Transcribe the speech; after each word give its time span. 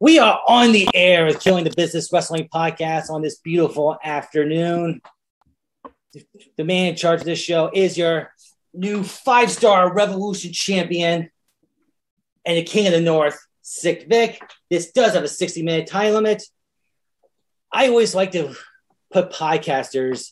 We 0.00 0.20
are 0.20 0.40
on 0.46 0.70
the 0.70 0.88
air 0.94 1.26
with 1.26 1.40
Killing 1.40 1.64
the 1.64 1.74
Business 1.76 2.12
Wrestling 2.12 2.48
podcast 2.54 3.10
on 3.10 3.20
this 3.20 3.38
beautiful 3.38 3.98
afternoon. 4.04 5.02
The 6.56 6.62
man 6.62 6.90
in 6.90 6.94
charge 6.94 7.18
of 7.18 7.26
this 7.26 7.40
show 7.40 7.68
is 7.74 7.98
your 7.98 8.32
new 8.72 9.02
five 9.02 9.50
star 9.50 9.92
Revolution 9.92 10.52
champion 10.52 11.30
and 12.46 12.56
the 12.56 12.62
King 12.62 12.86
of 12.86 12.92
the 12.92 13.00
North, 13.00 13.44
Sick 13.62 14.06
Vic. 14.08 14.40
This 14.70 14.92
does 14.92 15.14
have 15.14 15.24
a 15.24 15.28
60 15.28 15.64
minute 15.64 15.88
time 15.88 16.14
limit. 16.14 16.44
I 17.72 17.88
always 17.88 18.14
like 18.14 18.30
to 18.32 18.54
put 19.12 19.32
podcasters 19.32 20.30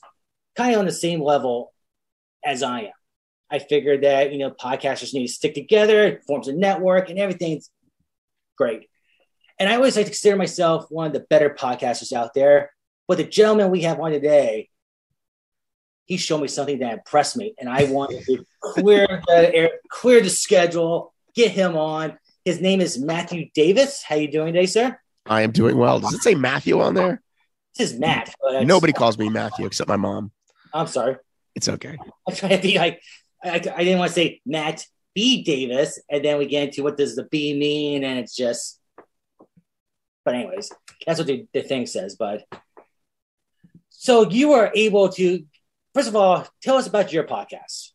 kind 0.54 0.74
of 0.74 0.78
on 0.78 0.86
the 0.86 0.92
same 0.92 1.20
level 1.20 1.72
as 2.44 2.62
I 2.62 2.82
am. 2.82 2.92
I 3.50 3.58
figured 3.58 4.04
that, 4.04 4.30
you 4.30 4.38
know, 4.38 4.52
podcasters 4.52 5.12
need 5.12 5.26
to 5.26 5.32
stick 5.32 5.54
together, 5.54 6.04
it 6.04 6.24
forms 6.24 6.46
a 6.46 6.52
network, 6.52 7.10
and 7.10 7.18
everything's 7.18 7.68
great. 8.56 8.88
And 9.58 9.70
I 9.70 9.76
always 9.76 9.96
like 9.96 10.04
to 10.04 10.10
consider 10.10 10.36
myself 10.36 10.86
one 10.90 11.06
of 11.06 11.12
the 11.14 11.20
better 11.20 11.50
podcasters 11.50 12.12
out 12.12 12.34
there. 12.34 12.70
But 13.08 13.18
the 13.18 13.24
gentleman 13.24 13.70
we 13.70 13.82
have 13.82 13.98
on 14.00 14.10
today, 14.10 14.68
he 16.04 16.18
showed 16.18 16.42
me 16.42 16.48
something 16.48 16.80
that 16.80 16.92
impressed 16.92 17.36
me, 17.36 17.54
and 17.58 17.68
I 17.68 17.84
wanted 17.84 18.24
to 18.26 18.44
clear 18.60 19.22
the 19.26 19.54
air, 19.54 19.70
clear 19.88 20.20
the 20.20 20.30
schedule, 20.30 21.14
get 21.34 21.52
him 21.52 21.76
on. 21.76 22.18
His 22.44 22.60
name 22.60 22.80
is 22.80 22.98
Matthew 22.98 23.48
Davis. 23.54 24.02
How 24.02 24.16
you 24.16 24.30
doing 24.30 24.52
today, 24.52 24.66
sir? 24.66 24.98
I 25.24 25.42
am 25.42 25.52
doing 25.52 25.76
well. 25.76 26.00
Does 26.00 26.14
it 26.14 26.22
say 26.22 26.34
Matthew 26.34 26.80
on 26.80 26.94
there? 26.94 27.22
This 27.76 27.92
is 27.92 27.98
Matt. 27.98 28.34
Nobody 28.62 28.92
calls 28.92 29.18
me 29.18 29.28
Matthew 29.28 29.66
except 29.66 29.88
my 29.88 29.96
mom. 29.96 30.30
I'm 30.74 30.86
sorry. 30.86 31.16
It's 31.54 31.68
okay. 31.68 31.96
I'm 32.28 32.34
trying 32.34 32.56
to 32.56 32.62
be 32.62 32.78
like, 32.78 33.00
I, 33.42 33.54
I 33.54 33.58
didn't 33.58 33.98
want 33.98 34.10
to 34.10 34.14
say 34.14 34.40
Matt 34.44 34.84
B. 35.14 35.42
Davis, 35.42 36.00
and 36.10 36.24
then 36.24 36.38
we 36.38 36.46
get 36.46 36.68
into 36.68 36.82
what 36.82 36.96
does 36.96 37.16
the 37.16 37.24
B 37.24 37.56
mean, 37.58 38.04
and 38.04 38.18
it's 38.18 38.36
just. 38.36 38.75
But 40.26 40.34
anyways, 40.34 40.72
that's 41.06 41.20
what 41.20 41.28
the, 41.28 41.46
the 41.54 41.62
thing 41.62 41.86
says. 41.86 42.16
But 42.16 42.44
so 43.90 44.28
you 44.28 44.48
were 44.50 44.72
able 44.74 45.08
to, 45.10 45.44
first 45.94 46.08
of 46.08 46.16
all, 46.16 46.46
tell 46.62 46.76
us 46.76 46.88
about 46.88 47.12
your 47.12 47.24
podcast. 47.24 47.92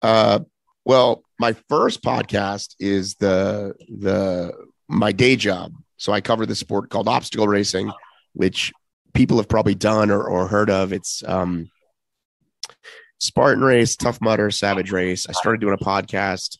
Uh, 0.00 0.38
well, 0.84 1.24
my 1.40 1.54
first 1.68 2.02
podcast 2.02 2.76
is 2.78 3.16
the 3.16 3.74
the 3.88 4.52
my 4.88 5.10
day 5.10 5.34
job. 5.34 5.72
So 5.96 6.12
I 6.12 6.20
cover 6.20 6.46
the 6.46 6.54
sport 6.54 6.88
called 6.88 7.08
obstacle 7.08 7.48
racing, 7.48 7.90
which 8.32 8.72
people 9.12 9.38
have 9.38 9.48
probably 9.48 9.74
done 9.74 10.10
or, 10.10 10.22
or 10.22 10.46
heard 10.46 10.70
of. 10.70 10.92
It's 10.92 11.22
um, 11.26 11.68
Spartan 13.18 13.62
Race, 13.62 13.96
Tough 13.96 14.20
Mudder, 14.20 14.50
Savage 14.52 14.92
Race. 14.92 15.28
I 15.28 15.32
started 15.32 15.60
doing 15.60 15.76
a 15.78 15.84
podcast 15.84 16.58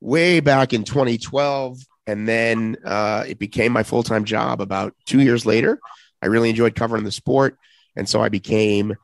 way 0.00 0.40
back 0.40 0.72
in 0.72 0.82
2012, 0.84 1.78
and 2.08 2.26
then 2.26 2.78
uh, 2.86 3.24
it 3.28 3.38
became 3.38 3.70
my 3.70 3.82
full 3.82 4.02
time 4.02 4.24
job 4.24 4.62
about 4.62 4.94
two 5.04 5.20
years 5.20 5.44
later. 5.44 5.78
I 6.22 6.26
really 6.26 6.48
enjoyed 6.48 6.74
covering 6.74 7.04
the 7.04 7.12
sport, 7.12 7.58
and 7.94 8.08
so 8.08 8.22
I 8.22 8.30
became, 8.30 8.96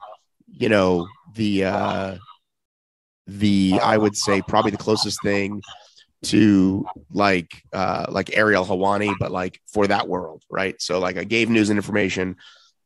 you 0.49 0.71
know, 0.71 1.07
the 1.35 1.65
uh, 1.67 2.17
the 3.27 3.79
I 3.83 3.99
would 3.99 4.17
say 4.17 4.41
probably 4.41 4.71
the 4.71 4.79
closest 4.79 5.23
thing 5.23 5.61
to 6.23 6.87
like 7.11 7.63
uh 7.75 8.07
like 8.09 8.35
Ariel 8.35 8.65
Helwani, 8.65 9.15
but 9.21 9.31
like 9.31 9.61
for 9.67 9.87
that 9.87 10.09
world, 10.09 10.43
right? 10.51 10.81
So 10.81 10.99
like 10.99 11.19
I 11.19 11.25
gave 11.25 11.51
news 11.51 11.69
and 11.69 11.79
information, 11.79 12.37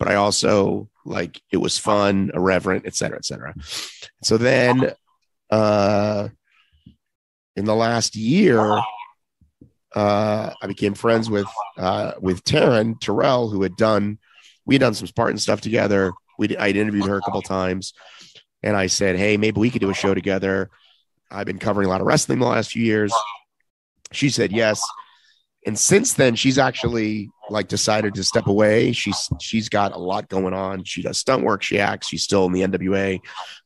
but 0.01 0.09
I 0.09 0.17
also 0.17 0.91
like 1.05 1.41
it 1.53 1.59
was 1.59 1.79
fun, 1.79 2.33
irreverent, 2.35 2.87
et 2.87 2.97
cetera, 2.97 3.19
et 3.19 3.25
cetera. 3.25 3.55
So 4.25 4.37
then 4.37 4.93
uh 5.51 6.29
in 7.55 7.65
the 7.65 7.77
last 7.77 8.17
year, 8.17 8.81
uh 9.95 10.53
I 10.61 10.67
became 10.67 10.95
friends 10.95 11.31
with 11.31 11.47
uh 11.77 12.13
with 12.21 12.45
Taryn 12.45 13.01
Terrell, 13.01 13.49
who 13.49 13.63
had 13.63 13.77
done 13.77 14.19
we 14.65 14.75
had 14.75 14.81
done 14.81 14.95
some 14.95 15.07
Spartan 15.07 15.39
stuff 15.39 15.61
together. 15.61 16.13
We 16.39 16.57
I'd 16.57 16.77
interviewed 16.77 17.07
her 17.07 17.17
a 17.17 17.23
couple 17.23 17.43
times 17.43 17.95
and 18.63 18.77
I 18.77 18.87
said, 18.87 19.17
Hey, 19.17 19.37
maybe 19.37 19.61
we 19.61 19.71
could 19.71 19.81
do 19.81 19.91
a 19.91 19.95
show 19.95 20.15
together. 20.15 20.71
I've 21.31 21.47
been 21.47 21.59
covering 21.59 21.87
a 21.87 21.91
lot 21.91 22.01
of 22.01 22.07
wrestling 22.07 22.39
the 22.39 22.47
last 22.47 22.73
few 22.73 22.85
years. 22.85 23.13
She 24.13 24.31
said 24.31 24.53
yes. 24.53 24.83
And 25.67 25.79
since 25.79 26.15
then, 26.15 26.35
she's 26.35 26.59
actually 26.59 27.31
like 27.51 27.69
decided 27.69 28.15
to 28.15 28.25
step 28.25 28.47
away. 28.47 28.93
She's 28.93 29.29
she's 29.41 29.69
got 29.69 29.93
a 29.93 29.99
lot 29.99 30.29
going 30.29 30.55
on. 30.55 30.85
She 30.85 31.03
does 31.03 31.19
stunt 31.19 31.45
work. 31.45 31.63
She 31.63 31.79
acts. 31.79 32.09
She's 32.09 32.23
still 32.23 32.47
in 32.47 32.53
the 32.53 32.63
NWA, 32.63 33.21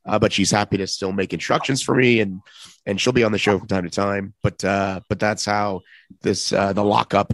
uh, 0.05 0.19
but 0.19 0.33
she's 0.33 0.51
happy 0.51 0.77
to 0.77 0.87
still 0.87 1.11
make 1.11 1.33
instructions 1.33 1.81
for 1.81 1.95
me, 1.95 2.19
and 2.19 2.41
and 2.85 2.99
she'll 2.99 3.13
be 3.13 3.23
on 3.23 3.31
the 3.31 3.37
show 3.37 3.57
from 3.57 3.67
time 3.67 3.83
to 3.83 3.89
time. 3.89 4.33
But 4.41 4.63
uh, 4.63 5.01
but 5.09 5.19
that's 5.19 5.45
how 5.45 5.81
this 6.21 6.53
uh, 6.53 6.73
the 6.73 6.83
lockup. 6.83 7.33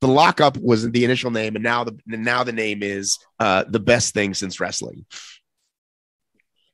The 0.00 0.08
lockup 0.08 0.56
was 0.56 0.90
the 0.90 1.04
initial 1.04 1.30
name, 1.30 1.54
and 1.54 1.62
now 1.62 1.84
the 1.84 1.96
now 2.06 2.42
the 2.42 2.52
name 2.52 2.82
is 2.82 3.18
uh, 3.38 3.64
the 3.68 3.80
best 3.80 4.14
thing 4.14 4.34
since 4.34 4.58
wrestling. 4.58 5.06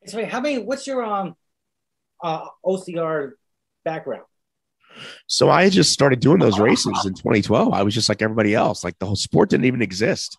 So, 0.06 0.24
how 0.24 0.40
many? 0.40 0.58
What's 0.58 0.86
your 0.86 1.04
um 1.04 1.34
uh, 2.22 2.46
OCR 2.64 3.32
background? 3.84 4.24
So 5.26 5.50
I 5.50 5.68
just 5.68 5.92
started 5.92 6.20
doing 6.20 6.38
those 6.38 6.58
races 6.58 7.04
in 7.04 7.14
2012. 7.14 7.72
I 7.72 7.82
was 7.82 7.94
just 7.94 8.08
like 8.08 8.22
everybody 8.22 8.54
else. 8.54 8.84
Like 8.84 8.98
the 8.98 9.06
whole 9.06 9.16
sport 9.16 9.50
didn't 9.50 9.66
even 9.66 9.82
exist. 9.82 10.38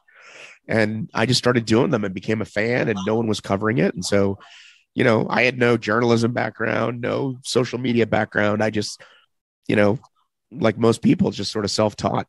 And 0.68 1.10
I 1.14 1.26
just 1.26 1.40
started 1.40 1.66
doing 1.66 1.90
them 1.90 2.06
and 2.06 2.14
became 2.14 2.42
a 2.42 2.46
fan 2.46 2.90
and 2.90 3.00
no 3.06 3.16
one 3.16 3.28
was 3.28 3.42
covering 3.42 3.80
it. 3.80 3.96
And 3.96 4.06
so, 4.06 4.38
you 4.94 5.04
know, 5.04 5.28
I 5.30 5.44
had 5.44 5.58
no 5.58 5.78
journalism 5.78 6.32
background, 6.34 7.02
no 7.02 7.40
social 7.44 7.80
media 7.80 8.06
background. 8.06 8.64
I 8.64 8.70
just, 8.70 9.02
you 9.68 9.76
know, 9.76 10.00
like 10.52 10.78
most 10.78 11.02
people, 11.02 11.32
just 11.32 11.52
sort 11.52 11.66
of 11.66 11.72
self-taught. 11.72 12.28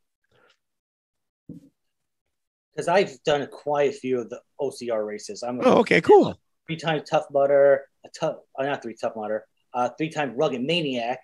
Because 2.75 2.89
I've 2.89 3.23
done 3.25 3.47
quite 3.51 3.91
a 3.91 3.93
few 3.93 4.21
of 4.21 4.31
the 4.31 4.41
OCR 4.61 5.05
races. 5.05 5.43
I'm 5.43 5.61
oh, 5.63 5.79
okay, 5.81 6.01
cool. 6.01 6.39
Three 6.67 6.77
time 6.77 7.03
tough 7.09 7.27
mudder, 7.31 7.83
a 8.05 8.09
tough, 8.09 8.37
oh, 8.59 8.65
not 8.65 8.83
three 8.83 8.97
tough 8.99 9.15
mudder, 9.17 9.45
uh, 9.75 9.91
three 9.99 10.09
time 10.09 10.35
rugged 10.37 10.63
maniac, 10.63 11.21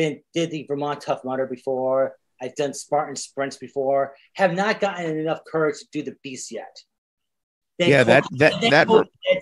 been 0.00 0.22
did 0.32 0.50
the 0.50 0.64
Vermont 0.66 1.02
Tough 1.02 1.24
Mudder 1.24 1.46
before. 1.46 2.16
I've 2.40 2.54
done 2.54 2.72
Spartan 2.72 3.16
sprints 3.16 3.56
before. 3.56 4.14
Have 4.34 4.54
not 4.54 4.80
gotten 4.80 5.18
enough 5.18 5.40
courage 5.50 5.78
to 5.80 5.86
do 5.92 6.02
the 6.02 6.16
beast 6.22 6.50
yet. 6.50 6.74
Then 7.78 7.90
yeah, 7.90 8.04
that 8.04 8.24
that 8.32 8.52
that 8.62 8.88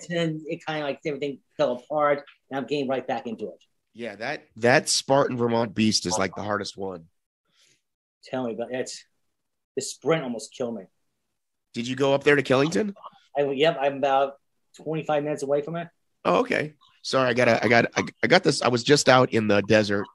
and 0.09 0.41
it 0.45 0.65
kind 0.65 0.79
of 0.79 0.83
like 0.83 0.99
everything 1.05 1.39
fell 1.57 1.73
apart, 1.73 2.23
and 2.49 2.57
I'm 2.57 2.67
getting 2.67 2.87
right 2.87 3.05
back 3.05 3.25
into 3.25 3.45
it. 3.45 3.63
Yeah, 3.93 4.15
that 4.17 4.47
that 4.57 4.89
Spartan 4.89 5.37
Vermont 5.37 5.73
Beast 5.73 6.05
is 6.05 6.17
like 6.17 6.35
the 6.35 6.43
hardest 6.43 6.77
one. 6.77 7.05
Tell 8.25 8.45
me 8.45 8.53
about 8.53 8.71
it. 8.71 8.91
The 9.75 9.81
sprint 9.81 10.23
almost 10.23 10.53
killed 10.53 10.75
me. 10.75 10.83
Did 11.73 11.87
you 11.87 11.95
go 11.95 12.13
up 12.13 12.23
there 12.23 12.35
to 12.35 12.43
Killington? 12.43 12.93
I 13.37 13.43
yep, 13.51 13.77
I'm 13.79 13.97
about 13.97 14.33
25 14.77 15.23
minutes 15.23 15.43
away 15.43 15.61
from 15.61 15.77
it. 15.77 15.87
Oh, 16.25 16.39
okay. 16.39 16.73
Sorry, 17.01 17.29
I 17.29 17.33
got 17.33 17.47
I 17.47 17.67
got 17.67 17.85
I 18.23 18.27
got 18.27 18.43
this. 18.43 18.61
I 18.61 18.67
was 18.67 18.83
just 18.83 19.07
out 19.07 19.33
in 19.33 19.47
the 19.47 19.61
desert 19.63 20.05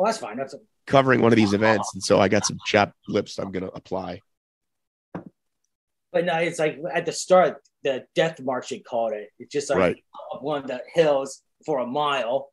Oh, 0.00 0.06
that's 0.06 0.16
fine. 0.16 0.38
That's 0.38 0.54
a- 0.54 0.60
covering 0.86 1.20
one 1.20 1.30
of 1.30 1.36
these 1.36 1.52
events, 1.52 1.90
and 1.92 2.02
so 2.02 2.18
I 2.18 2.28
got 2.28 2.46
some 2.46 2.56
chapped 2.64 2.96
lips. 3.06 3.38
I'm 3.38 3.52
gonna 3.52 3.66
apply. 3.66 4.20
But 6.10 6.24
no, 6.24 6.38
it's 6.38 6.58
like 6.58 6.78
at 6.92 7.04
the 7.04 7.12
start, 7.12 7.58
the 7.84 8.06
death 8.14 8.40
march 8.40 8.70
they 8.70 8.78
called 8.78 9.12
it. 9.12 9.28
It's 9.38 9.52
just 9.52 9.68
like 9.68 9.78
right. 9.78 10.04
up 10.34 10.42
one 10.42 10.62
of 10.62 10.68
the 10.68 10.80
hills 10.94 11.42
for 11.66 11.80
a 11.80 11.86
mile, 11.86 12.50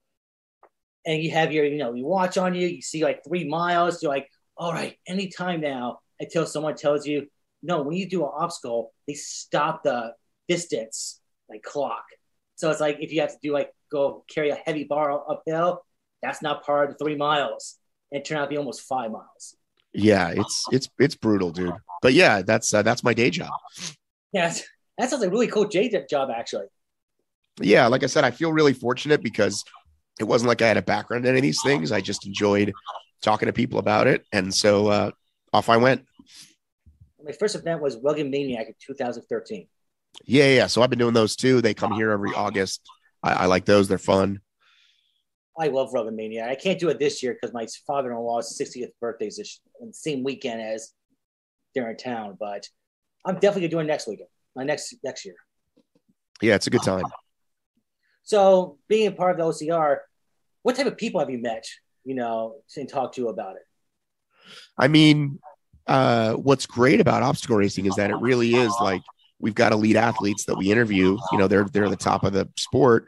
and 1.06 1.24
you 1.24 1.32
have 1.32 1.54
your, 1.54 1.64
you 1.64 1.78
know, 1.78 1.94
you 1.94 2.06
watch 2.06 2.38
on 2.38 2.54
you. 2.54 2.68
You 2.68 2.82
see 2.82 3.02
like 3.02 3.24
three 3.26 3.48
miles. 3.48 4.04
You're 4.04 4.12
like, 4.12 4.28
all 4.58 4.74
right, 4.74 4.98
anytime 5.08 5.62
now. 5.62 6.00
Until 6.20 6.48
someone 6.48 6.76
tells 6.76 7.06
you, 7.06 7.28
no. 7.62 7.84
When 7.84 7.96
you 7.96 8.10
do 8.10 8.26
an 8.26 8.32
obstacle, 8.34 8.92
they 9.08 9.14
stop 9.14 9.84
the 9.84 10.16
distance 10.50 11.22
like 11.50 11.64
clock. 11.64 12.04
So 12.56 12.72
it's 12.72 12.82
like 12.82 12.98
if 13.00 13.14
you 13.14 13.22
have 13.22 13.32
to 13.32 13.38
do 13.42 13.54
like 13.54 13.72
go 13.92 14.26
carry 14.28 14.50
a 14.50 14.56
heavy 14.56 14.84
bar 14.84 15.24
uphill, 15.30 15.84
that's 16.22 16.42
not 16.42 16.66
part 16.66 16.90
of 16.90 16.98
the 16.98 17.04
three 17.04 17.16
miles. 17.16 17.76
And 18.12 18.22
it 18.22 18.26
turned 18.26 18.40
out 18.40 18.46
to 18.46 18.50
be 18.50 18.58
almost 18.58 18.82
five 18.82 19.12
miles. 19.12 19.56
Yeah, 19.94 20.30
it's 20.30 20.66
it's 20.72 20.90
it's 21.00 21.16
brutal, 21.16 21.52
dude. 21.52 21.74
But 22.02 22.14
yeah, 22.14 22.42
that's 22.42 22.74
uh, 22.74 22.84
that's 22.84 23.04
my 23.04 23.14
day 23.14 23.30
job. 23.30 23.52
Yeah, 24.32 24.54
that 24.98 25.10
sounds 25.10 25.22
like 25.22 25.30
a 25.30 25.32
really 25.32 25.48
cool 25.48 25.66
day 25.66 25.90
job, 26.10 26.30
actually. 26.30 26.68
Yeah, 27.60 27.88
like 27.88 28.04
I 28.04 28.08
said, 28.08 28.24
I 28.24 28.32
feel 28.32 28.54
really 28.54 28.74
fortunate 28.74 29.24
because 29.24 29.64
it 30.20 30.26
wasn't 30.26 30.50
like 30.50 30.62
I 30.62 30.68
had 30.68 30.78
a 30.78 30.82
background 30.82 31.26
in 31.26 31.30
any 31.30 31.40
of 31.40 31.44
these 31.44 31.62
things. 31.64 31.92
I 31.92 32.02
just 32.02 32.26
enjoyed 32.26 32.74
talking 33.22 33.48
to 33.48 33.54
people 33.54 33.80
about 33.80 34.08
it, 34.08 34.26
and 34.32 34.54
so 34.54 34.88
uh, 34.88 35.12
off 35.54 35.70
I 35.70 35.78
went. 35.78 36.06
My 37.24 37.32
first 37.32 37.56
event 37.56 37.82
was 37.82 37.98
Rugged 37.98 38.30
Maniac 38.30 38.68
in 38.68 38.76
2013. 38.86 39.68
Yeah, 40.26 40.46
yeah. 40.46 40.68
So 40.68 40.82
I've 40.82 40.90
been 40.90 41.00
doing 41.00 41.14
those 41.14 41.36
too. 41.36 41.62
They 41.62 41.74
come 41.74 41.94
here 41.94 42.12
every 42.12 42.34
August. 42.36 42.82
I, 43.24 43.34
I 43.34 43.46
like 43.46 43.66
those; 43.66 43.88
they're 43.88 43.98
fun. 43.98 44.42
I 45.60 45.68
love 45.68 45.94
Rugged 45.94 46.14
Mania. 46.14 46.48
I 46.48 46.56
can't 46.56 46.80
do 46.80 46.90
it 46.90 47.00
this 47.00 47.24
year 47.24 47.34
because 47.34 47.54
my 47.54 47.68
father-in-law's 47.88 48.60
60th 48.60 48.92
birthday 49.02 49.28
is 49.28 49.38
this 49.38 49.60
same 49.92 50.24
weekend 50.24 50.62
as 50.62 50.94
they're 51.74 51.90
in 51.90 51.98
town. 51.98 52.38
But 52.40 52.68
I'm 53.26 53.36
definitely 53.36 53.62
gonna 53.62 53.72
do 53.72 53.80
it 53.80 53.92
next 53.92 54.08
weekend, 54.08 54.30
my 54.56 54.64
next 54.64 54.96
next 55.04 55.26
year. 55.26 55.36
Yeah, 56.42 56.56
it's 56.56 56.68
a 56.68 56.72
good 56.72 56.84
time. 56.84 57.04
So, 58.24 58.78
being 58.90 59.08
a 59.08 59.14
part 59.14 59.32
of 59.32 59.38
the 59.38 59.66
OCR, 59.66 60.00
what 60.62 60.76
type 60.76 60.86
of 60.86 60.98
people 60.98 61.22
have 61.22 61.30
you 61.30 61.38
met? 61.38 61.66
You 62.04 62.14
know, 62.14 62.56
and 62.76 62.90
talked 62.90 63.16
to 63.16 63.30
about 63.30 63.56
it. 63.56 63.62
I 64.78 64.90
mean, 64.90 65.40
uh, 65.88 66.34
what's 66.34 66.66
great 66.66 67.00
about 67.00 67.24
obstacle 67.24 67.56
racing 67.56 67.86
is 67.86 67.96
that 67.96 68.10
it 68.10 68.18
really 68.18 68.54
is 68.54 68.74
like 68.82 69.02
we've 69.40 69.56
got 69.56 69.72
elite 69.72 69.96
athletes 69.96 70.46
that 70.46 70.58
we 70.58 70.72
interview. 70.72 71.18
You 71.32 71.38
know, 71.38 71.48
they're 71.48 71.66
they're 71.66 71.90
the 71.90 71.96
top 71.96 72.24
of 72.24 72.34
the 72.34 72.50
sport, 72.58 73.08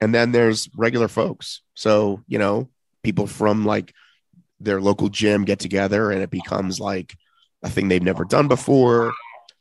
and 0.00 0.14
then 0.14 0.32
there's 0.32 0.68
regular 0.76 1.08
folks. 1.08 1.62
So 1.74 2.22
you 2.26 2.38
know, 2.38 2.68
people 3.02 3.26
from 3.26 3.64
like 3.64 3.94
their 4.60 4.80
local 4.80 5.08
gym 5.08 5.44
get 5.44 5.58
together, 5.58 6.10
and 6.10 6.22
it 6.22 6.30
becomes 6.30 6.80
like 6.80 7.14
a 7.62 7.70
thing 7.70 7.88
they've 7.88 8.02
never 8.02 8.24
done 8.24 8.48
before. 8.48 9.12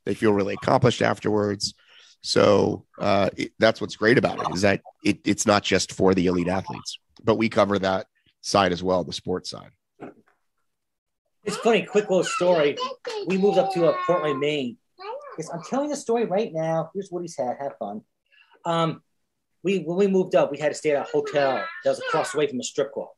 They 0.06 0.14
feel 0.14 0.34
really 0.34 0.56
accomplished 0.56 1.02
afterwards. 1.02 1.74
So 2.22 2.86
uh, 3.00 3.30
it, 3.38 3.52
that's 3.60 3.80
what's 3.80 3.96
great 3.96 4.18
about 4.18 4.40
it 4.40 4.54
is 4.54 4.62
that 4.62 4.82
it, 5.06 5.20
it's 5.24 5.46
not 5.46 5.64
just 5.64 5.94
for 5.94 6.14
the 6.14 6.28
elite 6.28 6.50
athletes, 6.50 7.00
but 7.24 7.36
we 7.36 7.48
cover 7.48 7.80
that 7.80 8.08
side 8.42 8.72
as 8.72 8.84
well, 8.84 9.04
the 9.04 9.14
sports 9.14 9.50
side. 9.50 9.72
It's 11.46 11.58
funny, 11.58 11.84
quick 11.84 12.10
little 12.10 12.26
story. 12.26 12.78
We 13.26 13.38
moved 13.38 13.58
up 13.58 13.74
to 13.74 13.88
uh, 13.88 13.96
Portland, 14.06 14.40
Maine. 14.40 14.78
I'm 15.54 15.64
telling 15.64 15.90
the 15.90 15.96
story 15.96 16.26
right 16.26 16.52
now. 16.54 16.90
Here's 16.94 17.10
Woody's 17.12 17.38
hat. 17.38 17.58
Have 17.60 17.78
fun. 17.78 18.02
Um, 18.66 19.02
we 19.64 19.80
when 19.80 19.98
we 19.98 20.08
moved 20.08 20.36
up, 20.36 20.52
we 20.52 20.58
had 20.58 20.70
to 20.70 20.76
stay 20.76 20.92
at 20.92 21.08
a 21.08 21.12
hotel 21.12 21.64
that 21.84 21.90
was 21.90 22.00
across 22.00 22.32
the 22.32 22.40
way 22.40 22.48
from 22.48 22.60
a 22.60 22.64
strip 22.64 22.94
club. 22.94 23.10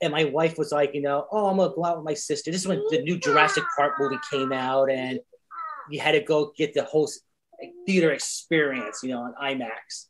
And 0.00 0.12
my 0.12 0.24
wife 0.24 0.58
was 0.58 0.72
like, 0.72 0.94
you 0.94 1.02
know, 1.02 1.26
oh, 1.30 1.46
I'm 1.46 1.56
gonna 1.56 1.74
go 1.74 1.84
out 1.84 1.96
with 1.96 2.04
my 2.04 2.14
sister. 2.14 2.50
This 2.50 2.62
is 2.62 2.68
when 2.68 2.82
the 2.90 3.02
new 3.02 3.18
Jurassic 3.18 3.64
Park 3.76 3.94
movie 3.98 4.18
came 4.30 4.52
out, 4.52 4.90
and 4.90 5.20
you 5.90 6.00
had 6.00 6.12
to 6.12 6.20
go 6.20 6.52
get 6.56 6.74
the 6.74 6.84
whole 6.84 7.08
theater 7.86 8.12
experience, 8.12 9.00
you 9.02 9.10
know, 9.10 9.20
on 9.20 9.34
IMAX. 9.42 10.06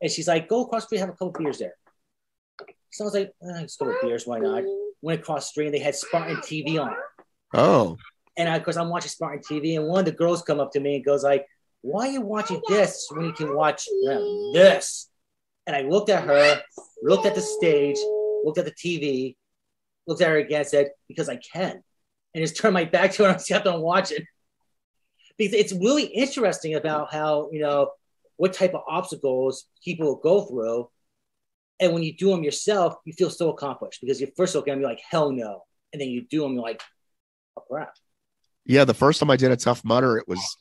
And 0.00 0.10
she's 0.10 0.28
like, 0.28 0.48
go 0.48 0.64
across 0.64 0.84
the 0.84 0.86
street, 0.86 0.98
have 1.00 1.08
a 1.08 1.12
couple 1.12 1.32
beers 1.32 1.58
there. 1.58 1.74
So 2.90 3.04
I 3.04 3.06
was 3.06 3.14
like, 3.14 3.28
eh, 3.42 3.60
let's 3.60 3.78
beers, 4.02 4.26
why 4.26 4.38
not? 4.38 4.62
Went 5.02 5.20
across 5.20 5.46
the 5.46 5.50
street 5.50 5.66
and 5.66 5.74
they 5.74 5.80
had 5.80 5.94
Spartan 5.94 6.36
TV 6.36 6.80
on. 6.80 6.94
Oh. 7.54 7.96
And 8.38 8.48
of 8.48 8.62
course, 8.62 8.76
I'm 8.76 8.88
watching 8.88 9.10
Spartan 9.10 9.42
TV, 9.42 9.76
and 9.76 9.88
one 9.88 9.98
of 9.98 10.04
the 10.04 10.12
girls 10.12 10.42
come 10.42 10.60
up 10.60 10.70
to 10.72 10.80
me 10.80 10.94
and 10.96 11.04
goes 11.04 11.24
like, 11.24 11.44
"Why 11.82 12.08
are 12.08 12.12
you 12.12 12.20
watching 12.20 12.62
this 12.68 13.08
when 13.10 13.26
you 13.26 13.32
can 13.32 13.54
watch 13.54 13.86
this?" 14.54 15.10
And 15.66 15.74
I 15.74 15.82
looked 15.82 16.08
at 16.08 16.22
her, 16.22 16.62
looked 17.02 17.26
at 17.26 17.34
the 17.34 17.40
stage, 17.40 17.98
looked 18.44 18.58
at 18.58 18.64
the 18.64 18.70
TV, 18.70 19.36
looked 20.06 20.22
at 20.22 20.28
her 20.28 20.38
again, 20.38 20.64
said, 20.64 20.92
"Because 21.08 21.28
I 21.28 21.36
can," 21.36 21.82
and 22.32 22.44
just 22.44 22.56
turned 22.56 22.74
my 22.74 22.84
back 22.84 23.10
to 23.14 23.24
her 23.24 23.30
and 23.34 23.44
kept 23.44 23.66
on 23.66 23.80
watching. 23.82 24.24
Because 25.36 25.54
it's 25.54 25.72
really 25.72 26.04
interesting 26.04 26.76
about 26.76 27.12
how 27.12 27.50
you 27.50 27.60
know 27.60 27.90
what 28.36 28.52
type 28.52 28.72
of 28.72 28.82
obstacles 28.86 29.64
people 29.84 30.14
go 30.14 30.42
through, 30.42 30.88
and 31.80 31.92
when 31.92 32.04
you 32.04 32.16
do 32.16 32.30
them 32.30 32.44
yourself, 32.44 32.94
you 33.04 33.12
feel 33.12 33.30
so 33.30 33.50
accomplished 33.50 34.00
because 34.00 34.20
you 34.20 34.28
first 34.36 34.54
look 34.54 34.68
at 34.68 34.72
them, 34.72 34.80
you're 34.80 34.90
like, 34.90 35.02
"Hell 35.10 35.32
no," 35.32 35.64
and 35.92 36.00
then 36.00 36.08
you 36.08 36.22
do 36.22 36.42
them, 36.42 36.54
you're 36.54 36.62
like, 36.62 36.80
"Oh 37.56 37.62
crap." 37.68 37.96
Yeah, 38.68 38.84
the 38.84 38.94
first 38.94 39.18
time 39.18 39.30
I 39.30 39.36
did 39.36 39.50
a 39.50 39.56
Tough 39.56 39.82
Mudder, 39.82 40.18
it 40.18 40.28
was 40.28 40.56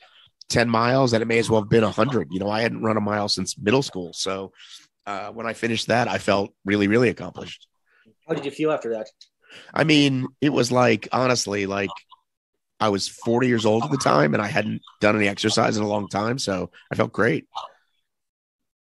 10 0.49 0.69
miles 0.69 1.11
and 1.11 1.21
it 1.21 1.25
may 1.25 1.39
as 1.39 1.49
well 1.49 1.61
have 1.61 1.69
been 1.69 1.83
100. 1.83 2.29
You 2.31 2.39
know, 2.39 2.49
I 2.49 2.61
hadn't 2.61 2.81
run 2.81 2.95
a 2.95 3.01
mile 3.01 3.27
since 3.27 3.57
middle 3.57 3.83
school. 3.83 4.13
So 4.13 4.53
uh, 5.05 5.29
when 5.31 5.45
I 5.45 5.53
finished 5.53 5.87
that, 5.87 6.07
I 6.07 6.17
felt 6.17 6.53
really, 6.63 6.87
really 6.87 7.09
accomplished. 7.09 7.67
How 8.25 8.33
did 8.33 8.45
you 8.45 8.51
feel 8.51 8.71
after 8.71 8.91
that? 8.93 9.07
I 9.73 9.83
mean, 9.83 10.27
it 10.39 10.49
was 10.49 10.71
like, 10.71 11.09
honestly, 11.11 11.65
like 11.65 11.89
I 12.79 12.89
was 12.89 13.09
40 13.09 13.47
years 13.47 13.65
old 13.65 13.83
at 13.83 13.91
the 13.91 13.97
time 13.97 14.33
and 14.33 14.41
I 14.41 14.47
hadn't 14.47 14.81
done 15.01 15.17
any 15.17 15.27
exercise 15.27 15.75
in 15.75 15.83
a 15.83 15.87
long 15.87 16.07
time. 16.07 16.39
So 16.39 16.71
I 16.89 16.95
felt 16.95 17.11
great. 17.11 17.45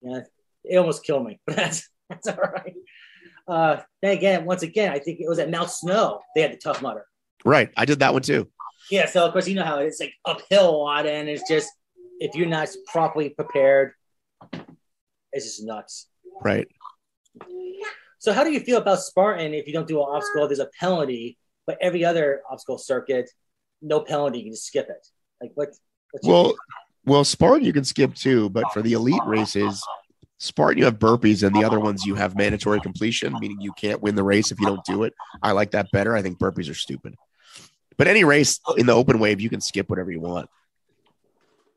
Yeah, 0.02 0.20
it 0.66 0.78
almost 0.78 1.06
killed 1.06 1.26
me, 1.26 1.40
but 1.48 1.56
that's, 1.56 1.90
that's 2.10 2.28
all 2.28 2.36
right. 2.36 2.74
Uh, 3.48 3.82
then 4.02 4.18
again, 4.18 4.44
once 4.44 4.64
again, 4.64 4.92
I 4.92 5.00
think 5.00 5.22
it 5.22 5.30
was 5.30 5.40
at 5.40 5.50
Mount 5.50 5.70
Snow. 5.70 6.20
They 6.36 6.42
had 6.42 6.52
the 6.52 6.58
Tough 6.58 6.82
Mudder. 6.82 7.06
Right. 7.46 7.70
I 7.78 7.86
did 7.86 8.00
that 8.00 8.14
one 8.14 8.22
too. 8.22 8.50
Yeah, 8.92 9.06
so 9.08 9.26
of 9.26 9.34
course 9.34 9.48
you 9.48 9.56
know 9.56 9.64
how 9.64 9.78
it's 9.78 10.00
like 10.00 10.14
uphill 10.26 10.70
a 10.70 10.78
lot, 10.78 11.06
and 11.06 11.30
it's 11.30 11.48
just 11.48 11.72
if 12.20 12.36
you're 12.36 12.48
not 12.48 12.70
properly 12.92 13.30
prepared, 13.30 13.94
it's 15.32 15.46
just 15.46 15.64
nuts. 15.64 16.08
Right. 16.42 16.68
So 18.20 18.32
how 18.32 18.44
do 18.44 18.52
you 18.52 18.60
feel 18.62 18.78
about 18.78 19.00
Spartan 19.02 19.54
if 19.54 19.68
you 19.68 19.74
don't 19.74 19.88
do 19.88 20.00
an 20.00 20.08
obstacle? 20.10 20.48
There's 20.48 20.60
a 20.60 20.70
penalty, 20.80 21.38
but 21.68 21.78
every 21.82 22.06
other 22.06 22.42
obstacle 22.50 22.78
circuit, 22.78 23.30
no 23.82 24.02
penalty, 24.02 24.40
you 24.40 24.46
can 24.46 24.54
just 24.54 24.66
skip 24.66 24.90
it. 24.90 25.08
Like 25.42 25.52
what? 25.56 25.70
Well, 26.24 26.54
well, 27.06 27.24
Spartan 27.24 27.66
you 27.66 27.74
can 27.74 27.84
skip 27.84 28.16
too, 28.16 28.50
but 28.50 28.72
for 28.72 28.82
the 28.82 28.94
elite 28.94 29.22
races, 29.26 29.84
Spartan 30.40 30.78
you 30.78 30.86
have 30.86 31.00
burpees, 31.00 31.46
and 31.46 31.56
the 31.56 31.64
other 31.66 31.80
ones 31.80 32.06
you 32.06 32.16
have 32.16 32.38
mandatory 32.38 32.80
completion, 32.80 33.34
meaning 33.40 33.60
you 33.60 33.74
can't 33.74 34.02
win 34.02 34.16
the 34.16 34.24
race 34.24 34.52
if 34.52 34.60
you 34.60 34.68
don't 34.68 34.86
do 34.86 35.04
it. 35.04 35.14
I 35.42 35.52
like 35.52 35.72
that 35.72 35.92
better. 35.92 36.16
I 36.16 36.22
think 36.22 36.38
burpees 36.38 36.70
are 36.70 36.76
stupid. 36.76 37.16
But 37.98 38.08
any 38.08 38.24
race 38.24 38.60
in 38.78 38.86
the 38.86 38.94
open 38.94 39.20
wave, 39.20 39.42
you 39.42 39.50
can 39.50 39.62
skip 39.62 39.90
whatever 39.90 40.12
you 40.12 40.20
want. 40.20 40.50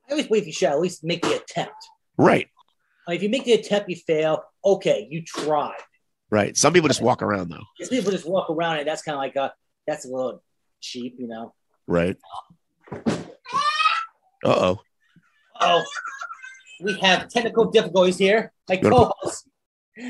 I 0.08 0.12
always 0.12 0.28
believe 0.28 0.46
you 0.46 0.52
should 0.52 0.68
at 0.68 0.80
least 0.80 1.04
make 1.04 1.22
the 1.22 1.36
attempt. 1.36 1.74
Right. 2.16 2.48
if 3.08 3.22
you 3.22 3.28
make 3.28 3.44
the 3.44 3.52
attempt, 3.52 3.90
you 3.90 3.96
fail. 3.96 4.44
Okay, 4.64 5.06
you 5.10 5.22
tried. 5.22 5.76
Right. 6.30 6.56
Some 6.56 6.72
people 6.72 6.88
just 6.88 7.02
walk 7.02 7.22
around 7.22 7.50
though. 7.50 7.62
Some 7.80 7.90
people 7.90 8.10
just 8.10 8.28
walk 8.28 8.50
around, 8.50 8.78
and 8.78 8.88
that's 8.88 9.02
kind 9.02 9.14
of 9.14 9.20
like 9.20 9.36
a 9.36 9.52
that's 9.86 10.04
a 10.04 10.08
little 10.08 10.42
cheap, 10.80 11.16
you 11.18 11.28
know. 11.28 11.54
Right. 11.86 12.16
Uh 12.94 13.14
oh. 14.44 14.80
Oh, 15.60 15.84
we 16.80 16.98
have 17.00 17.28
technical 17.28 17.70
difficulties 17.70 18.18
here. 18.18 18.52
My 18.68 18.76
co-host, 18.76 19.48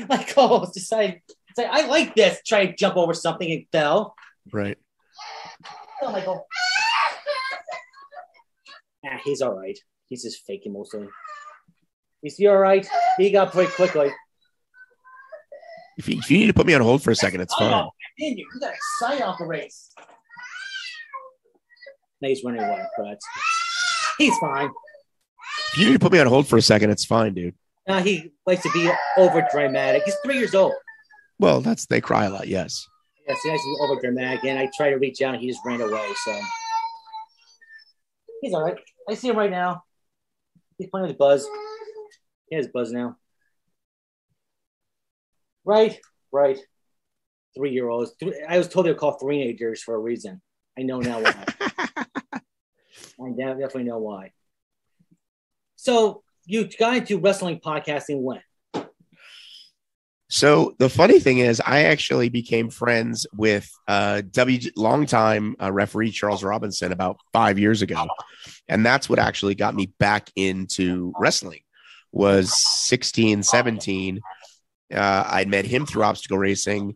my 0.09 0.23
co-host 0.23 0.73
decided 0.73 1.21
say, 1.55 1.65
"I 1.65 1.87
like 1.87 2.15
this." 2.15 2.41
Try 2.45 2.65
to 2.65 2.75
jump 2.75 2.97
over 2.97 3.13
something 3.13 3.49
and 3.51 3.65
fell. 3.71 4.15
Right. 4.51 4.77
Oh, 6.01 6.11
Michael. 6.11 6.45
Ah, 9.05 9.19
he's 9.23 9.41
all 9.41 9.55
right. 9.55 9.77
He's 10.07 10.23
just 10.23 10.45
faking 10.45 10.73
mostly. 10.73 11.07
Is 12.23 12.37
he 12.37 12.47
all 12.47 12.57
right? 12.57 12.87
He 13.17 13.31
got 13.31 13.51
pretty 13.51 13.71
quickly. 13.71 14.11
If 15.97 16.07
you, 16.07 16.19
if 16.19 16.29
you 16.29 16.37
need 16.37 16.47
to 16.47 16.53
put 16.53 16.67
me 16.67 16.73
on 16.73 16.81
hold 16.81 17.01
for 17.03 17.11
a 17.11 17.15
second, 17.15 17.41
it's 17.41 17.53
fine. 17.55 17.73
Oh, 17.73 17.89
you, 18.17 18.35
you 18.37 18.59
got 18.59 18.73
excited 18.73 19.23
off 19.23 19.39
the 19.39 19.45
race. 19.45 19.91
Now 22.21 22.29
he's 22.29 22.43
running 22.43 22.61
away, 22.61 22.83
but 22.97 23.19
he's 24.17 24.37
fine. 24.37 24.69
If 25.73 25.77
you 25.77 25.85
need 25.87 25.93
to 25.93 25.99
put 25.99 26.11
me 26.11 26.19
on 26.19 26.27
hold 26.27 26.47
for 26.47 26.57
a 26.57 26.61
second, 26.61 26.89
it's 26.91 27.05
fine, 27.05 27.33
dude. 27.33 27.55
Now 27.87 27.99
he 27.99 28.31
likes 28.45 28.63
to 28.63 28.71
be 28.71 28.89
over 29.17 29.47
dramatic. 29.51 30.03
He's 30.03 30.15
three 30.23 30.37
years 30.37 30.53
old. 30.55 30.73
Well, 31.39 31.61
that's 31.61 31.85
they 31.85 32.01
cry 32.01 32.25
a 32.25 32.29
lot, 32.29 32.47
yes. 32.47 32.87
He 33.27 33.49
likes 33.49 33.61
to 33.61 33.75
be 33.75 33.77
over 33.81 33.99
dramatic, 33.99 34.45
and 34.45 34.57
I 34.57 34.69
try 34.75 34.89
to 34.89 34.95
reach 34.95 35.21
out, 35.21 35.33
and 35.33 35.43
he 35.43 35.49
just 35.49 35.59
ran 35.65 35.81
away. 35.81 36.07
So 36.23 36.39
he's 38.41 38.53
all 38.53 38.63
right. 38.63 38.77
I 39.09 39.15
see 39.15 39.27
him 39.27 39.37
right 39.37 39.51
now. 39.51 39.83
He's 40.77 40.89
playing 40.89 41.07
with 41.07 41.17
Buzz. 41.17 41.47
He 42.49 42.55
has 42.55 42.67
Buzz 42.67 42.91
now. 42.91 43.17
Right, 45.65 45.99
right. 46.31 46.57
Three 47.55 47.71
year 47.71 47.89
olds. 47.89 48.13
I 48.47 48.57
was 48.57 48.69
told 48.69 48.85
they 48.85 48.91
were 48.91 48.97
called 48.97 49.19
teenagers 49.19 49.83
for 49.83 49.95
a 49.95 49.99
reason. 49.99 50.41
I 50.77 50.83
know 50.83 50.99
now 50.99 51.21
why. 51.21 51.45
I 53.19 53.29
definitely 53.35 53.83
know 53.83 53.97
why. 53.97 54.31
So 55.75 56.23
you 56.45 56.69
got 56.79 56.97
into 56.97 57.19
wrestling 57.19 57.59
podcasting 57.59 58.21
when? 58.21 58.41
So 60.29 60.75
the 60.77 60.89
funny 60.89 61.19
thing 61.19 61.37
is, 61.37 61.61
I 61.65 61.85
actually 61.85 62.27
became 62.27 62.69
friends 62.69 63.25
with 63.33 63.69
uh, 63.87 64.23
W 64.31 64.71
longtime 64.75 65.55
uh, 65.61 65.71
referee 65.71 66.11
Charles 66.11 66.43
Robinson 66.43 66.91
about 66.91 67.17
five 67.31 67.57
years 67.57 67.81
ago, 67.81 68.07
and 68.67 68.85
that's 68.85 69.07
what 69.07 69.19
actually 69.19 69.55
got 69.55 69.73
me 69.73 69.93
back 69.99 70.29
into 70.35 71.13
wrestling. 71.17 71.61
Was 72.11 72.53
16, 72.87 73.43
17. 73.43 74.19
Uh, 74.93 75.23
I 75.25 75.45
met 75.45 75.65
him 75.65 75.85
through 75.85 76.03
obstacle 76.03 76.37
racing, 76.37 76.95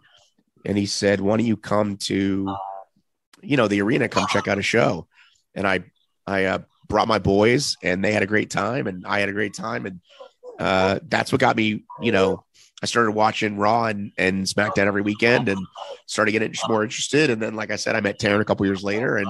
and 0.65 0.77
he 0.77 0.85
said, 0.85 1.21
"Why 1.21 1.37
don't 1.37 1.45
you 1.45 1.57
come 1.57 1.95
to, 2.07 2.53
you 3.41 3.55
know, 3.55 3.69
the 3.69 3.81
arena? 3.81 4.09
Come 4.09 4.27
check 4.27 4.49
out 4.49 4.57
a 4.57 4.61
show." 4.61 5.07
And 5.55 5.65
I, 5.65 5.85
I 6.27 6.45
uh, 6.45 6.59
brought 6.89 7.07
my 7.07 7.19
boys, 7.19 7.77
and 7.81 8.03
they 8.03 8.11
had 8.11 8.23
a 8.23 8.27
great 8.27 8.49
time, 8.49 8.87
and 8.87 9.05
I 9.05 9.19
had 9.19 9.29
a 9.29 9.33
great 9.33 9.53
time, 9.53 9.85
and 9.85 10.01
uh, 10.59 10.99
that's 11.07 11.31
what 11.31 11.39
got 11.39 11.55
me, 11.55 11.85
you 12.01 12.11
know 12.11 12.43
I 12.81 12.87
started 12.87 13.11
watching 13.11 13.57
Raw 13.57 13.85
and, 13.85 14.11
and 14.17 14.43
SmackDown 14.43 14.87
every 14.87 15.03
weekend 15.03 15.49
and 15.49 15.65
started 16.07 16.31
getting 16.31 16.53
more 16.67 16.83
interested. 16.83 17.29
And 17.29 17.41
then, 17.41 17.55
like 17.55 17.69
I 17.71 17.75
said, 17.75 17.95
I 17.95 18.01
met 18.01 18.19
Taryn 18.19 18.41
a 18.41 18.45
couple 18.45 18.65
years 18.65 18.83
later 18.83 19.17
and 19.17 19.27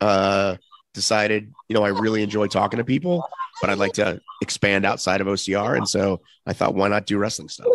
uh, 0.00 0.56
decided, 0.94 1.52
you 1.68 1.74
know, 1.74 1.84
I 1.84 1.88
really 1.88 2.22
enjoy 2.22 2.46
talking 2.46 2.78
to 2.78 2.84
people, 2.84 3.28
but 3.60 3.68
I'd 3.68 3.78
like 3.78 3.92
to 3.94 4.20
expand 4.40 4.86
outside 4.86 5.20
of 5.20 5.26
OCR. 5.26 5.76
And 5.76 5.88
so 5.88 6.22
I 6.46 6.54
thought, 6.54 6.74
why 6.74 6.88
not 6.88 7.06
do 7.06 7.18
wrestling 7.18 7.48
stuff? 7.48 7.66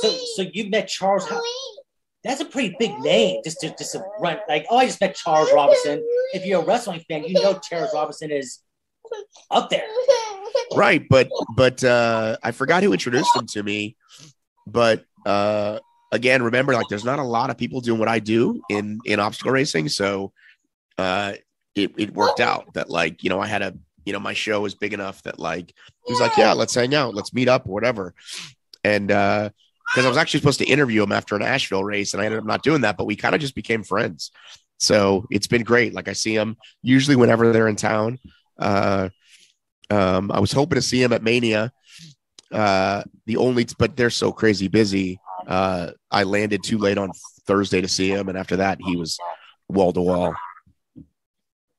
So, 0.00 0.10
so 0.36 0.42
you 0.52 0.70
met 0.70 0.88
Charles. 0.88 1.26
That's 2.22 2.40
a 2.40 2.44
pretty 2.44 2.74
big 2.78 2.98
name 3.00 3.42
just 3.44 3.60
to 3.60 3.68
just 3.76 3.92
to 3.92 4.04
run 4.20 4.38
like, 4.48 4.66
oh, 4.70 4.78
I 4.78 4.86
just 4.86 5.00
met 5.00 5.14
Charles 5.14 5.52
Robinson. 5.52 6.02
If 6.32 6.46
you're 6.46 6.62
a 6.62 6.64
wrestling 6.64 7.04
fan, 7.08 7.24
you 7.24 7.34
know 7.34 7.58
Charles 7.58 7.90
Robinson 7.92 8.30
is 8.30 8.60
up 9.50 9.70
there. 9.70 9.84
Right, 10.76 11.06
but 11.08 11.28
but 11.56 11.82
uh, 11.84 12.36
I 12.42 12.52
forgot 12.52 12.82
who 12.82 12.92
introduced 12.92 13.34
him 13.36 13.46
to 13.48 13.62
me, 13.62 13.96
but 14.66 15.04
uh, 15.26 15.78
again, 16.12 16.42
remember, 16.42 16.74
like 16.74 16.86
there's 16.88 17.04
not 17.04 17.18
a 17.18 17.24
lot 17.24 17.50
of 17.50 17.58
people 17.58 17.80
doing 17.80 17.98
what 17.98 18.08
I 18.08 18.18
do 18.18 18.60
in 18.68 18.98
in 19.04 19.20
obstacle 19.20 19.52
racing, 19.52 19.88
so 19.88 20.32
uh, 20.98 21.34
it 21.74 21.92
it 21.96 22.14
worked 22.14 22.40
out 22.40 22.74
that 22.74 22.90
like 22.90 23.22
you 23.22 23.30
know 23.30 23.40
I 23.40 23.46
had 23.46 23.62
a 23.62 23.74
you 24.04 24.12
know 24.12 24.20
my 24.20 24.32
show 24.32 24.60
was 24.60 24.74
big 24.74 24.92
enough 24.92 25.22
that 25.22 25.38
like 25.38 25.74
he 26.06 26.12
was 26.12 26.20
like, 26.20 26.36
yeah, 26.36 26.52
let's 26.52 26.74
hang 26.74 26.94
out, 26.94 27.14
let's 27.14 27.34
meet 27.34 27.48
up, 27.48 27.66
whatever, 27.66 28.14
and 28.82 29.10
uh, 29.10 29.50
because 29.92 30.06
I 30.06 30.08
was 30.08 30.18
actually 30.18 30.40
supposed 30.40 30.60
to 30.60 30.66
interview 30.66 31.02
him 31.02 31.12
after 31.12 31.36
an 31.36 31.42
Asheville 31.42 31.84
race, 31.84 32.14
and 32.14 32.22
I 32.22 32.26
ended 32.26 32.40
up 32.40 32.46
not 32.46 32.62
doing 32.62 32.82
that, 32.82 32.96
but 32.96 33.06
we 33.06 33.16
kind 33.16 33.34
of 33.34 33.40
just 33.40 33.54
became 33.54 33.84
friends. 33.84 34.30
So 34.78 35.26
it's 35.30 35.46
been 35.46 35.62
great. 35.62 35.94
Like 35.94 36.08
I 36.08 36.14
see 36.14 36.34
him 36.34 36.56
usually 36.82 37.16
whenever 37.16 37.52
they're 37.52 37.68
in 37.68 37.76
town. 37.76 38.18
Uh, 38.58 39.10
um, 39.90 40.30
I 40.30 40.40
was 40.40 40.52
hoping 40.52 40.76
to 40.76 40.82
see 40.82 41.02
him 41.02 41.12
at 41.12 41.22
Mania. 41.22 41.72
Uh, 42.52 43.02
the 43.26 43.36
only, 43.36 43.66
but 43.78 43.96
they're 43.96 44.10
so 44.10 44.32
crazy 44.32 44.68
busy. 44.68 45.18
Uh, 45.46 45.90
I 46.10 46.22
landed 46.22 46.62
too 46.62 46.78
late 46.78 46.98
on 46.98 47.10
Thursday 47.46 47.80
to 47.80 47.88
see 47.88 48.08
him, 48.08 48.28
and 48.28 48.38
after 48.38 48.56
that, 48.56 48.78
he 48.80 48.96
was 48.96 49.18
wall 49.68 49.92
to 49.92 50.00
wall. 50.00 50.34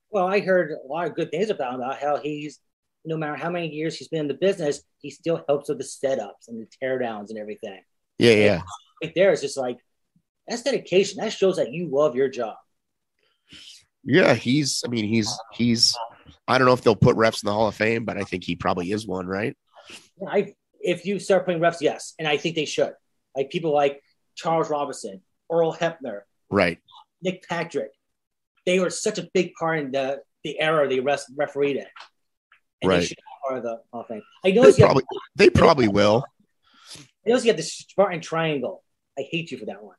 Well, 0.09 0.27
I 0.27 0.39
heard 0.39 0.71
a 0.71 0.87
lot 0.87 1.07
of 1.07 1.15
good 1.15 1.31
things 1.31 1.49
about 1.49 1.73
him, 1.73 1.81
about 1.81 1.99
how 1.99 2.17
he's 2.17 2.59
no 3.05 3.17
matter 3.17 3.35
how 3.35 3.49
many 3.49 3.69
years 3.69 3.95
he's 3.95 4.07
been 4.07 4.21
in 4.21 4.27
the 4.27 4.33
business, 4.33 4.81
he 4.99 5.11
still 5.11 5.43
helps 5.47 5.69
with 5.69 5.77
the 5.77 5.83
setups 5.83 6.47
and 6.47 6.59
the 6.59 6.67
teardowns 6.81 7.29
and 7.29 7.37
everything. 7.37 7.79
Yeah, 8.17 8.33
yeah. 8.33 8.61
Right 9.03 9.13
there 9.15 9.31
is 9.31 9.41
just 9.41 9.57
like 9.57 9.77
that's 10.47 10.63
dedication. 10.63 11.19
That 11.19 11.33
shows 11.33 11.57
that 11.57 11.71
you 11.71 11.89
love 11.91 12.15
your 12.15 12.29
job. 12.29 12.55
Yeah, 14.03 14.33
he's. 14.33 14.83
I 14.85 14.89
mean, 14.89 15.05
he's 15.07 15.31
he's. 15.53 15.95
I 16.47 16.57
don't 16.57 16.67
know 16.67 16.73
if 16.73 16.81
they'll 16.81 16.95
put 16.95 17.15
refs 17.15 17.43
in 17.43 17.47
the 17.47 17.53
Hall 17.53 17.67
of 17.67 17.75
Fame, 17.75 18.05
but 18.05 18.17
I 18.17 18.23
think 18.23 18.43
he 18.43 18.55
probably 18.55 18.91
is 18.91 19.07
one, 19.07 19.27
right? 19.27 19.55
I 20.27 20.53
if 20.79 21.05
you 21.05 21.19
start 21.19 21.45
putting 21.45 21.61
refs, 21.61 21.81
yes, 21.81 22.13
and 22.19 22.27
I 22.27 22.37
think 22.37 22.55
they 22.55 22.65
should. 22.65 22.93
Like 23.35 23.49
people 23.49 23.73
like 23.73 24.01
Charles 24.35 24.69
Robinson, 24.69 25.21
Earl 25.51 25.73
Hebner, 25.73 26.21
right, 26.49 26.79
Nick 27.21 27.47
Patrick. 27.47 27.91
They 28.65 28.79
were 28.79 28.89
such 28.89 29.19
a 29.19 29.27
big 29.33 29.53
part 29.53 29.79
in 29.79 29.91
the 29.91 30.21
the 30.43 30.59
era 30.59 30.87
they 30.87 30.99
ref, 30.99 31.23
refereed 31.35 31.77
in. 31.77 31.85
And 32.81 32.89
right. 32.89 32.99
they 32.99 33.05
should 33.05 33.17
be 33.17 33.23
part 33.47 33.57
of 33.57 33.63
the 33.63 33.81
Hall 33.91 34.01
of 34.01 34.07
Fame. 34.07 34.21
I 34.45 34.51
know 34.51 34.71
they 34.71 34.81
probably, 34.81 35.03
have, 35.03 35.21
they 35.35 35.49
probably 35.49 35.87
will. 35.87 36.23
I 37.25 37.29
know 37.29 37.37
you 37.37 37.47
have 37.47 37.57
the 37.57 37.63
Spartan 37.63 38.21
Triangle. 38.21 38.83
I 39.17 39.23
hate 39.29 39.51
you 39.51 39.57
for 39.57 39.65
that 39.65 39.83
one. 39.83 39.95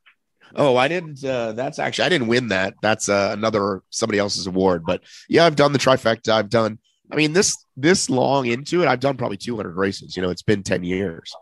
Oh, 0.55 0.75
I 0.77 0.87
didn't. 0.87 1.23
Uh, 1.23 1.53
that's 1.53 1.79
actually 1.79 2.05
I 2.05 2.09
didn't 2.09 2.27
win 2.27 2.49
that. 2.49 2.75
That's 2.81 3.09
uh, 3.09 3.31
another 3.33 3.83
somebody 3.89 4.19
else's 4.19 4.47
award. 4.47 4.83
But 4.85 5.01
yeah, 5.29 5.45
I've 5.45 5.55
done 5.55 5.73
the 5.73 5.79
trifecta. 5.79 6.29
I've 6.29 6.49
done. 6.49 6.79
I 7.11 7.15
mean, 7.15 7.33
this 7.33 7.57
this 7.75 8.09
long 8.09 8.47
into 8.47 8.81
it, 8.81 8.87
I've 8.87 8.99
done 8.99 9.17
probably 9.17 9.37
200 9.37 9.75
races. 9.75 10.15
You 10.15 10.23
know, 10.23 10.29
it's 10.29 10.41
been 10.41 10.63
10 10.63 10.83
years. 10.83 11.33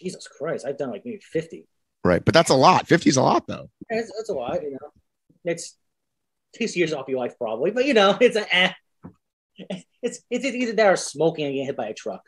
Jesus 0.00 0.28
Christ, 0.28 0.64
I've 0.66 0.78
done 0.78 0.90
like 0.90 1.02
maybe 1.04 1.20
50. 1.20 1.66
Right, 2.04 2.24
but 2.24 2.32
that's 2.32 2.50
a 2.50 2.54
lot. 2.54 2.86
50 2.86 3.08
is 3.08 3.16
a 3.16 3.22
lot, 3.22 3.46
though. 3.48 3.68
It's, 3.88 4.12
it's 4.20 4.28
a 4.28 4.34
lot. 4.34 4.62
You 4.62 4.72
know, 4.72 4.92
it's 5.44 5.76
takes 6.54 6.76
years 6.76 6.92
off 6.92 7.08
your 7.08 7.18
life 7.18 7.36
probably, 7.38 7.70
but 7.70 7.84
you 7.86 7.94
know, 7.94 8.16
it's 8.20 8.36
a. 8.36 8.56
Eh. 8.56 8.72
It's 10.00 10.20
it's 10.30 10.44
either 10.44 10.72
that 10.74 10.86
or 10.86 10.96
smoking 10.96 11.46
and 11.46 11.54
getting 11.54 11.66
hit 11.66 11.76
by 11.76 11.88
a 11.88 11.94
truck. 11.94 12.22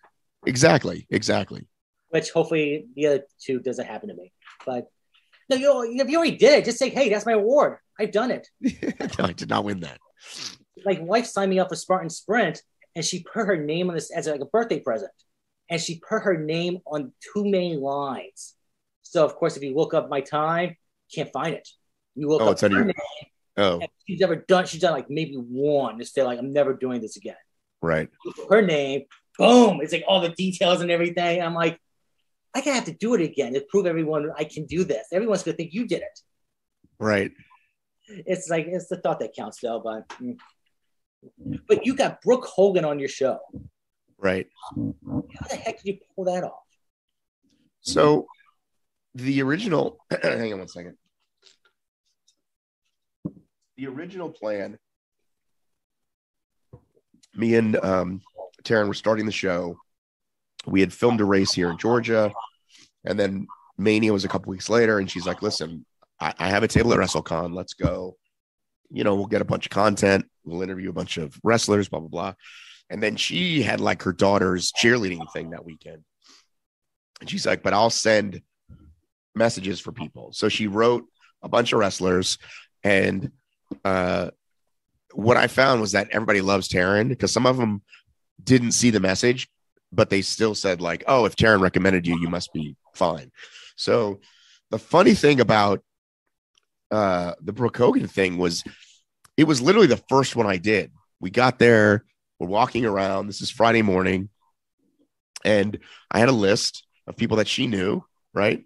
Exactly. 0.47 1.07
Exactly. 1.11 1.69
Which 2.09 2.31
hopefully 2.31 2.87
the 2.97 3.07
other 3.07 3.23
two 3.41 3.61
doesn't 3.61 3.87
happen 3.87 4.09
to 4.09 4.15
me, 4.17 4.33
but 4.67 4.91
no, 5.51 5.83
you, 5.83 6.05
you 6.07 6.17
already 6.17 6.37
did 6.37 6.59
it. 6.59 6.65
Just 6.65 6.79
say, 6.79 6.91
hey, 6.91 7.09
that's 7.09 7.27
my 7.27 7.33
award. 7.33 7.79
I've 7.99 8.13
done 8.13 8.31
it. 8.31 8.49
no, 9.19 9.25
I 9.25 9.33
did 9.33 9.49
not 9.49 9.65
win 9.65 9.81
that. 9.81 9.99
Like, 10.85 11.01
wife 11.03 11.27
signed 11.27 11.51
me 11.51 11.59
up 11.59 11.69
for 11.69 11.77
Spartan 11.77 12.11
Sprint, 12.11 12.63
and 12.95 13.05
she 13.05 13.23
put 13.23 13.47
her 13.47 13.57
name 13.57 13.89
on 13.89 13.95
this 13.95 14.11
as 14.11 14.27
like 14.27 14.41
a 14.41 14.47
birthday 14.47 14.81
present, 14.81 15.13
and 15.69 15.81
she 15.81 16.01
put 16.01 16.23
her 16.23 16.39
name 16.39 16.79
on 16.87 17.13
too 17.33 17.45
many 17.45 17.77
lines. 17.77 18.55
So, 19.03 19.25
of 19.25 19.35
course, 19.35 19.57
if 19.57 19.63
you 19.63 19.75
look 19.75 19.93
up 19.93 20.09
my 20.09 20.21
time, 20.21 20.77
can't 21.15 21.33
find 21.33 21.55
it. 21.55 21.69
You 22.15 22.29
look 22.29 22.43
oh, 22.43 22.47
up 22.47 22.53
it's 22.53 22.63
her 22.63 22.69
name. 22.69 22.93
Oh, 23.57 23.81
she's 24.07 24.21
never 24.21 24.37
done. 24.37 24.67
She's 24.67 24.81
done 24.81 24.93
like 24.93 25.11
maybe 25.11 25.35
one 25.35 25.99
to 25.99 26.05
say 26.05 26.23
like 26.23 26.39
I'm 26.39 26.53
never 26.53 26.75
doing 26.75 27.01
this 27.01 27.17
again. 27.17 27.35
Right. 27.83 28.09
Her 28.49 28.63
name, 28.63 29.03
boom. 29.39 29.81
It's 29.83 29.93
like 29.93 30.05
all 30.07 30.21
the 30.21 30.31
details 30.31 30.81
and 30.81 30.91
everything. 30.91 31.43
I'm 31.43 31.55
like, 31.55 31.79
I 32.55 32.61
gotta 32.61 32.75
have 32.75 32.85
to 32.87 32.95
do 32.95 33.15
it 33.15 33.21
again 33.21 33.55
to 33.55 33.61
prove 33.61 33.87
everyone 33.87 34.31
I 34.37 34.45
can 34.45 34.67
do 34.67 34.85
this. 34.85 35.07
Everyone's 35.13 35.43
gonna 35.43 35.57
think 35.57 35.73
you 35.73 35.87
did 35.87 36.03
it. 36.03 36.21
Right. 36.99 37.33
It's 38.09 38.49
like 38.49 38.67
it's 38.67 38.89
the 38.89 38.97
thought 38.97 39.21
that 39.21 39.35
counts, 39.35 39.61
though. 39.61 39.81
But 39.81 40.09
mm. 40.21 40.37
but 41.69 41.87
you 41.87 41.95
got 41.95 42.23
Brooke 42.23 42.47
Hogan 42.47 42.85
on 42.85 42.99
your 42.99 43.09
show. 43.09 43.39
Right. 44.19 44.49
How 44.77 45.47
the 45.49 45.57
heck 45.57 45.83
did 45.83 45.87
you 45.87 45.99
pull 46.15 46.25
that 46.25 46.45
off? 46.45 46.53
So 47.83 48.27
the 49.15 49.43
original 49.43 49.99
hang 50.23 50.53
on 50.53 50.59
one 50.59 50.69
second. 50.69 50.97
The 53.77 53.87
original 53.87 54.29
plan, 54.29 54.79
me 57.35 57.55
and 57.55 57.77
um 57.77 58.21
Taryn 58.65 58.89
were 58.89 58.95
starting 58.95 59.25
the 59.25 59.33
show 59.33 59.79
we 60.67 60.81
had 60.81 60.93
filmed 60.93 61.21
a 61.21 61.25
race 61.25 61.53
here 61.53 61.71
in 61.71 61.79
Georgia, 61.79 62.33
and 63.05 63.19
then 63.19 63.47
Mania 63.79 64.13
was 64.13 64.25
a 64.25 64.29
couple 64.29 64.51
weeks 64.51 64.69
later, 64.69 64.99
and 64.99 65.11
she's 65.11 65.27
like, 65.27 65.43
"Listen, 65.43 65.85
I, 66.21 66.35
I 66.39 66.49
have 66.49 66.63
a 66.63 66.69
table 66.69 66.93
at 66.93 66.99
WrestleCon. 66.99 67.55
Let's 67.55 67.75
go. 67.75 68.17
You 68.91 69.05
know, 69.05 69.15
we'll 69.15 69.27
get 69.27 69.43
a 69.43 69.47
bunch 69.47 69.67
of 69.67 69.71
content. 69.71 70.27
We'll 70.45 70.63
interview 70.63 70.91
a 70.91 70.95
bunch 70.95 71.17
of 71.17 71.39
wrestlers, 71.43 71.89
blah 71.89 72.01
blah 72.01 72.09
blah." 72.09 72.35
And 72.91 73.03
then 73.03 73.17
she 73.17 73.63
had 73.63 73.81
like 73.81 74.03
her 74.03 74.13
daughter's 74.13 74.73
cheerleading 74.73 75.33
thing 75.33 75.51
that 75.51 75.65
weekend, 75.65 76.05
and 77.21 77.31
she's 77.31 77.47
like, 77.47 77.63
"But 77.63 77.73
I'll 77.73 77.91
send 77.91 78.43
messages 79.35 79.81
for 79.81 79.93
people." 79.93 80.33
So 80.33 80.49
she 80.49 80.67
wrote 80.67 81.05
a 81.43 81.49
bunch 81.49 81.73
of 81.73 81.79
wrestlers, 81.79 82.39
and 82.85 83.31
uh, 83.85 84.31
what 85.13 85.37
I 85.37 85.47
found 85.47 85.81
was 85.81 85.93
that 85.93 86.11
everybody 86.11 86.41
loves 86.41 86.69
Taryn 86.69 87.09
because 87.09 87.33
some 87.33 87.47
of 87.47 87.57
them 87.57 87.83
didn't 88.43 88.73
see 88.73 88.91
the 88.91 89.01
message 89.01 89.49
but 89.93 90.11
they 90.11 90.23
still 90.23 90.55
said 90.55 90.81
like, 90.81 91.05
"Oh, 91.07 91.25
if 91.25 91.37
Taryn 91.37 91.61
recommended 91.61 92.07
you, 92.07 92.19
you 92.19 92.29
must 92.29 92.53
be 92.53 92.77
fine." 92.95 93.31
So 93.77 94.21
the 94.71 94.79
funny 94.79 95.15
thing 95.15 95.41
about 95.41 95.83
uh, 96.91 97.35
the 97.41 97.53
Brooke 97.53 97.77
Hogan 97.77 98.07
thing 98.07 98.39
was, 98.39 98.65
it 99.37 99.45
was 99.45 99.63
literally 99.63 99.87
the 99.87 100.03
first 100.09 100.37
one 100.37 100.47
I 100.47 100.57
did. 100.57 100.93
We 101.21 101.31
got 101.31 101.59
there, 101.59 102.05
we're 102.39 102.49
walking 102.49 102.85
around. 102.85 103.27
This 103.27 103.41
is 103.41 103.51
Friday 103.51 103.83
morning, 103.83 104.29
and 105.45 105.79
I 106.11 106.19
had 106.19 106.29
a 106.29 106.33
list 106.33 106.87
of 107.07 107.17
people 107.17 107.39
that 107.39 107.49
she 107.49 107.67
knew. 107.67 108.05
Right, 108.33 108.65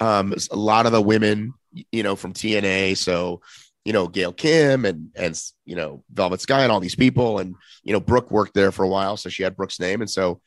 um, 0.00 0.34
a 0.50 0.56
lot 0.56 0.86
of 0.86 0.92
the 0.92 1.02
women, 1.02 1.54
you 1.92 2.02
know, 2.02 2.16
from 2.16 2.32
TNA. 2.32 2.96
So 2.96 3.42
you 3.88 3.94
know, 3.94 4.06
Gail 4.06 4.34
Kim 4.34 4.84
and 4.84 5.08
and 5.16 5.40
you 5.64 5.74
know, 5.74 6.04
Velvet 6.12 6.42
Sky 6.42 6.62
and 6.62 6.70
all 6.70 6.78
these 6.78 6.94
people. 6.94 7.38
And, 7.38 7.54
you 7.82 7.94
know, 7.94 8.00
Brooke 8.00 8.30
worked 8.30 8.52
there 8.52 8.70
for 8.70 8.82
a 8.84 8.88
while, 8.88 9.16
so 9.16 9.30
she 9.30 9.42
had 9.42 9.56
Brooke's 9.56 9.80
name. 9.80 10.02
And 10.02 10.10
so 10.10 10.42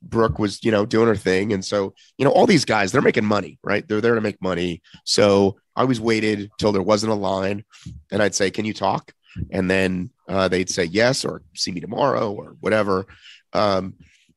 Brooke 0.00 0.38
was, 0.38 0.62
you 0.62 0.70
know, 0.70 0.86
doing 0.86 1.08
her 1.08 1.16
thing. 1.16 1.52
And 1.52 1.64
so, 1.64 1.92
you 2.18 2.24
know, 2.24 2.30
all 2.30 2.46
these 2.46 2.64
guys, 2.64 2.92
they're 2.92 3.02
making 3.02 3.24
money, 3.24 3.58
right? 3.64 3.86
They're 3.88 4.00
there 4.00 4.14
to 4.14 4.20
make 4.20 4.40
money. 4.40 4.80
So 5.02 5.56
I 5.74 5.80
always 5.80 6.00
waited 6.00 6.52
till 6.56 6.70
there 6.70 6.82
wasn't 6.82 7.10
a 7.10 7.16
line 7.16 7.64
and 8.12 8.22
I'd 8.22 8.36
say, 8.36 8.52
Can 8.52 8.64
you 8.64 8.74
talk? 8.74 9.12
And 9.50 9.68
then 9.68 10.10
uh, 10.28 10.46
they'd 10.46 10.70
say 10.70 10.84
yes 10.84 11.24
or 11.24 11.42
see 11.56 11.72
me 11.72 11.80
tomorrow 11.80 12.30
or 12.30 12.54
whatever. 12.60 13.06
Um, 13.54 13.94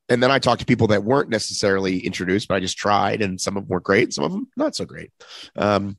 and 0.08 0.20
then 0.20 0.32
I 0.32 0.40
talked 0.40 0.62
to 0.62 0.66
people 0.66 0.88
that 0.88 1.04
weren't 1.04 1.30
necessarily 1.30 2.00
introduced, 2.00 2.48
but 2.48 2.56
I 2.56 2.60
just 2.60 2.76
tried, 2.76 3.22
and 3.22 3.40
some 3.40 3.56
of 3.56 3.62
them 3.62 3.70
were 3.70 3.78
great, 3.78 4.12
some 4.12 4.24
of 4.24 4.32
them 4.32 4.48
not 4.56 4.74
so 4.74 4.84
great. 4.84 5.12
Um, 5.54 5.96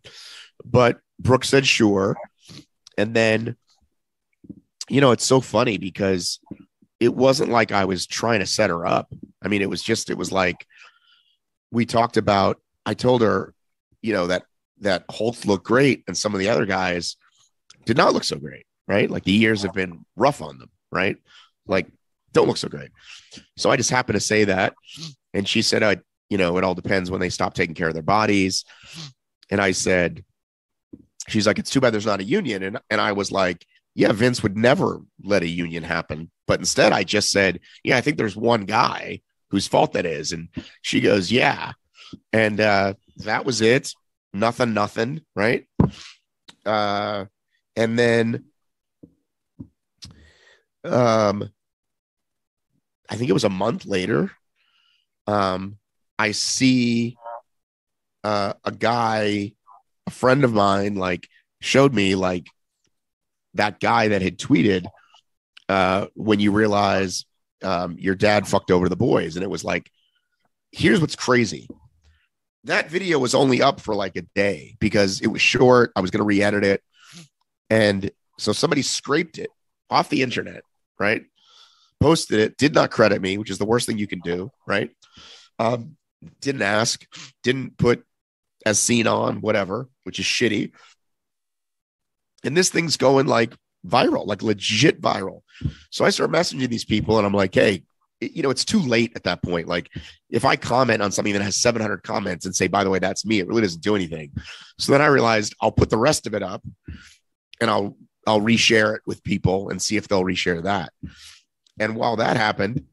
but 0.65 0.99
Brooke 1.21 1.45
said 1.45 1.65
sure. 1.65 2.17
And 2.97 3.13
then, 3.13 3.55
you 4.89 5.01
know, 5.01 5.11
it's 5.11 5.25
so 5.25 5.39
funny 5.39 5.77
because 5.77 6.39
it 6.99 7.15
wasn't 7.15 7.51
like 7.51 7.71
I 7.71 7.85
was 7.85 8.05
trying 8.05 8.39
to 8.39 8.45
set 8.45 8.69
her 8.69 8.85
up. 8.85 9.13
I 9.41 9.47
mean, 9.47 9.61
it 9.61 9.69
was 9.69 9.81
just, 9.81 10.09
it 10.09 10.17
was 10.17 10.31
like 10.31 10.67
we 11.71 11.85
talked 11.85 12.17
about, 12.17 12.59
I 12.85 12.93
told 12.93 13.21
her, 13.21 13.53
you 14.01 14.13
know, 14.13 14.27
that 14.27 14.43
that 14.81 15.05
Hulk 15.09 15.45
looked 15.45 15.65
great 15.65 16.03
and 16.07 16.17
some 16.17 16.33
of 16.33 16.39
the 16.39 16.49
other 16.49 16.65
guys 16.65 17.15
did 17.85 17.97
not 17.97 18.13
look 18.13 18.23
so 18.23 18.37
great, 18.37 18.65
right? 18.87 19.09
Like 19.09 19.23
the 19.23 19.31
years 19.31 19.61
have 19.61 19.73
been 19.73 20.05
rough 20.15 20.41
on 20.41 20.57
them, 20.57 20.69
right? 20.91 21.17
Like 21.67 21.87
don't 22.33 22.47
look 22.47 22.57
so 22.57 22.67
great. 22.67 22.89
So 23.57 23.69
I 23.69 23.77
just 23.77 23.91
happened 23.91 24.15
to 24.15 24.25
say 24.25 24.45
that. 24.45 24.73
And 25.33 25.47
she 25.47 25.61
said, 25.61 25.83
I, 25.83 25.97
you 26.29 26.37
know, 26.37 26.57
it 26.57 26.63
all 26.63 26.75
depends 26.75 27.11
when 27.11 27.21
they 27.21 27.29
stop 27.29 27.53
taking 27.53 27.75
care 27.75 27.87
of 27.87 27.93
their 27.93 28.03
bodies. 28.03 28.65
And 29.49 29.61
I 29.61 29.71
said, 29.71 30.23
she's 31.27 31.47
like, 31.47 31.59
it's 31.59 31.69
too 31.69 31.81
bad 31.81 31.93
there's 31.93 32.05
not 32.05 32.19
a 32.19 32.25
union. 32.25 32.63
And, 32.63 32.79
and 32.89 33.01
I 33.01 33.11
was 33.11 33.31
like, 33.31 33.65
yeah, 33.93 34.11
Vince 34.11 34.41
would 34.43 34.57
never 34.57 35.01
let 35.23 35.43
a 35.43 35.47
union 35.47 35.83
happen. 35.83 36.31
But 36.47 36.59
instead, 36.59 36.93
I 36.93 37.03
just 37.03 37.31
said, 37.31 37.59
yeah, 37.83 37.97
I 37.97 38.01
think 38.01 38.17
there's 38.17 38.35
one 38.35 38.65
guy 38.65 39.21
whose 39.49 39.67
fault 39.67 39.93
that 39.93 40.05
is. 40.05 40.31
And 40.31 40.47
she 40.81 41.01
goes, 41.01 41.31
yeah. 41.31 41.73
And 42.31 42.59
uh, 42.59 42.93
that 43.17 43.45
was 43.45 43.61
it. 43.61 43.93
Nothing, 44.33 44.73
nothing. 44.73 45.21
Right. 45.35 45.67
Uh, 46.65 47.25
and 47.75 47.99
then 47.99 48.45
um, 50.83 51.49
I 53.09 53.15
think 53.15 53.29
it 53.29 53.33
was 53.33 53.43
a 53.43 53.49
month 53.49 53.85
later. 53.85 54.31
Um, 55.27 55.77
I 56.17 56.31
see 56.31 57.17
uh, 58.23 58.53
a 58.63 58.71
guy, 58.71 59.53
a 60.07 60.11
friend 60.11 60.43
of 60.43 60.53
mine, 60.53 60.95
like 60.95 61.27
showed 61.59 61.93
me 61.93 62.15
like 62.15 62.47
that 63.53 63.79
guy 63.79 64.09
that 64.09 64.21
had 64.21 64.37
tweeted 64.37 64.85
uh, 65.69 66.07
when 66.15 66.39
you 66.39 66.51
realize 66.51 67.25
um, 67.63 67.97
your 67.99 68.15
dad 68.15 68.47
fucked 68.47 68.71
over 68.71 68.89
the 68.89 68.95
boys, 68.95 69.35
and 69.35 69.43
it 69.43 69.49
was 69.49 69.63
like, 69.63 69.89
here's 70.71 70.99
what's 70.99 71.15
crazy. 71.15 71.67
That 72.65 72.89
video 72.89 73.19
was 73.19 73.33
only 73.33 73.61
up 73.61 73.79
for 73.79 73.95
like 73.95 74.15
a 74.15 74.23
day 74.35 74.75
because 74.79 75.21
it 75.21 75.27
was 75.27 75.41
short. 75.41 75.91
I 75.95 76.01
was 76.01 76.11
going 76.11 76.19
to 76.19 76.25
re-edit 76.25 76.63
it, 76.63 76.81
and 77.69 78.11
so 78.37 78.51
somebody 78.51 78.81
scraped 78.81 79.37
it 79.37 79.49
off 79.89 80.09
the 80.09 80.23
internet, 80.23 80.63
right? 80.99 81.23
Posted 81.99 82.39
it, 82.39 82.57
did 82.57 82.73
not 82.73 82.91
credit 82.91 83.21
me, 83.21 83.37
which 83.37 83.51
is 83.51 83.57
the 83.57 83.65
worst 83.65 83.85
thing 83.85 83.97
you 83.97 84.07
can 84.07 84.21
do, 84.21 84.51
right? 84.65 84.89
Um, 85.59 85.97
didn't 86.39 86.63
ask, 86.63 87.05
didn't 87.43 87.77
put 87.77 88.03
as 88.65 88.79
seen 88.79 89.07
on, 89.07 89.41
whatever, 89.41 89.87
which 90.03 90.19
is 90.19 90.25
shitty. 90.25 90.71
And 92.43 92.55
this 92.55 92.69
thing's 92.69 92.97
going 92.97 93.27
like 93.27 93.55
viral, 93.85 94.25
like 94.25 94.43
legit 94.43 95.01
viral. 95.01 95.41
So 95.89 96.05
I 96.05 96.09
start 96.09 96.31
messaging 96.31 96.69
these 96.69 96.85
people 96.85 97.17
and 97.17 97.25
I'm 97.25 97.33
like, 97.33 97.53
hey, 97.53 97.83
you 98.19 98.43
know, 98.43 98.51
it's 98.51 98.65
too 98.65 98.79
late 98.79 99.13
at 99.15 99.23
that 99.23 99.41
point. 99.41 99.67
Like, 99.67 99.89
if 100.29 100.45
I 100.45 100.55
comment 100.55 101.01
on 101.01 101.11
something 101.11 101.33
that 101.33 101.41
has 101.41 101.55
700 101.57 102.03
comments 102.03 102.45
and 102.45 102.55
say, 102.55 102.67
by 102.67 102.83
the 102.83 102.89
way, 102.89 102.99
that's 102.99 103.25
me, 103.25 103.39
it 103.39 103.47
really 103.47 103.63
doesn't 103.63 103.81
do 103.81 103.95
anything. 103.95 104.31
So 104.77 104.91
then 104.91 105.01
I 105.01 105.07
realized 105.07 105.55
I'll 105.59 105.71
put 105.71 105.89
the 105.89 105.97
rest 105.97 106.27
of 106.27 106.35
it 106.35 106.43
up 106.43 106.63
and 107.59 107.69
I'll 107.69 107.97
I'll 108.27 108.41
reshare 108.41 108.95
it 108.95 109.01
with 109.07 109.23
people 109.23 109.69
and 109.69 109.81
see 109.81 109.97
if 109.97 110.07
they'll 110.07 110.23
reshare 110.23 110.61
that. 110.63 110.93
And 111.79 111.95
while 111.95 112.17
that 112.17 112.37
happened, 112.37 112.85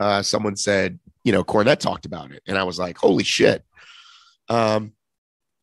uh, 0.00 0.22
someone 0.22 0.56
said, 0.56 0.98
you 1.22 1.30
know, 1.32 1.44
Cornette 1.44 1.78
talked 1.78 2.06
about 2.06 2.32
it, 2.32 2.42
and 2.46 2.58
I 2.58 2.64
was 2.64 2.78
like, 2.78 2.98
holy 2.98 3.24
shit. 3.24 3.64
Um, 4.48 4.92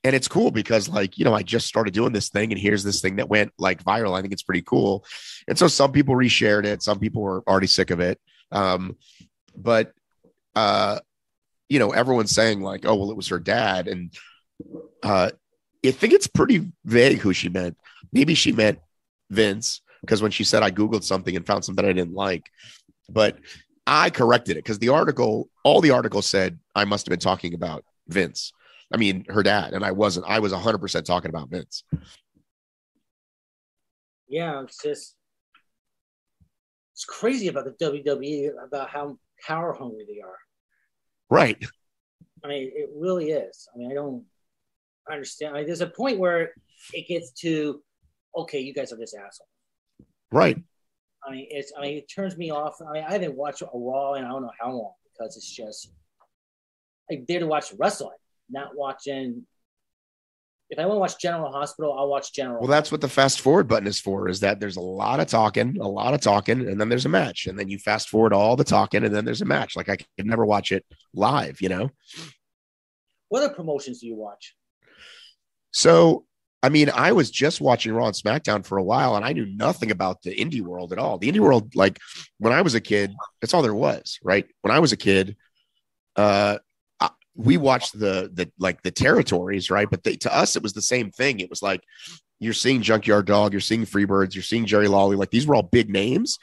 and 0.03 0.15
it's 0.15 0.27
cool 0.27 0.51
because 0.51 0.89
like 0.89 1.17
you 1.17 1.25
know 1.25 1.33
i 1.33 1.41
just 1.41 1.67
started 1.67 1.93
doing 1.93 2.13
this 2.13 2.29
thing 2.29 2.51
and 2.51 2.59
here's 2.59 2.83
this 2.83 3.01
thing 3.01 3.17
that 3.17 3.29
went 3.29 3.51
like 3.57 3.83
viral. 3.83 4.17
I 4.17 4.21
think 4.21 4.33
it's 4.33 4.43
pretty 4.43 4.61
cool. 4.61 5.05
And 5.47 5.57
so 5.57 5.67
some 5.67 5.91
people 5.91 6.15
reshared 6.15 6.65
it. 6.65 6.83
Some 6.83 6.99
people 6.99 7.21
were 7.21 7.43
already 7.47 7.67
sick 7.67 7.91
of 7.91 7.99
it. 7.99 8.19
Um 8.51 8.97
but 9.55 9.93
uh 10.55 10.99
you 11.69 11.79
know 11.79 11.91
everyone's 11.91 12.31
saying 12.31 12.61
like 12.61 12.85
oh 12.85 12.95
well 12.95 13.11
it 13.11 13.17
was 13.17 13.29
her 13.29 13.39
dad. 13.39 13.87
And 13.87 14.13
uh 15.01 15.31
i 15.85 15.91
think 15.91 16.13
it's 16.13 16.27
pretty 16.27 16.71
vague 16.85 17.19
who 17.19 17.33
she 17.33 17.49
meant. 17.49 17.77
Maybe 18.11 18.35
she 18.35 18.51
meant 18.51 18.79
vince 19.29 19.81
because 20.01 20.21
when 20.21 20.31
she 20.31 20.43
said 20.43 20.63
i 20.63 20.71
googled 20.71 21.03
something 21.03 21.35
and 21.35 21.45
found 21.45 21.65
something 21.65 21.85
i 21.85 21.93
didn't 21.93 22.13
like. 22.13 22.49
But 23.09 23.37
i 23.87 24.09
corrected 24.09 24.57
it 24.57 24.63
because 24.63 24.79
the 24.79 24.89
article 24.89 25.49
all 25.63 25.81
the 25.81 25.91
article 25.91 26.21
said 26.21 26.57
i 26.73 26.85
must 26.85 27.05
have 27.05 27.11
been 27.11 27.19
talking 27.19 27.53
about 27.53 27.83
vince 28.07 28.53
I 28.93 28.97
mean, 28.97 29.25
her 29.27 29.41
dad, 29.41 29.73
and 29.73 29.83
I 29.83 29.91
wasn't. 29.91 30.27
I 30.29 30.39
was 30.39 30.53
100% 30.53 31.03
talking 31.03 31.29
about 31.29 31.49
Vince. 31.49 31.83
Yeah, 34.27 34.61
it's 34.61 34.81
just 34.81 35.15
it's 36.93 37.05
crazy 37.05 37.47
about 37.47 37.65
the 37.65 37.71
WWE 37.71 38.51
about 38.63 38.89
how 38.89 39.17
power 39.45 39.73
hungry 39.73 40.05
they 40.07 40.21
are. 40.21 40.37
Right. 41.29 41.57
I 42.43 42.47
mean, 42.47 42.71
it 42.75 42.89
really 42.95 43.31
is. 43.31 43.67
I 43.73 43.77
mean, 43.79 43.91
I 43.91 43.95
don't 43.95 44.23
understand. 45.11 45.55
I 45.55 45.59
mean, 45.59 45.65
there's 45.67 45.81
a 45.81 45.87
point 45.87 46.19
where 46.19 46.53
it 46.93 47.07
gets 47.07 47.31
to, 47.41 47.81
okay, 48.37 48.59
you 48.59 48.73
guys 48.73 48.93
are 48.93 48.97
just 48.97 49.15
assholes. 49.15 49.49
Right. 50.31 50.61
I 51.27 51.31
mean, 51.31 51.47
it's. 51.49 51.73
I 51.75 51.81
mean, 51.81 51.97
it 51.97 52.11
turns 52.13 52.37
me 52.37 52.51
off. 52.51 52.75
I 52.87 52.91
mean, 52.91 53.03
I 53.07 53.11
haven't 53.11 53.35
watched 53.35 53.63
a 53.63 53.67
Raw 53.73 54.13
in 54.13 54.25
I 54.25 54.29
don't 54.29 54.43
know 54.43 54.51
how 54.59 54.71
long 54.71 54.93
because 55.11 55.35
it's 55.35 55.51
just. 55.51 55.91
I'm 57.11 57.25
there 57.27 57.39
to 57.39 57.47
watch 57.47 57.73
wrestling 57.77 58.17
not 58.53 58.75
watching. 58.75 59.45
If 60.69 60.79
I 60.79 60.85
want 60.85 60.95
to 60.95 60.99
watch 61.01 61.19
General 61.19 61.51
Hospital, 61.51 61.93
I'll 61.97 62.07
watch 62.07 62.33
General. 62.33 62.59
Well, 62.61 62.69
that's 62.69 62.91
what 62.91 63.01
the 63.01 63.09
fast 63.09 63.41
forward 63.41 63.67
button 63.67 63.87
is 63.87 63.99
for. 63.99 64.29
Is 64.29 64.39
that 64.39 64.59
there's 64.59 64.77
a 64.77 64.81
lot 64.81 65.19
of 65.19 65.27
talking, 65.27 65.77
a 65.79 65.87
lot 65.87 66.13
of 66.13 66.21
talking, 66.21 66.67
and 66.67 66.79
then 66.79 66.89
there's 66.89 67.05
a 67.05 67.09
match, 67.09 67.47
and 67.47 67.59
then 67.59 67.69
you 67.69 67.77
fast 67.77 68.09
forward 68.09 68.33
all 68.33 68.55
the 68.55 68.63
talking, 68.63 69.03
and 69.03 69.13
then 69.13 69.25
there's 69.25 69.41
a 69.41 69.45
match. 69.45 69.75
Like 69.75 69.89
I 69.89 69.97
can 69.97 70.07
never 70.27 70.45
watch 70.45 70.71
it 70.71 70.85
live, 71.13 71.61
you 71.61 71.69
know. 71.69 71.89
What 73.29 73.43
other 73.43 73.53
promotions 73.53 73.99
do 73.99 74.07
you 74.07 74.15
watch? 74.15 74.55
So 75.71 76.25
I 76.63 76.69
mean, 76.69 76.89
I 76.89 77.11
was 77.11 77.29
just 77.29 77.59
watching 77.59 77.91
Raw 77.91 78.07
and 78.07 78.15
SmackDown 78.15 78.65
for 78.65 78.77
a 78.77 78.83
while, 78.83 79.17
and 79.17 79.25
I 79.25 79.33
knew 79.33 79.45
nothing 79.45 79.91
about 79.91 80.21
the 80.21 80.33
indie 80.33 80.61
world 80.61 80.93
at 80.93 80.97
all. 80.97 81.17
The 81.17 81.29
indie 81.29 81.41
world, 81.41 81.75
like 81.75 81.99
when 82.37 82.53
I 82.53 82.61
was 82.61 82.73
a 82.73 82.79
kid, 82.79 83.13
that's 83.41 83.53
all 83.53 83.61
there 83.61 83.75
was, 83.75 84.17
right? 84.23 84.47
When 84.61 84.73
I 84.73 84.79
was 84.79 84.93
a 84.93 84.97
kid, 84.97 85.35
uh, 86.15 86.59
we 87.35 87.57
watched 87.57 87.97
the 87.97 88.29
the 88.33 88.51
like 88.59 88.81
the 88.83 88.91
territories, 88.91 89.69
right? 89.69 89.89
But 89.89 90.03
they, 90.03 90.15
to 90.17 90.35
us, 90.35 90.55
it 90.55 90.63
was 90.63 90.73
the 90.73 90.81
same 90.81 91.11
thing. 91.11 91.39
It 91.39 91.49
was 91.49 91.61
like 91.61 91.81
you're 92.39 92.53
seeing 92.53 92.81
Junkyard 92.81 93.25
Dog, 93.25 93.53
you're 93.53 93.61
seeing 93.61 93.85
Freebirds, 93.85 94.35
you're 94.35 94.43
seeing 94.43 94.65
Jerry 94.65 94.87
Lawler. 94.87 95.15
Like 95.15 95.31
these 95.31 95.47
were 95.47 95.55
all 95.55 95.63
big 95.63 95.89
names, 95.89 96.37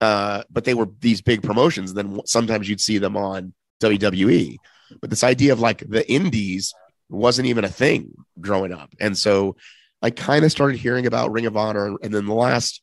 uh, 0.00 0.42
but 0.50 0.64
they 0.64 0.74
were 0.74 0.88
these 1.00 1.20
big 1.20 1.42
promotions. 1.42 1.90
And 1.90 1.98
Then 1.98 2.20
sometimes 2.26 2.68
you'd 2.68 2.80
see 2.80 2.98
them 2.98 3.16
on 3.16 3.52
WWE. 3.80 4.56
But 5.00 5.10
this 5.10 5.24
idea 5.24 5.52
of 5.52 5.60
like 5.60 5.88
the 5.88 6.10
indies 6.10 6.72
wasn't 7.08 7.46
even 7.48 7.64
a 7.64 7.68
thing 7.68 8.12
growing 8.40 8.72
up, 8.72 8.90
and 9.00 9.16
so 9.16 9.56
I 10.02 10.10
kind 10.10 10.44
of 10.44 10.52
started 10.52 10.78
hearing 10.78 11.06
about 11.06 11.32
Ring 11.32 11.46
of 11.46 11.56
Honor, 11.56 11.96
and 12.02 12.12
then 12.14 12.26
the 12.26 12.34
last 12.34 12.82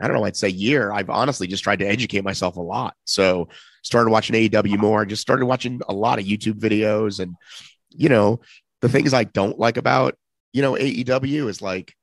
I 0.00 0.06
don't 0.06 0.16
know, 0.16 0.24
I'd 0.24 0.36
say 0.36 0.48
year, 0.48 0.92
I've 0.92 1.10
honestly 1.10 1.46
just 1.46 1.62
tried 1.62 1.80
to 1.80 1.86
educate 1.86 2.24
myself 2.24 2.56
a 2.56 2.60
lot. 2.60 2.94
So 3.04 3.48
started 3.82 4.10
watching 4.10 4.36
AEW 4.36 4.78
more, 4.78 5.04
just 5.04 5.22
started 5.22 5.46
watching 5.46 5.80
a 5.88 5.92
lot 5.92 6.18
of 6.18 6.24
YouTube 6.24 6.58
videos. 6.58 7.20
And, 7.20 7.34
you 7.90 8.08
know, 8.08 8.40
the 8.80 8.88
things 8.88 9.12
I 9.12 9.24
don't 9.24 9.58
like 9.58 9.76
about, 9.76 10.16
you 10.52 10.62
know, 10.62 10.72
AEW 10.72 11.48
is 11.48 11.60
like, 11.62 11.94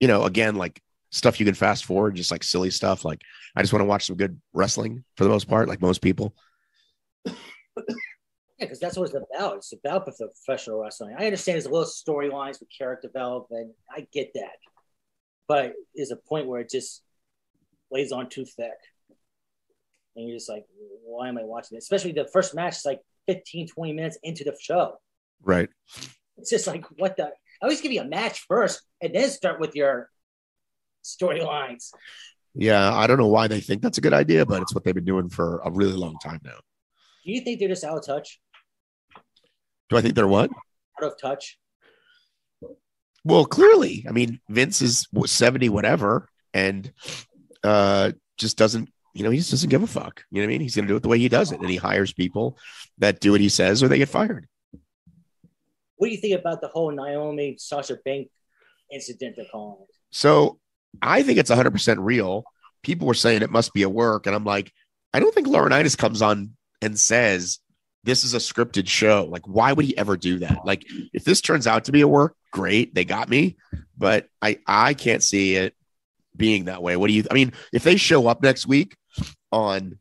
you 0.00 0.08
know, 0.08 0.24
again, 0.24 0.56
like 0.56 0.80
stuff 1.10 1.38
you 1.40 1.46
can 1.46 1.54
fast 1.54 1.84
forward, 1.84 2.16
just 2.16 2.30
like 2.30 2.42
silly 2.42 2.70
stuff. 2.70 3.04
Like 3.04 3.22
I 3.54 3.62
just 3.62 3.72
want 3.72 3.82
to 3.82 3.86
watch 3.86 4.06
some 4.06 4.16
good 4.16 4.40
wrestling 4.52 5.04
for 5.16 5.24
the 5.24 5.30
most 5.30 5.48
part, 5.48 5.68
like 5.68 5.80
most 5.80 6.02
people. 6.02 6.34
Yeah, 7.26 7.34
because 8.64 8.80
that's 8.80 8.96
what 8.96 9.10
it's 9.10 9.14
about. 9.34 9.56
It's 9.56 9.74
about 9.74 10.06
professional 10.06 10.80
wrestling. 10.80 11.14
I 11.18 11.26
understand 11.26 11.56
there's 11.56 11.66
a 11.66 11.70
little 11.70 11.84
storylines 11.84 12.58
with 12.58 12.70
character 12.76 13.08
development. 13.08 13.72
I 13.90 14.06
get 14.12 14.32
that 14.34 14.52
but 15.48 15.72
is 15.94 16.10
a 16.10 16.16
point 16.16 16.46
where 16.46 16.60
it 16.60 16.70
just 16.70 17.02
lays 17.90 18.12
on 18.12 18.28
too 18.28 18.44
thick. 18.44 18.72
And 20.16 20.26
you're 20.26 20.36
just 20.36 20.48
like, 20.48 20.64
why 21.04 21.28
am 21.28 21.38
I 21.38 21.44
watching 21.44 21.76
this? 21.76 21.84
Especially 21.84 22.12
the 22.12 22.28
first 22.32 22.54
match 22.54 22.76
is 22.78 22.84
like 22.84 23.00
15, 23.28 23.68
20 23.68 23.92
minutes 23.92 24.18
into 24.22 24.44
the 24.44 24.56
show. 24.60 24.98
Right. 25.42 25.68
It's 26.38 26.50
just 26.50 26.66
like, 26.66 26.84
what 26.98 27.16
the? 27.16 27.26
I 27.26 27.30
always 27.64 27.80
give 27.80 27.92
you 27.92 28.02
a 28.02 28.06
match 28.06 28.44
first 28.48 28.82
and 29.00 29.14
then 29.14 29.30
start 29.30 29.60
with 29.60 29.74
your 29.74 30.10
storylines. 31.04 31.90
Yeah, 32.54 32.94
I 32.94 33.06
don't 33.06 33.18
know 33.18 33.28
why 33.28 33.48
they 33.48 33.60
think 33.60 33.82
that's 33.82 33.98
a 33.98 34.00
good 34.00 34.14
idea, 34.14 34.44
but 34.46 34.62
it's 34.62 34.74
what 34.74 34.84
they've 34.84 34.94
been 34.94 35.04
doing 35.04 35.28
for 35.28 35.60
a 35.64 35.70
really 35.70 35.92
long 35.92 36.16
time 36.22 36.40
now. 36.42 36.58
Do 37.24 37.32
you 37.32 37.40
think 37.42 37.60
they're 37.60 37.68
just 37.68 37.84
out 37.84 37.98
of 37.98 38.04
touch? 38.04 38.40
Do 39.88 39.96
I 39.96 40.00
think 40.00 40.14
they're 40.14 40.26
what? 40.26 40.50
Out 41.02 41.12
of 41.12 41.20
touch. 41.20 41.58
Well, 43.26 43.44
clearly, 43.44 44.06
I 44.08 44.12
mean, 44.12 44.38
Vince 44.48 44.80
is 44.80 45.08
70 45.24 45.68
whatever 45.70 46.28
and 46.54 46.92
uh, 47.64 48.12
just 48.38 48.56
doesn't, 48.56 48.88
you 49.14 49.24
know, 49.24 49.30
he 49.30 49.38
just 49.38 49.50
doesn't 49.50 49.68
give 49.68 49.82
a 49.82 49.88
fuck. 49.88 50.22
You 50.30 50.40
know 50.40 50.46
what 50.46 50.50
I 50.50 50.54
mean? 50.54 50.60
He's 50.60 50.76
going 50.76 50.86
to 50.86 50.92
do 50.92 50.96
it 50.96 51.02
the 51.02 51.08
way 51.08 51.18
he 51.18 51.28
does 51.28 51.50
it. 51.50 51.58
And 51.58 51.68
he 51.68 51.74
hires 51.74 52.12
people 52.12 52.56
that 52.98 53.18
do 53.18 53.32
what 53.32 53.40
he 53.40 53.48
says 53.48 53.82
or 53.82 53.88
they 53.88 53.98
get 53.98 54.10
fired. 54.10 54.46
What 55.96 56.06
do 56.06 56.14
you 56.14 56.20
think 56.20 56.38
about 56.38 56.60
the 56.60 56.68
whole 56.68 56.92
Naomi 56.92 57.56
Sasha 57.58 57.98
Bank 58.04 58.28
incident 58.92 59.34
they're 59.34 59.46
calling 59.50 59.78
it? 59.82 59.94
So 60.12 60.60
I 61.02 61.24
think 61.24 61.40
it's 61.40 61.50
100% 61.50 61.96
real. 61.98 62.44
People 62.84 63.08
were 63.08 63.14
saying 63.14 63.42
it 63.42 63.50
must 63.50 63.74
be 63.74 63.82
a 63.82 63.88
work. 63.88 64.28
And 64.28 64.36
I'm 64.36 64.44
like, 64.44 64.70
I 65.12 65.18
don't 65.18 65.34
think 65.34 65.48
Laurinaitis 65.48 65.98
comes 65.98 66.22
on 66.22 66.52
and 66.80 66.96
says, 66.96 67.58
this 68.06 68.24
is 68.24 68.34
a 68.34 68.38
scripted 68.38 68.88
show. 68.88 69.26
Like, 69.30 69.46
why 69.46 69.72
would 69.72 69.84
he 69.84 69.98
ever 69.98 70.16
do 70.16 70.38
that? 70.38 70.60
Like, 70.64 70.86
if 71.12 71.24
this 71.24 71.40
turns 71.40 71.66
out 71.66 71.84
to 71.84 71.92
be 71.92 72.00
a 72.00 72.08
work, 72.08 72.36
great, 72.52 72.94
they 72.94 73.04
got 73.04 73.28
me. 73.28 73.56
But 73.98 74.28
I 74.40 74.60
I 74.66 74.94
can't 74.94 75.22
see 75.22 75.56
it 75.56 75.74
being 76.34 76.66
that 76.66 76.82
way. 76.82 76.96
What 76.96 77.08
do 77.08 77.12
you? 77.12 77.24
I 77.30 77.34
mean, 77.34 77.52
if 77.72 77.82
they 77.82 77.96
show 77.96 78.28
up 78.28 78.42
next 78.42 78.66
week 78.66 78.96
on 79.50 79.98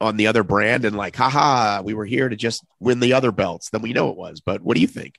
on 0.00 0.16
the 0.16 0.26
other 0.26 0.42
brand 0.42 0.84
and 0.84 0.96
like, 0.96 1.16
haha, 1.16 1.82
we 1.82 1.94
were 1.94 2.04
here 2.04 2.28
to 2.28 2.36
just 2.36 2.64
win 2.80 3.00
the 3.00 3.12
other 3.12 3.32
belts, 3.32 3.70
then 3.70 3.82
we 3.82 3.92
know 3.92 4.10
it 4.10 4.16
was. 4.16 4.40
But 4.44 4.62
what 4.62 4.74
do 4.74 4.80
you 4.80 4.86
think? 4.86 5.14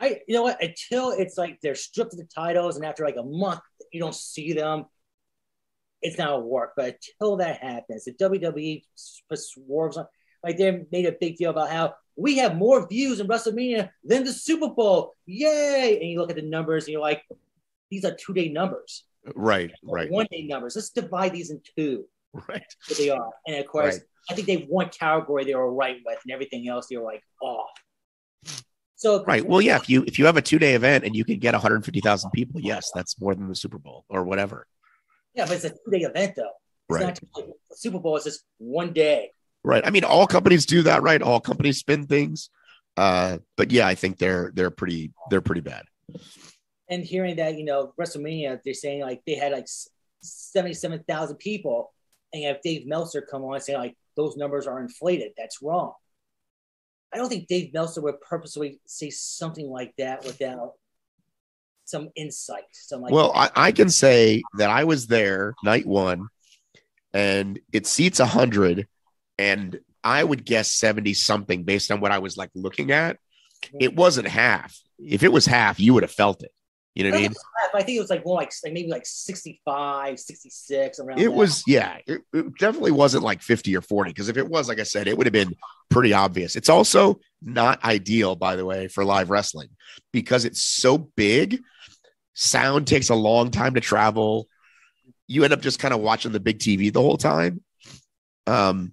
I 0.00 0.20
you 0.26 0.34
know 0.34 0.42
what? 0.42 0.62
Until 0.62 1.10
it's 1.10 1.38
like 1.38 1.58
they're 1.62 1.74
stripped 1.74 2.12
of 2.12 2.18
the 2.18 2.28
titles, 2.34 2.76
and 2.76 2.84
after 2.84 3.04
like 3.04 3.16
a 3.16 3.22
month, 3.22 3.60
you 3.92 4.00
don't 4.00 4.14
see 4.14 4.52
them. 4.52 4.86
It's 6.02 6.18
not 6.18 6.34
a 6.34 6.38
work. 6.38 6.72
But 6.76 6.98
until 7.20 7.36
that 7.36 7.62
happens, 7.62 8.04
the 8.04 8.12
WWE 8.14 8.82
swerves 8.94 9.96
on 9.96 10.06
like 10.42 10.56
they 10.56 10.84
made 10.90 11.06
a 11.06 11.12
big 11.12 11.36
deal 11.36 11.50
about 11.50 11.70
how 11.70 11.94
we 12.16 12.38
have 12.38 12.56
more 12.56 12.86
views 12.88 13.20
in 13.20 13.28
WrestleMania 13.28 13.90
than 14.04 14.24
the 14.24 14.32
Super 14.32 14.68
Bowl. 14.68 15.14
Yay! 15.26 15.98
And 16.00 16.10
you 16.10 16.18
look 16.18 16.30
at 16.30 16.36
the 16.36 16.42
numbers 16.42 16.84
and 16.84 16.92
you're 16.92 17.00
like, 17.00 17.22
these 17.90 18.04
are 18.04 18.14
two 18.14 18.34
day 18.34 18.48
numbers. 18.48 19.04
Right, 19.34 19.70
right. 19.82 20.10
One 20.10 20.26
day 20.30 20.42
numbers. 20.42 20.76
Let's 20.76 20.90
divide 20.90 21.32
these 21.32 21.50
in 21.50 21.60
two. 21.76 22.06
Right. 22.48 22.62
But 22.86 22.98
they 22.98 23.10
are. 23.10 23.30
And 23.46 23.56
of 23.56 23.66
course, 23.66 23.96
right. 23.96 24.04
I 24.30 24.34
think 24.34 24.46
they 24.46 24.56
one 24.68 24.90
category 24.90 25.44
they 25.44 25.54
were 25.54 25.72
right 25.72 25.96
with, 26.04 26.18
and 26.24 26.32
everything 26.32 26.68
else 26.68 26.90
you're 26.90 27.02
like 27.02 27.22
off. 27.40 27.70
So 28.96 29.24
right. 29.24 29.46
Well, 29.46 29.60
yeah. 29.60 29.76
If 29.76 29.88
you 29.88 30.04
if 30.06 30.18
you 30.18 30.26
have 30.26 30.36
a 30.36 30.42
two 30.42 30.58
day 30.58 30.74
event 30.74 31.04
and 31.04 31.14
you 31.14 31.24
can 31.24 31.38
get 31.38 31.54
150,000 31.54 32.30
people, 32.32 32.60
yes, 32.60 32.90
that's 32.94 33.18
more 33.20 33.34
than 33.34 33.48
the 33.48 33.54
Super 33.54 33.78
Bowl 33.78 34.04
or 34.08 34.24
whatever. 34.24 34.66
Yeah, 35.34 35.46
but 35.46 35.54
it's 35.54 35.64
a 35.64 35.70
two 35.70 35.90
day 35.90 36.00
event 36.00 36.34
though. 36.36 36.50
It's 36.90 37.04
Right. 37.04 37.18
not 37.36 37.44
Super 37.74 37.98
Bowl 37.98 38.16
is 38.16 38.24
just 38.24 38.44
one 38.58 38.92
day. 38.92 39.30
Right. 39.64 39.86
I 39.86 39.90
mean, 39.90 40.04
all 40.04 40.26
companies 40.26 40.66
do 40.66 40.82
that, 40.82 41.02
right? 41.02 41.20
All 41.20 41.40
companies 41.40 41.78
spin 41.78 42.06
things. 42.06 42.50
Uh, 42.96 43.38
but 43.56 43.70
yeah, 43.70 43.86
I 43.86 43.94
think 43.94 44.18
they're 44.18 44.50
they're 44.54 44.70
pretty 44.70 45.12
they're 45.30 45.40
pretty 45.40 45.60
bad. 45.60 45.84
And 46.88 47.04
hearing 47.04 47.36
that, 47.36 47.56
you 47.56 47.64
know, 47.64 47.92
WrestleMania, 48.00 48.60
they're 48.64 48.74
saying 48.74 49.02
like 49.02 49.22
they 49.26 49.34
had 49.34 49.52
like 49.52 49.66
seventy-seven 50.22 51.04
thousand 51.06 51.36
people, 51.36 51.92
and 52.32 52.42
you 52.42 52.48
have 52.48 52.62
Dave 52.62 52.86
Meltzer 52.86 53.20
come 53.20 53.44
on 53.44 53.54
and 53.54 53.62
say 53.62 53.76
like 53.76 53.96
those 54.16 54.36
numbers 54.36 54.66
are 54.66 54.80
inflated. 54.80 55.32
That's 55.36 55.62
wrong. 55.62 55.92
I 57.12 57.18
don't 57.18 57.28
think 57.28 57.46
Dave 57.46 57.72
Meltzer 57.72 58.00
would 58.00 58.20
purposely 58.20 58.80
say 58.86 59.10
something 59.10 59.68
like 59.68 59.94
that 59.98 60.24
without 60.24 60.72
some 61.84 62.10
insight. 62.16 62.64
Some 62.72 63.02
like 63.02 63.12
Well, 63.12 63.32
I, 63.34 63.50
I 63.54 63.72
can 63.72 63.90
say 63.90 64.42
that 64.58 64.70
I 64.70 64.84
was 64.84 65.06
there 65.06 65.54
night 65.62 65.86
one, 65.86 66.28
and 67.12 67.60
it 67.72 67.86
seats 67.86 68.18
hundred, 68.18 68.88
and 69.38 69.78
I 70.02 70.22
would 70.22 70.44
guess 70.44 70.70
seventy 70.70 71.14
something 71.14 71.64
based 71.64 71.90
on 71.90 72.00
what 72.00 72.12
I 72.12 72.18
was 72.18 72.36
like 72.36 72.50
looking 72.54 72.90
at. 72.90 73.18
It 73.80 73.96
wasn't 73.96 74.28
half. 74.28 74.78
If 74.98 75.22
it 75.22 75.32
was 75.32 75.46
half, 75.46 75.80
you 75.80 75.94
would 75.94 76.02
have 76.02 76.12
felt 76.12 76.42
it. 76.42 76.52
You 76.98 77.04
know 77.04 77.10
what 77.10 77.18
I 77.18 77.20
mean? 77.20 77.30
think 77.30 77.36
it 77.36 77.38
was 77.38 77.62
half, 77.62 77.74
I 77.74 77.84
think 77.84 77.96
it 77.96 78.00
was 78.00 78.10
like 78.10 78.24
more 78.24 78.36
like, 78.36 78.52
like 78.64 78.72
maybe 78.72 78.88
like 78.88 79.06
65, 79.06 80.18
66 80.18 80.98
around. 80.98 81.20
It 81.20 81.24
that. 81.24 81.30
was, 81.30 81.62
yeah, 81.64 81.98
it, 82.08 82.22
it 82.32 82.58
definitely 82.58 82.90
wasn't 82.90 83.22
like 83.22 83.40
50 83.40 83.76
or 83.76 83.80
40. 83.80 84.10
Because 84.10 84.28
if 84.28 84.36
it 84.36 84.48
was, 84.48 84.68
like 84.68 84.80
I 84.80 84.82
said, 84.82 85.06
it 85.06 85.16
would 85.16 85.26
have 85.26 85.32
been 85.32 85.54
pretty 85.90 86.12
obvious. 86.12 86.56
It's 86.56 86.68
also 86.68 87.20
not 87.40 87.84
ideal, 87.84 88.34
by 88.34 88.56
the 88.56 88.64
way, 88.64 88.88
for 88.88 89.04
live 89.04 89.30
wrestling 89.30 89.68
because 90.12 90.44
it's 90.44 90.60
so 90.60 90.98
big. 90.98 91.60
Sound 92.34 92.88
takes 92.88 93.10
a 93.10 93.14
long 93.14 93.52
time 93.52 93.74
to 93.74 93.80
travel. 93.80 94.48
You 95.28 95.44
end 95.44 95.52
up 95.52 95.60
just 95.60 95.78
kind 95.78 95.94
of 95.94 96.00
watching 96.00 96.32
the 96.32 96.40
big 96.40 96.58
TV 96.58 96.92
the 96.92 97.02
whole 97.02 97.16
time. 97.16 97.62
Um, 98.48 98.92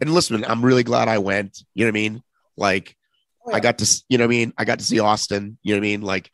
and 0.00 0.12
listen, 0.12 0.44
I'm 0.44 0.64
really 0.64 0.82
glad 0.82 1.08
I 1.08 1.18
went. 1.18 1.62
You 1.74 1.84
know 1.84 1.88
what 1.88 1.98
I 1.98 2.00
mean? 2.00 2.22
Like, 2.56 2.96
Oh, 3.46 3.50
yeah. 3.50 3.56
I 3.56 3.60
got 3.60 3.78
to, 3.78 4.04
you 4.08 4.16
know 4.16 4.24
what 4.24 4.28
I 4.28 4.38
mean? 4.38 4.52
I 4.56 4.64
got 4.64 4.78
to 4.78 4.84
see 4.86 5.00
Austin, 5.00 5.58
you 5.62 5.74
know 5.74 5.78
what 5.78 5.86
I 5.86 5.88
mean? 5.88 6.00
Like 6.00 6.30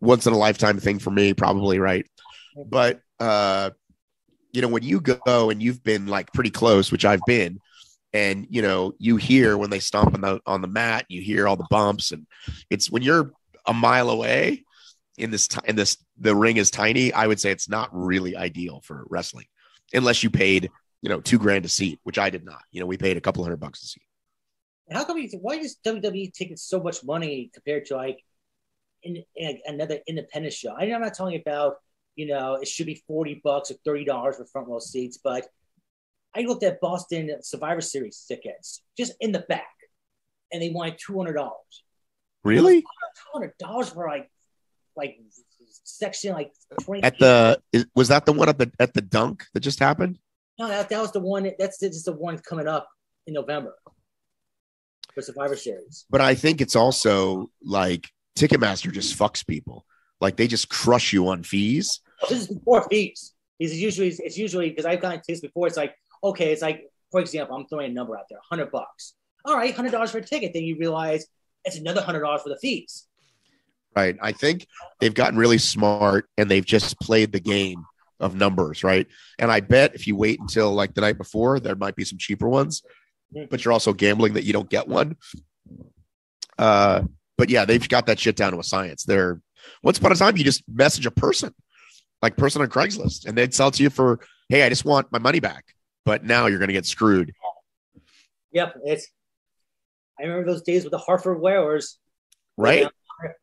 once 0.00 0.26
in 0.28 0.32
a 0.32 0.38
lifetime 0.38 0.78
thing 0.78 1.00
for 1.00 1.10
me, 1.10 1.34
probably, 1.34 1.80
right? 1.80 2.06
But 2.66 3.00
uh, 3.18 3.70
you 4.52 4.62
know, 4.62 4.68
when 4.68 4.82
you 4.84 5.00
go 5.00 5.50
and 5.50 5.60
you've 5.62 5.82
been 5.82 6.06
like 6.06 6.32
pretty 6.32 6.50
close, 6.50 6.92
which 6.92 7.04
I've 7.04 7.22
been, 7.26 7.58
and 8.12 8.46
you 8.50 8.62
know, 8.62 8.92
you 8.98 9.16
hear 9.16 9.56
when 9.58 9.70
they 9.70 9.80
stomp 9.80 10.14
on 10.14 10.20
the 10.20 10.40
on 10.46 10.62
the 10.62 10.68
mat, 10.68 11.06
you 11.08 11.20
hear 11.20 11.48
all 11.48 11.56
the 11.56 11.66
bumps, 11.70 12.12
and 12.12 12.26
it's 12.70 12.90
when 12.90 13.02
you're 13.02 13.32
a 13.66 13.72
mile 13.72 14.10
away 14.10 14.64
in 15.18 15.30
this 15.30 15.48
ti- 15.48 15.60
in 15.66 15.76
this 15.76 15.96
the 16.20 16.36
ring 16.36 16.58
is 16.58 16.70
tiny, 16.70 17.12
I 17.12 17.26
would 17.26 17.40
say 17.40 17.50
it's 17.50 17.68
not 17.68 17.88
really 17.92 18.36
ideal 18.36 18.82
for 18.84 19.04
wrestling, 19.08 19.46
unless 19.94 20.22
you 20.22 20.30
paid, 20.30 20.70
you 21.02 21.08
know, 21.08 21.20
two 21.20 21.38
grand 21.38 21.64
a 21.64 21.68
seat, 21.68 21.98
which 22.04 22.18
I 22.18 22.30
did 22.30 22.44
not. 22.44 22.62
You 22.70 22.80
know, 22.80 22.86
we 22.86 22.96
paid 22.96 23.16
a 23.16 23.20
couple 23.20 23.42
hundred 23.42 23.58
bucks 23.58 23.82
a 23.82 23.86
seat. 23.86 24.02
How 24.90 25.04
come 25.04 25.18
you? 25.18 25.28
Why 25.40 25.54
is 25.54 25.76
WWE 25.84 26.32
taking 26.32 26.56
so 26.56 26.80
much 26.80 27.04
money 27.04 27.50
compared 27.52 27.86
to 27.86 27.96
like 27.96 28.18
in, 29.02 29.22
in 29.36 29.58
another 29.66 29.98
independent 30.06 30.54
show? 30.54 30.74
I 30.76 30.86
know 30.86 30.94
I'm 30.94 31.02
not 31.02 31.14
talking 31.14 31.40
about 31.44 31.76
you 32.14 32.26
know 32.26 32.54
it 32.54 32.68
should 32.68 32.86
be 32.86 33.02
forty 33.06 33.40
bucks 33.42 33.70
or 33.70 33.74
thirty 33.84 34.04
dollars 34.04 34.36
for 34.36 34.44
front 34.46 34.68
row 34.68 34.78
seats, 34.78 35.18
but 35.22 35.46
I 36.34 36.42
looked 36.42 36.62
at 36.62 36.80
Boston 36.80 37.30
Survivor 37.42 37.80
Series 37.80 38.24
tickets 38.26 38.82
just 38.96 39.12
in 39.20 39.32
the 39.32 39.40
back, 39.40 39.74
and 40.52 40.62
they 40.62 40.70
wanted 40.70 40.98
two 40.98 41.16
hundred 41.16 41.34
dollars. 41.34 41.84
Really? 42.44 42.82
Two 42.82 42.86
hundred 43.32 43.52
dollars 43.58 43.90
for 43.90 44.06
like 44.06 44.30
like 44.96 45.18
section 45.84 46.34
like 46.34 46.52
twenty. 46.80 47.02
At 47.02 47.18
the 47.18 47.60
is, 47.72 47.86
was 47.94 48.08
that 48.08 48.26
the 48.26 48.32
one 48.32 48.48
at 48.48 48.58
the 48.58 48.70
at 48.78 48.94
the 48.94 49.02
dunk 49.02 49.46
that 49.54 49.60
just 49.60 49.78
happened? 49.78 50.18
No, 50.58 50.68
that, 50.68 50.88
that 50.88 51.00
was 51.00 51.12
the 51.12 51.20
one. 51.20 51.50
That's 51.58 51.80
just 51.80 52.04
the 52.04 52.12
one 52.12 52.38
coming 52.38 52.68
up 52.68 52.88
in 53.26 53.34
November 53.34 53.74
for 55.14 55.22
Survivor 55.22 55.56
Series. 55.56 56.04
But 56.10 56.20
I 56.20 56.34
think 56.34 56.60
it's 56.60 56.76
also 56.76 57.50
like 57.62 58.08
Ticketmaster 58.38 58.92
just 58.92 59.18
fucks 59.18 59.46
people. 59.46 59.84
Like 60.20 60.36
they 60.36 60.46
just 60.46 60.68
crush 60.68 61.12
you 61.12 61.28
on 61.28 61.42
fees. 61.42 62.00
Oh, 62.22 62.26
this 62.28 62.42
is 62.42 62.48
before 62.48 62.86
fees. 62.88 63.32
Is 63.58 63.80
usually 63.80 64.08
it's 64.08 64.36
usually 64.36 64.70
because 64.70 64.86
I've 64.86 65.00
gotten 65.00 65.20
tickets 65.20 65.40
before. 65.40 65.66
It's 65.66 65.76
like 65.76 65.94
okay, 66.22 66.52
it's 66.52 66.62
like 66.62 66.84
for 67.10 67.20
example, 67.20 67.56
I'm 67.56 67.66
throwing 67.66 67.90
a 67.90 67.94
number 67.94 68.16
out 68.16 68.24
there, 68.28 68.38
hundred 68.48 68.70
bucks. 68.70 69.14
All 69.44 69.56
right, 69.56 69.74
hundred 69.74 69.92
dollars 69.92 70.10
for 70.10 70.18
a 70.18 70.24
ticket. 70.24 70.52
Then 70.52 70.64
you 70.64 70.76
realize 70.78 71.26
it's 71.64 71.78
another 71.78 72.02
hundred 72.02 72.20
dollars 72.20 72.42
for 72.42 72.48
the 72.48 72.58
fees. 72.58 73.06
Right. 73.94 74.16
I 74.22 74.32
think 74.32 74.66
they've 75.00 75.12
gotten 75.12 75.38
really 75.38 75.58
smart 75.58 76.26
and 76.38 76.50
they've 76.50 76.64
just 76.64 76.98
played 76.98 77.32
the 77.32 77.40
game 77.40 77.84
of 78.20 78.34
numbers, 78.34 78.84
right? 78.84 79.06
And 79.38 79.50
I 79.50 79.60
bet 79.60 79.94
if 79.94 80.06
you 80.06 80.16
wait 80.16 80.40
until 80.40 80.72
like 80.72 80.94
the 80.94 81.00
night 81.00 81.18
before, 81.18 81.60
there 81.60 81.74
might 81.74 81.96
be 81.96 82.04
some 82.04 82.18
cheaper 82.18 82.48
ones, 82.48 82.82
but 83.50 83.64
you're 83.64 83.72
also 83.72 83.92
gambling 83.92 84.34
that 84.34 84.44
you 84.44 84.52
don't 84.52 84.70
get 84.70 84.86
one. 84.88 85.16
Uh, 86.58 87.02
but 87.38 87.50
yeah, 87.50 87.64
they've 87.64 87.88
got 87.88 88.06
that 88.06 88.18
shit 88.18 88.36
down 88.36 88.52
to 88.52 88.58
a 88.58 88.64
science. 88.64 89.04
They're 89.04 89.40
once 89.82 89.98
upon 89.98 90.12
a 90.12 90.16
time, 90.16 90.36
you 90.36 90.44
just 90.44 90.62
message 90.68 91.06
a 91.06 91.10
person, 91.10 91.54
like 92.20 92.36
person 92.36 92.62
on 92.62 92.68
Craigslist, 92.68 93.26
and 93.26 93.36
they'd 93.36 93.54
sell 93.54 93.70
to 93.70 93.82
you 93.82 93.90
for, 93.90 94.20
hey, 94.48 94.62
I 94.64 94.68
just 94.68 94.84
want 94.84 95.10
my 95.12 95.18
money 95.18 95.40
back. 95.40 95.64
But 96.04 96.24
now 96.24 96.46
you're 96.46 96.58
going 96.58 96.68
to 96.68 96.74
get 96.74 96.86
screwed, 96.86 97.32
Yep, 98.52 98.76
it's. 98.84 99.08
I 100.18 100.24
remember 100.24 100.52
those 100.52 100.62
days 100.62 100.84
with 100.84 100.90
the 100.90 100.98
Hartford 100.98 101.40
Whalers. 101.40 101.98
right? 102.56 102.86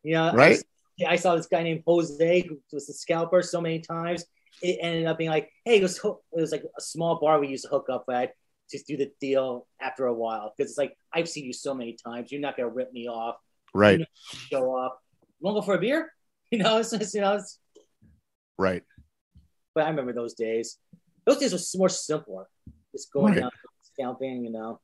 Yeah, 0.04 0.32
Right. 0.34 0.62
I, 1.02 1.14
I 1.14 1.16
saw 1.16 1.36
this 1.36 1.48
guy 1.48 1.64
named 1.64 1.84
Jose 1.86 2.42
who 2.48 2.60
was 2.72 2.88
a 2.90 2.94
scalper 2.94 3.42
so 3.42 3.60
many 3.60 3.80
times. 3.80 4.26
It 4.62 4.78
ended 4.82 5.06
up 5.08 5.18
being 5.18 5.30
like, 5.30 5.50
hey, 5.66 5.78
it 5.78 5.82
was 5.84 5.98
it 6.04 6.16
was 6.42 6.52
like 6.52 6.64
a 6.78 6.82
small 6.82 7.20
bar 7.20 7.40
we 7.40 7.48
used 7.48 7.64
to 7.66 7.70
hook 7.70 7.88
up 7.92 8.06
at. 8.12 8.34
Just 8.72 8.86
do 8.88 8.98
the 8.98 9.12
deal 9.20 9.68
after 9.82 10.06
a 10.06 10.14
while 10.14 10.54
because 10.56 10.72
it's 10.72 10.78
like 10.78 10.96
I've 11.14 11.28
seen 11.28 11.46
you 11.46 11.54
so 11.54 11.74
many 11.74 11.98
times. 12.06 12.32
You're 12.32 12.42
not 12.42 12.56
gonna 12.58 12.70
rip 12.70 12.92
me 12.94 13.08
off. 13.08 13.36
Right. 13.74 14.02
show 14.52 14.76
up. 14.76 15.00
Want 15.42 15.56
to 15.56 15.62
go 15.62 15.66
for 15.66 15.76
a 15.76 15.80
beer? 15.80 16.12
You 16.52 16.58
know, 16.58 16.80
it's 16.80 16.90
just, 16.90 17.14
you 17.14 17.22
know. 17.22 17.36
It's, 17.36 17.60
Right. 18.58 18.82
but 19.76 19.86
I 19.86 19.90
remember 19.90 20.14
those 20.14 20.34
days. 20.34 20.78
Those 21.26 21.38
days 21.38 21.54
were 21.54 21.80
more 21.80 21.90
simpler. 21.90 22.48
Just 22.92 23.14
going 23.14 23.36
Right. 23.36 23.44
out 23.44 23.54
scalping, 23.84 24.46
you 24.46 24.52
know. 24.52 24.80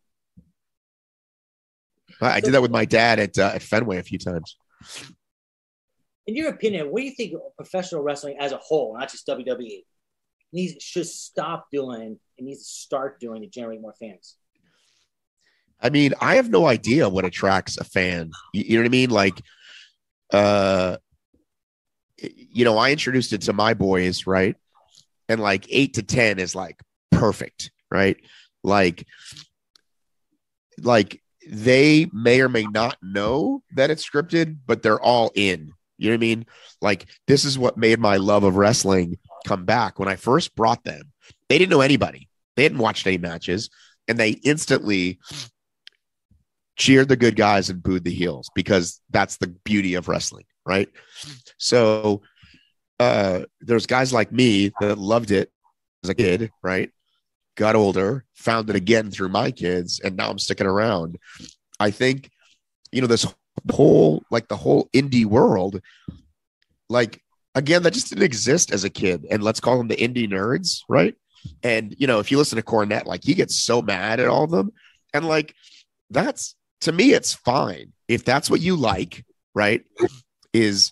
I, 2.21 2.33
I 2.35 2.39
did 2.39 2.53
that 2.53 2.61
with 2.61 2.69
my 2.71 2.85
dad 2.85 3.19
at 3.19 3.37
uh, 3.39 3.51
at 3.55 3.63
Fenway 3.63 3.97
a 3.97 4.03
few 4.03 4.19
times. 4.19 4.57
In 6.27 6.35
your 6.35 6.49
opinion, 6.49 6.87
what 6.91 7.01
do 7.01 7.05
you 7.05 7.11
think 7.11 7.33
professional 7.55 8.01
wrestling 8.01 8.37
as 8.39 8.51
a 8.51 8.57
whole, 8.57 8.97
not 8.97 9.11
just 9.11 9.27
WWE, 9.27 9.83
needs 10.51 10.83
should 10.83 11.07
stop 11.07 11.67
doing 11.71 12.19
and 12.37 12.47
needs 12.47 12.63
to 12.63 12.69
start 12.69 13.19
doing 13.19 13.41
to 13.41 13.47
generate 13.47 13.81
more 13.81 13.93
fans? 13.99 14.37
I 15.81 15.89
mean, 15.89 16.13
I 16.19 16.35
have 16.35 16.49
no 16.49 16.65
idea 16.65 17.09
what 17.09 17.25
attracts 17.25 17.77
a 17.77 17.83
fan. 17.83 18.31
You, 18.53 18.63
you 18.63 18.77
know 18.77 18.83
what 18.83 18.87
I 18.87 18.89
mean? 18.89 19.09
Like, 19.09 19.41
uh, 20.33 20.97
you 22.17 22.65
know, 22.65 22.77
I 22.77 22.91
introduced 22.91 23.33
it 23.33 23.41
to 23.43 23.53
my 23.53 23.73
boys, 23.73 24.25
right? 24.25 24.55
And 25.29 25.41
like 25.41 25.67
eight 25.69 25.95
to 25.95 26.03
10 26.03 26.39
is 26.39 26.55
like 26.55 26.79
perfect, 27.11 27.71
right? 27.91 28.17
Like, 28.63 29.05
like 30.81 31.21
they 31.47 32.09
may 32.11 32.41
or 32.41 32.49
may 32.49 32.65
not 32.65 32.97
know 33.01 33.61
that 33.75 33.91
it's 33.91 34.07
scripted, 34.07 34.57
but 34.65 34.81
they're 34.81 34.99
all 34.99 35.31
in. 35.35 35.73
You 35.97 36.09
know 36.09 36.13
what 36.13 36.17
I 36.17 36.27
mean? 36.27 36.45
Like, 36.81 37.05
this 37.27 37.45
is 37.45 37.57
what 37.57 37.77
made 37.77 37.99
my 37.99 38.17
love 38.17 38.43
of 38.43 38.57
wrestling 38.57 39.17
come 39.45 39.65
back. 39.65 39.99
When 39.99 40.09
I 40.09 40.15
first 40.15 40.55
brought 40.55 40.83
them, 40.83 41.11
they 41.49 41.57
didn't 41.57 41.71
know 41.71 41.81
anybody, 41.81 42.29
they 42.55 42.63
hadn't 42.63 42.79
watched 42.79 43.07
any 43.07 43.17
matches, 43.17 43.69
and 44.07 44.17
they 44.17 44.31
instantly 44.31 45.19
cheered 46.77 47.07
the 47.07 47.15
good 47.15 47.35
guys 47.35 47.69
and 47.69 47.81
booed 47.81 48.03
the 48.03 48.13
heels 48.13 48.49
because 48.53 49.01
that's 49.09 49.37
the 49.37 49.47
beauty 49.47 49.93
of 49.93 50.07
wrestling, 50.07 50.45
right? 50.65 50.89
So 51.57 52.21
uh 52.99 53.41
there's 53.61 53.85
guys 53.85 54.13
like 54.13 54.31
me 54.31 54.71
that 54.79 54.97
loved 54.97 55.31
it 55.31 55.51
as 56.03 56.09
a 56.09 56.15
kid, 56.15 56.51
right? 56.63 56.91
Got 57.55 57.75
older, 57.75 58.25
found 58.33 58.69
it 58.69 58.75
again 58.75 59.09
through 59.09 59.29
my 59.29 59.51
kids, 59.51 60.01
and 60.03 60.17
now 60.17 60.29
I'm 60.29 60.39
sticking 60.39 60.67
around. 60.67 61.17
I 61.79 61.91
think, 61.91 62.29
you 62.91 63.01
know, 63.01 63.07
this 63.07 63.25
whole 63.71 64.23
like 64.29 64.47
the 64.47 64.57
whole 64.57 64.89
indie 64.93 65.25
world, 65.25 65.81
like 66.89 67.21
again, 67.53 67.83
that 67.83 67.93
just 67.93 68.09
didn't 68.09 68.23
exist 68.23 68.71
as 68.71 68.83
a 68.83 68.89
kid. 68.89 69.25
And 69.29 69.43
let's 69.43 69.59
call 69.59 69.77
them 69.77 69.87
the 69.87 69.95
indie 69.95 70.29
nerds, 70.29 70.81
right? 70.89 71.15
And 71.63 71.95
you 71.97 72.07
know, 72.07 72.19
if 72.19 72.31
you 72.31 72.37
listen 72.37 72.57
to 72.57 72.63
Cornette, 72.63 73.05
like 73.05 73.23
he 73.23 73.33
gets 73.33 73.55
so 73.55 73.81
mad 73.81 74.19
at 74.19 74.27
all 74.27 74.43
of 74.43 74.51
them, 74.51 74.71
and 75.13 75.27
like 75.27 75.55
that's 76.09 76.55
to 76.81 76.91
me, 76.91 77.13
it's 77.13 77.33
fine 77.33 77.93
if 78.07 78.25
that's 78.25 78.49
what 78.49 78.61
you 78.61 78.75
like, 78.75 79.25
right? 79.53 79.83
Is 80.53 80.91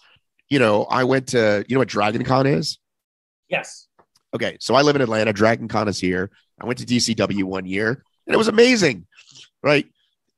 you 0.50 0.60
know, 0.60 0.84
I 0.84 1.04
went 1.04 1.28
to 1.30 1.66
you 1.68 1.76
know 1.76 1.80
what 1.80 1.88
Dragon 1.88 2.24
Con 2.24 2.48
is? 2.48 2.78
Yes. 3.50 3.88
Okay, 4.36 4.58
so 4.60 4.74
I 4.74 4.82
live 4.82 4.96
in 4.96 5.02
Atlanta. 5.02 5.32
Dragon 5.32 5.68
Con 5.68 5.88
is 5.88 6.00
here. 6.00 6.32
I 6.60 6.66
went 6.66 6.80
to 6.80 6.86
DCW 6.86 7.44
one 7.44 7.66
year. 7.66 8.04
And 8.26 8.34
it 8.34 8.38
was 8.38 8.48
amazing, 8.48 9.06
right? 9.62 9.86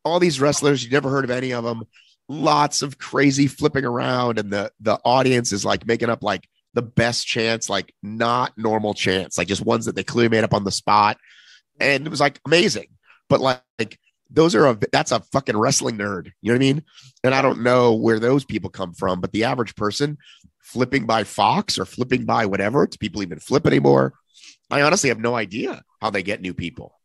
All 0.04 0.20
these 0.20 0.40
wrestlers, 0.42 0.84
you 0.84 0.90
never 0.90 1.10
heard 1.10 1.24
of 1.24 1.32
any 1.32 1.54
of 1.54 1.64
them. 1.64 1.84
Lots 2.28 2.82
of 2.82 2.98
crazy 2.98 3.48
flipping 3.48 3.86
around, 3.86 4.40
and 4.40 4.52
the 4.52 4.72
the 4.80 5.00
audience 5.06 5.52
is 5.52 5.64
like 5.64 5.86
making 5.86 6.10
up 6.10 6.24
like 6.24 6.48
the 6.74 6.82
best 6.82 7.26
chance 7.26 7.70
like 7.70 7.94
not 8.04 8.52
normal 8.58 8.94
chance 8.94 9.38
like 9.38 9.48
just 9.48 9.66
ones 9.66 9.86
that 9.86 9.96
they 9.96 10.04
clearly 10.04 10.28
made 10.28 10.44
up 10.44 10.54
on 10.54 10.64
the 10.64 10.72
spot. 10.72 11.18
And 11.80 12.06
it 12.06 12.10
was 12.10 12.20
like 12.20 12.40
amazing. 12.46 12.88
But 13.30 13.42
like, 13.42 13.62
like 13.80 14.00
those 14.30 14.56
are 14.56 14.68
a 14.68 14.78
that's 14.92 15.12
a 15.12 15.22
fucking 15.32 15.58
wrestling 15.58 15.98
nerd. 15.98 16.32
You 16.42 16.52
know 16.52 16.54
what 16.54 16.58
I 16.58 16.60
mean? 16.60 16.84
And 17.24 17.34
I 17.36 17.42
don't 17.42 17.64
know 17.64 17.94
where 17.94 18.20
those 18.20 18.46
people 18.46 18.70
come 18.70 18.94
from, 18.94 19.22
but 19.22 19.32
the 19.32 19.46
average 19.46 19.76
person 19.76 20.18
flipping 20.62 21.06
by 21.06 21.24
Fox 21.24 21.78
or 21.78 21.86
flipping 21.86 22.26
by 22.26 22.46
whatever, 22.46 22.88
do 22.88 22.98
people 22.98 23.22
even 23.22 23.40
flip 23.40 23.68
anymore? 23.68 24.14
I 24.70 24.82
honestly 24.82 25.10
have 25.10 25.20
no 25.20 25.36
idea 25.36 25.84
how 26.02 26.10
they 26.10 26.24
get 26.24 26.42
new 26.42 26.54
people. 26.54 27.00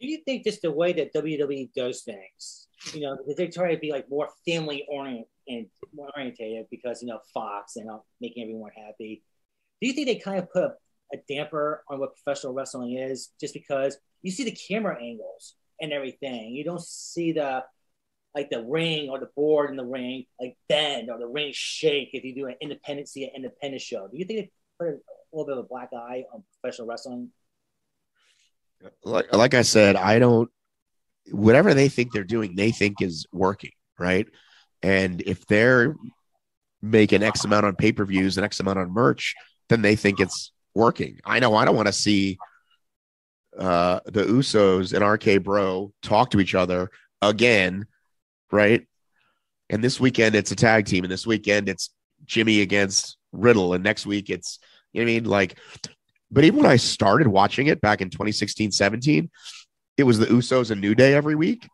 Do 0.00 0.06
you 0.06 0.18
think 0.18 0.44
just 0.44 0.60
the 0.60 0.70
way 0.70 0.92
that 0.92 1.14
WWE 1.14 1.72
does 1.74 2.02
things, 2.02 2.65
you 2.92 3.00
know, 3.00 3.16
try 3.52 3.74
to 3.74 3.80
be 3.80 3.90
like 3.90 4.08
more 4.10 4.28
family 4.46 4.86
oriented 4.88 5.26
and 5.48 5.66
more 5.94 6.10
orientated 6.16 6.66
because 6.70 7.02
you 7.02 7.08
know 7.08 7.20
Fox 7.32 7.76
and 7.76 7.88
making 8.20 8.42
everyone 8.42 8.72
happy. 8.76 9.22
Do 9.80 9.88
you 9.88 9.92
think 9.92 10.06
they 10.06 10.16
kind 10.16 10.38
of 10.38 10.50
put 10.50 10.64
a, 10.64 10.74
a 11.12 11.16
damper 11.28 11.84
on 11.88 11.98
what 11.98 12.16
professional 12.16 12.52
wrestling 12.52 12.96
is 12.96 13.30
just 13.40 13.54
because 13.54 13.96
you 14.22 14.30
see 14.30 14.44
the 14.44 14.56
camera 14.68 14.96
angles 15.00 15.54
and 15.80 15.92
everything. 15.92 16.52
You 16.52 16.64
don't 16.64 16.82
see 16.82 17.32
the 17.32 17.64
like 18.34 18.50
the 18.50 18.62
ring 18.62 19.08
or 19.08 19.18
the 19.18 19.30
board 19.34 19.70
in 19.70 19.76
the 19.76 19.84
ring 19.84 20.24
like 20.38 20.56
bend 20.68 21.08
or 21.10 21.18
the 21.18 21.26
ring 21.26 21.52
shake 21.54 22.10
if 22.12 22.22
you 22.22 22.34
do 22.34 22.46
an 22.46 22.56
independent 22.60 23.08
see 23.08 23.24
an 23.24 23.30
independent 23.34 23.82
show. 23.82 24.08
Do 24.08 24.18
you 24.18 24.24
think 24.24 24.40
they 24.40 24.50
put 24.78 24.88
a 24.88 24.98
little 25.32 25.46
bit 25.46 25.58
of 25.58 25.64
a 25.64 25.68
black 25.68 25.90
eye 25.94 26.24
on 26.32 26.42
professional 26.60 26.88
wrestling? 26.88 27.30
Like 29.04 29.32
like 29.32 29.54
I 29.54 29.62
said, 29.62 29.96
I 29.96 30.18
don't 30.18 30.50
whatever 31.30 31.74
they 31.74 31.88
think 31.88 32.12
they're 32.12 32.24
doing, 32.24 32.54
they 32.54 32.70
think 32.70 33.00
is 33.00 33.26
working, 33.32 33.72
right? 33.98 34.26
And 34.82 35.22
if 35.22 35.46
they're 35.46 35.94
making 36.82 37.22
X 37.22 37.44
amount 37.44 37.66
on 37.66 37.74
pay-per-views 37.76 38.36
and 38.36 38.44
X 38.44 38.60
amount 38.60 38.78
on 38.78 38.92
merch, 38.92 39.34
then 39.68 39.82
they 39.82 39.96
think 39.96 40.20
it's 40.20 40.52
working. 40.74 41.18
I 41.24 41.40
know 41.40 41.54
I 41.54 41.64
don't 41.64 41.76
want 41.76 41.88
to 41.88 41.92
see 41.92 42.38
uh, 43.58 44.00
the 44.06 44.24
Usos 44.24 44.92
and 44.92 45.04
RK 45.04 45.42
Bro 45.42 45.92
talk 46.02 46.30
to 46.30 46.40
each 46.40 46.54
other 46.54 46.90
again, 47.22 47.86
right? 48.52 48.86
And 49.70 49.82
this 49.82 49.98
weekend 49.98 50.34
it's 50.34 50.52
a 50.52 50.56
tag 50.56 50.86
team, 50.86 51.04
and 51.04 51.12
this 51.12 51.26
weekend 51.26 51.68
it's 51.68 51.90
Jimmy 52.24 52.60
against 52.60 53.16
Riddle, 53.32 53.72
and 53.72 53.82
next 53.82 54.06
week 54.06 54.30
it's 54.30 54.58
you 54.92 55.00
know 55.00 55.06
what 55.06 55.10
I 55.10 55.14
mean 55.14 55.24
like. 55.24 55.58
But 56.30 56.44
even 56.44 56.62
when 56.62 56.70
I 56.70 56.76
started 56.76 57.28
watching 57.28 57.68
it 57.68 57.80
back 57.80 58.00
in 58.00 58.10
2016, 58.10 58.72
17, 58.72 59.30
it 59.96 60.04
was 60.04 60.18
the 60.18 60.26
Usos 60.26 60.70
and 60.70 60.80
New 60.80 60.94
Day 60.94 61.14
every 61.14 61.34
week. 61.34 61.68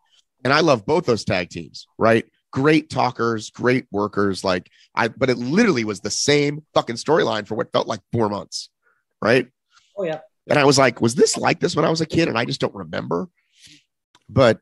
And 0.45 0.53
I 0.53 0.61
love 0.61 0.85
both 0.85 1.07
those 1.07 1.25
tag 1.25 1.51
teams, 1.51 1.87
right? 1.99 2.25
Great 2.53 2.91
talkers, 2.91 3.51
great 3.51 3.87
workers. 3.91 4.45
Like 4.45 4.69
I, 4.95 5.09
but 5.09 5.31
it 5.31 5.39
literally 5.39 5.85
was 5.85 6.01
the 6.01 6.11
same 6.11 6.65
fucking 6.75 6.97
storyline 6.97 7.47
for 7.47 7.55
what 7.55 7.73
felt 7.73 7.87
like 7.87 8.01
four 8.13 8.29
months, 8.29 8.69
right? 9.21 9.49
Oh, 9.97 10.05
yeah. 10.05 10.21
And 10.49 10.59
I 10.59 10.65
was 10.65 10.79
like, 10.79 11.01
was 11.01 11.15
this 11.15 11.37
like 11.37 11.61
this 11.61 11.77
when 11.77 11.85
I 11.85 11.91
was 11.91 12.01
a 12.01 12.07
kid? 12.07 12.29
And 12.29 12.37
I 12.37 12.45
just 12.45 12.61
don't 12.61 12.75
remember. 12.75 13.29
But 14.29 14.59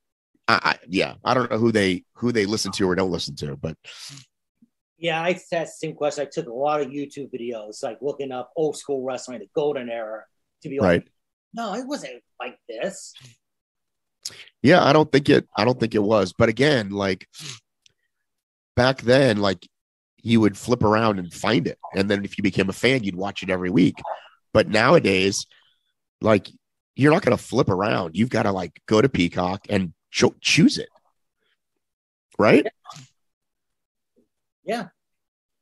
I, 0.46 0.60
I 0.62 0.78
yeah, 0.88 1.14
I 1.24 1.34
don't 1.34 1.50
know 1.50 1.58
who 1.58 1.72
they 1.72 2.04
who 2.14 2.32
they 2.32 2.46
listen 2.46 2.72
to 2.72 2.88
or 2.88 2.94
don't 2.94 3.10
listen 3.10 3.36
to, 3.36 3.56
but 3.56 3.76
yeah, 4.98 5.22
I 5.22 5.30
asked 5.30 5.50
the 5.50 5.66
same 5.66 5.94
question. 5.94 6.26
I 6.26 6.30
took 6.30 6.46
a 6.46 6.52
lot 6.52 6.82
of 6.82 6.88
YouTube 6.88 7.30
videos, 7.32 7.82
like 7.82 7.98
looking 8.02 8.32
up 8.32 8.52
old 8.54 8.76
school 8.76 9.02
wrestling, 9.02 9.38
the 9.38 9.48
golden 9.54 9.88
era, 9.88 10.24
to 10.62 10.68
be 10.68 10.78
like, 10.78 10.86
right. 10.86 11.08
no, 11.54 11.74
it 11.74 11.86
wasn't 11.86 12.22
like 12.38 12.58
this. 12.68 13.14
Yeah, 14.62 14.84
I 14.84 14.92
don't 14.92 15.10
think 15.10 15.28
it. 15.28 15.48
I 15.56 15.64
don't 15.64 15.78
think 15.78 15.94
it 15.94 16.02
was. 16.02 16.32
But 16.32 16.48
again, 16.48 16.90
like 16.90 17.26
back 18.76 19.02
then, 19.02 19.38
like 19.38 19.66
you 20.22 20.40
would 20.40 20.58
flip 20.58 20.82
around 20.82 21.18
and 21.18 21.32
find 21.32 21.66
it, 21.66 21.78
and 21.94 22.10
then 22.10 22.24
if 22.24 22.36
you 22.36 22.42
became 22.42 22.68
a 22.68 22.74
fan, 22.74 23.04
you'd 23.04 23.16
watch 23.16 23.42
it 23.42 23.50
every 23.50 23.70
week. 23.70 23.96
But 24.52 24.68
nowadays, 24.68 25.46
like 26.20 26.48
you're 27.00 27.12
not 27.12 27.24
going 27.24 27.36
to 27.36 27.42
flip 27.42 27.68
around. 27.70 28.16
You've 28.16 28.28
got 28.28 28.42
to 28.42 28.52
like 28.52 28.78
go 28.86 29.00
to 29.00 29.08
Peacock 29.08 29.66
and 29.70 29.94
cho- 30.10 30.34
choose 30.40 30.76
it. 30.76 30.90
Right? 32.38 32.66
Yeah. 34.64 34.88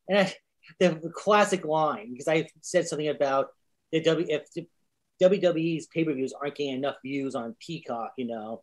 And 0.08 0.18
I, 0.18 0.34
the, 0.80 1.10
classic 1.14 1.64
line, 1.64 2.12
because 2.12 2.26
I 2.28 2.48
said 2.60 2.88
something 2.88 3.08
about 3.08 3.48
the 3.92 4.02
W 4.02 4.26
if 4.28 4.50
the 4.52 4.66
WWE's 5.20 5.86
pay-per-views 5.86 6.32
aren't 6.32 6.54
getting 6.54 6.74
enough 6.74 6.96
views 7.04 7.34
on 7.34 7.56
Peacock, 7.58 8.12
you 8.16 8.26
know, 8.26 8.62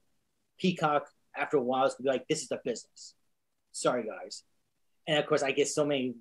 Peacock 0.58 1.08
after 1.36 1.58
a 1.58 1.62
while 1.62 1.86
is 1.86 1.96
gonna 1.96 2.04
be 2.04 2.10
like, 2.10 2.28
this 2.28 2.42
is 2.42 2.48
the 2.48 2.60
business. 2.64 3.14
Sorry 3.72 4.04
guys. 4.04 4.44
And 5.08 5.18
of 5.18 5.26
course 5.26 5.44
I 5.44 5.52
get 5.52 5.68
so 5.68 5.86
many 5.86 6.16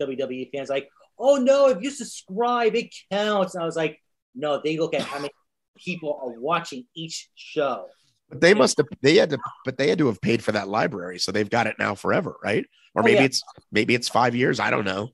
WWE 0.00 0.50
fans 0.52 0.68
like, 0.68 0.88
oh 1.18 1.36
no, 1.36 1.68
if 1.68 1.82
you 1.82 1.90
subscribe, 1.90 2.74
it 2.74 2.94
counts. 3.10 3.54
And 3.54 3.62
I 3.62 3.66
was 3.66 3.76
like, 3.76 4.00
no, 4.34 4.60
they 4.62 4.76
look 4.76 4.94
at 4.94 5.02
how 5.02 5.18
many 5.18 5.30
people 5.76 6.18
are 6.22 6.38
watching 6.38 6.84
each 6.94 7.28
show. 7.34 7.86
But 8.28 8.42
they 8.42 8.52
must 8.52 8.76
have 8.76 8.86
they 9.00 9.16
had 9.16 9.30
to 9.30 9.38
but 9.64 9.78
they 9.78 9.88
had 9.88 9.98
to 9.98 10.06
have 10.08 10.20
paid 10.20 10.44
for 10.44 10.52
that 10.52 10.68
library, 10.68 11.18
so 11.18 11.32
they've 11.32 11.48
got 11.48 11.66
it 11.66 11.76
now 11.78 11.94
forever, 11.94 12.36
right? 12.44 12.64
Or 12.94 13.00
oh, 13.00 13.04
maybe 13.04 13.16
oh, 13.16 13.20
yeah. 13.20 13.26
it's 13.26 13.42
maybe 13.72 13.94
it's 13.94 14.08
five 14.08 14.34
years. 14.34 14.60
I 14.60 14.70
don't 14.70 14.84
know. 14.84 15.08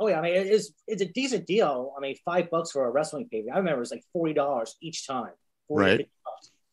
Oh 0.00 0.08
yeah, 0.08 0.18
I 0.18 0.22
mean 0.22 0.34
it's 0.34 0.72
it's 0.86 1.02
a 1.02 1.06
decent 1.06 1.46
deal. 1.46 1.92
I 1.96 2.00
mean, 2.00 2.16
five 2.24 2.50
bucks 2.50 2.72
for 2.72 2.86
a 2.86 2.90
wrestling 2.90 3.28
pay. 3.30 3.44
I 3.52 3.58
remember 3.58 3.76
it 3.76 3.80
was 3.80 3.90
like 3.90 4.04
forty 4.14 4.32
dollars 4.32 4.74
each 4.80 5.06
time. 5.06 5.32
Right. 5.68 6.08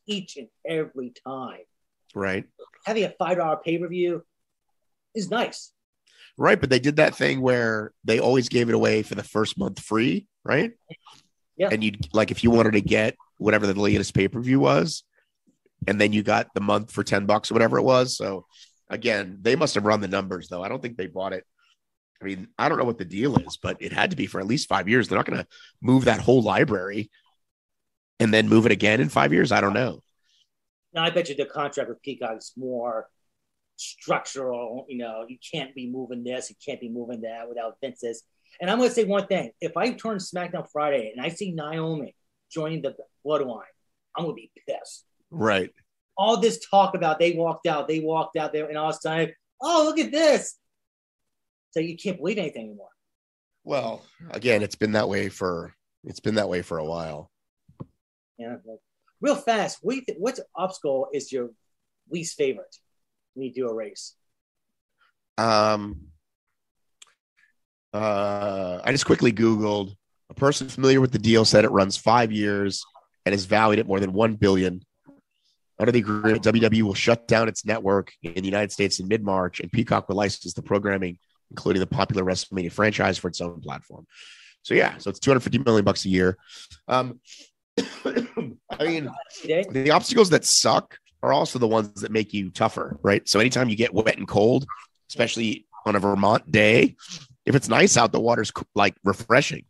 Each 0.07 0.37
and 0.37 0.47
every 0.65 1.13
time. 1.27 1.59
Right. 2.15 2.45
Having 2.85 3.03
a 3.03 3.13
five 3.19 3.37
dollar 3.37 3.57
pay 3.57 3.77
per 3.77 3.87
view 3.89 4.23
is 5.13 5.29
nice. 5.29 5.73
Right, 6.37 6.59
but 6.59 6.69
they 6.69 6.79
did 6.79 6.97
that 6.97 7.15
thing 7.15 7.41
where 7.41 7.91
they 8.05 8.19
always 8.19 8.47
gave 8.47 8.69
it 8.69 8.75
away 8.75 9.01
for 9.03 9.15
the 9.15 9.23
first 9.23 9.57
month 9.57 9.79
free, 9.81 10.27
right? 10.45 10.71
Yeah. 11.57 11.69
And 11.71 11.83
you'd 11.83 12.13
like 12.13 12.29
if 12.31 12.43
you 12.43 12.51
wanted 12.51 12.73
to 12.73 12.81
get 12.81 13.17
whatever 13.39 13.67
the 13.67 13.79
latest 13.79 14.13
pay 14.13 14.27
per 14.27 14.39
view 14.39 14.59
was, 14.59 15.03
and 15.87 15.99
then 15.99 16.13
you 16.13 16.23
got 16.23 16.53
the 16.53 16.61
month 16.61 16.91
for 16.91 17.03
ten 17.03 17.25
bucks 17.25 17.51
or 17.51 17.55
whatever 17.55 17.77
it 17.77 17.83
was. 17.83 18.15
So 18.15 18.45
again, 18.89 19.39
they 19.41 19.55
must 19.55 19.75
have 19.75 19.85
run 19.85 19.99
the 19.99 20.07
numbers 20.07 20.47
though. 20.47 20.63
I 20.63 20.69
don't 20.69 20.81
think 20.81 20.95
they 20.95 21.07
bought 21.07 21.33
it. 21.33 21.43
I 22.21 22.25
mean, 22.25 22.47
I 22.58 22.67
don't 22.67 22.77
know 22.77 22.84
what 22.84 22.97
the 22.97 23.06
deal 23.06 23.38
is, 23.38 23.58
but 23.58 23.77
it 23.80 23.93
had 23.93 24.10
to 24.12 24.15
be 24.15 24.25
for 24.25 24.39
at 24.39 24.47
least 24.47 24.67
five 24.67 24.89
years. 24.89 25.08
They're 25.08 25.17
not 25.17 25.27
going 25.27 25.39
to 25.39 25.47
move 25.82 26.06
that 26.06 26.19
whole 26.19 26.41
library 26.41 27.12
and 28.19 28.34
then 28.34 28.49
move 28.49 28.65
it 28.65 28.71
again 28.71 29.01
in 29.01 29.10
five 29.10 29.32
years. 29.34 29.51
I 29.51 29.62
don't 29.62 29.73
know. 29.73 30.01
Now, 30.93 31.03
I 31.03 31.12
bet 31.12 31.30
you 31.30 31.36
the 31.36 31.45
contract 31.45 31.89
with 31.89 32.01
Peacock 32.01 32.38
is 32.38 32.53
more 32.58 33.08
structural. 33.75 34.86
You 34.89 34.97
know, 34.97 35.25
you 35.27 35.38
can't 35.53 35.75
be 35.75 35.88
moving 35.88 36.23
this, 36.23 36.49
you 36.49 36.56
can't 36.65 36.82
be 36.82 36.89
moving 36.89 37.21
that 37.21 37.47
without 37.47 37.77
Vince's. 37.82 38.23
And 38.60 38.71
I'm 38.71 38.77
going 38.80 38.89
to 38.89 38.95
say 38.95 39.03
one 39.03 39.27
thing: 39.27 39.51
if 39.62 39.77
I 39.77 39.91
turn 39.91 40.17
SmackDown 40.17 40.67
Friday 40.71 41.12
and 41.15 41.23
I 41.23 41.30
see 41.30 41.51
Naomi 41.51 42.15
joining 42.51 42.82
the 42.82 42.95
Bloodline, 43.25 43.62
I'm 44.15 44.25
going 44.25 44.36
to 44.36 44.41
be 44.41 44.51
pissed. 44.67 45.06
Right. 45.30 45.71
All 46.17 46.38
this 46.38 46.65
talk 46.67 46.95
about 46.95 47.19
they 47.19 47.34
walked 47.34 47.67
out, 47.67 47.88
they 47.88 47.99
walked 47.99 48.38
out 48.38 48.53
there, 48.53 48.67
and 48.67 48.77
all 48.77 48.88
this 48.88 49.01
time, 49.01 49.30
oh 49.62 49.84
look 49.86 49.99
at 49.99 50.12
this. 50.12 50.58
So 51.77 51.81
you 51.81 51.95
can't 51.95 52.17
believe 52.17 52.39
anything 52.39 52.65
anymore. 52.65 52.89
Well, 53.63 54.01
again, 54.31 54.63
it's 54.63 54.73
been 54.73 54.93
that 54.93 55.07
way 55.07 55.29
for 55.29 55.75
it's 56.03 56.19
been 56.19 56.33
that 56.33 56.49
way 56.49 56.63
for 56.63 56.79
a 56.79 56.83
while. 56.83 57.29
Yeah. 58.39 58.55
Real 59.21 59.35
fast, 59.35 59.77
what 59.83 59.93
th- 60.07 60.17
what's 60.17 60.39
obstacle 60.55 61.09
is 61.13 61.31
your 61.31 61.51
least 62.09 62.35
favorite? 62.35 62.75
when 63.35 63.45
you 63.45 63.53
do 63.53 63.69
a 63.69 63.73
race? 63.75 64.15
Um, 65.37 66.07
uh, 67.93 68.81
I 68.83 68.91
just 68.91 69.05
quickly 69.05 69.31
Googled 69.31 69.95
a 70.31 70.33
person 70.33 70.69
familiar 70.69 70.99
with 70.99 71.11
the 71.11 71.19
deal 71.19 71.45
said 71.45 71.63
it 71.63 71.69
runs 71.69 71.95
five 71.95 72.31
years 72.31 72.83
and 73.23 73.35
is 73.35 73.45
valued 73.45 73.77
at 73.77 73.85
more 73.85 73.99
than 73.99 74.13
one 74.13 74.33
billion. 74.33 74.81
Under 75.77 75.91
the 75.91 75.99
agreement, 75.99 76.43
WWE 76.43 76.81
will 76.81 76.95
shut 76.95 77.27
down 77.27 77.47
its 77.47 77.63
network 77.63 78.11
in 78.23 78.33
the 78.33 78.41
United 78.45 78.71
States 78.71 78.99
in 78.99 79.07
mid-March, 79.07 79.59
and 79.59 79.71
Peacock 79.71 80.09
will 80.09 80.15
license 80.15 80.55
the 80.55 80.63
programming, 80.63 81.19
including 81.51 81.79
the 81.79 81.88
popular 81.88 82.23
WrestleMania 82.23 82.71
franchise, 82.71 83.17
for 83.17 83.27
its 83.27 83.41
own 83.41 83.62
platform. 83.62 84.05
So 84.63 84.73
yeah, 84.73 84.97
so 84.97 85.10
it's 85.10 85.19
250 85.19 85.60
million 85.60 85.86
bucks 85.86 86.05
a 86.05 86.10
year. 86.10 86.38
Um, 86.88 87.19
I 88.05 88.86
mean, 88.86 89.10
the 89.43 89.91
obstacles 89.91 90.29
that 90.31 90.45
suck 90.45 90.97
are 91.23 91.31
also 91.31 91.60
the 91.60 91.67
ones 91.67 92.01
that 92.01 92.12
make 92.12 92.33
you 92.33 92.49
tougher, 92.49 92.99
right? 93.01 93.27
So 93.27 93.39
anytime 93.39 93.69
you 93.69 93.75
get 93.75 93.93
wet 93.93 94.17
and 94.17 94.27
cold, 94.27 94.65
especially 95.10 95.65
on 95.86 95.95
a 95.95 95.99
Vermont 95.99 96.51
day, 96.51 96.95
if 97.45 97.55
it's 97.55 97.69
nice 97.69 97.97
out, 97.97 98.12
the 98.12 98.19
water's 98.19 98.51
like 98.75 98.95
refreshing. 99.03 99.65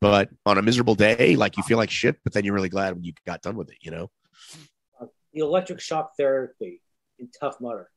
But 0.00 0.28
on 0.44 0.58
a 0.58 0.62
miserable 0.62 0.94
day, 0.94 1.36
like 1.36 1.56
you 1.56 1.62
feel 1.62 1.78
like 1.78 1.90
shit, 1.90 2.16
but 2.22 2.32
then 2.32 2.44
you're 2.44 2.54
really 2.54 2.68
glad 2.68 2.94
when 2.94 3.04
you 3.04 3.14
got 3.26 3.42
done 3.42 3.56
with 3.56 3.70
it, 3.70 3.78
you 3.80 3.90
know? 3.90 4.10
The 5.32 5.40
electric 5.40 5.80
shock 5.80 6.12
therapy 6.18 6.82
in 7.18 7.28
Tough 7.40 7.56
Mudder. 7.60 7.90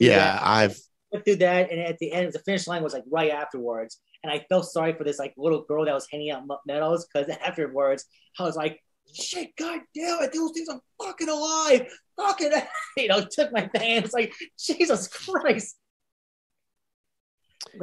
Yeah. 0.00 0.38
I've 0.42 0.78
went 1.12 1.24
through 1.24 1.36
that, 1.36 1.70
and 1.70 1.80
at 1.80 1.98
the 1.98 2.12
end, 2.12 2.32
the 2.32 2.38
finish 2.40 2.66
line 2.66 2.82
was 2.82 2.92
like 2.92 3.04
right 3.10 3.30
afterwards, 3.30 3.98
and 4.22 4.32
I 4.32 4.44
felt 4.48 4.66
sorry 4.66 4.94
for 4.94 5.04
this 5.04 5.18
like 5.18 5.34
little 5.36 5.62
girl 5.62 5.84
that 5.84 5.94
was 5.94 6.06
handing 6.10 6.30
out 6.30 6.44
medals 6.66 7.06
because 7.06 7.28
afterwards, 7.44 8.04
I 8.38 8.44
was 8.44 8.56
like, 8.56 8.80
shit, 9.14 9.50
god 9.58 9.80
damn 9.94 10.22
it, 10.22 10.32
those 10.32 10.52
things 10.52 10.68
are 10.68 10.80
fucking 11.02 11.28
alive. 11.28 11.86
Fucking, 12.16 12.52
you 12.96 13.08
know, 13.08 13.24
took 13.30 13.52
my 13.52 13.68
pants 13.74 14.12
like, 14.12 14.34
Jesus 14.58 15.08
Christ. 15.08 15.76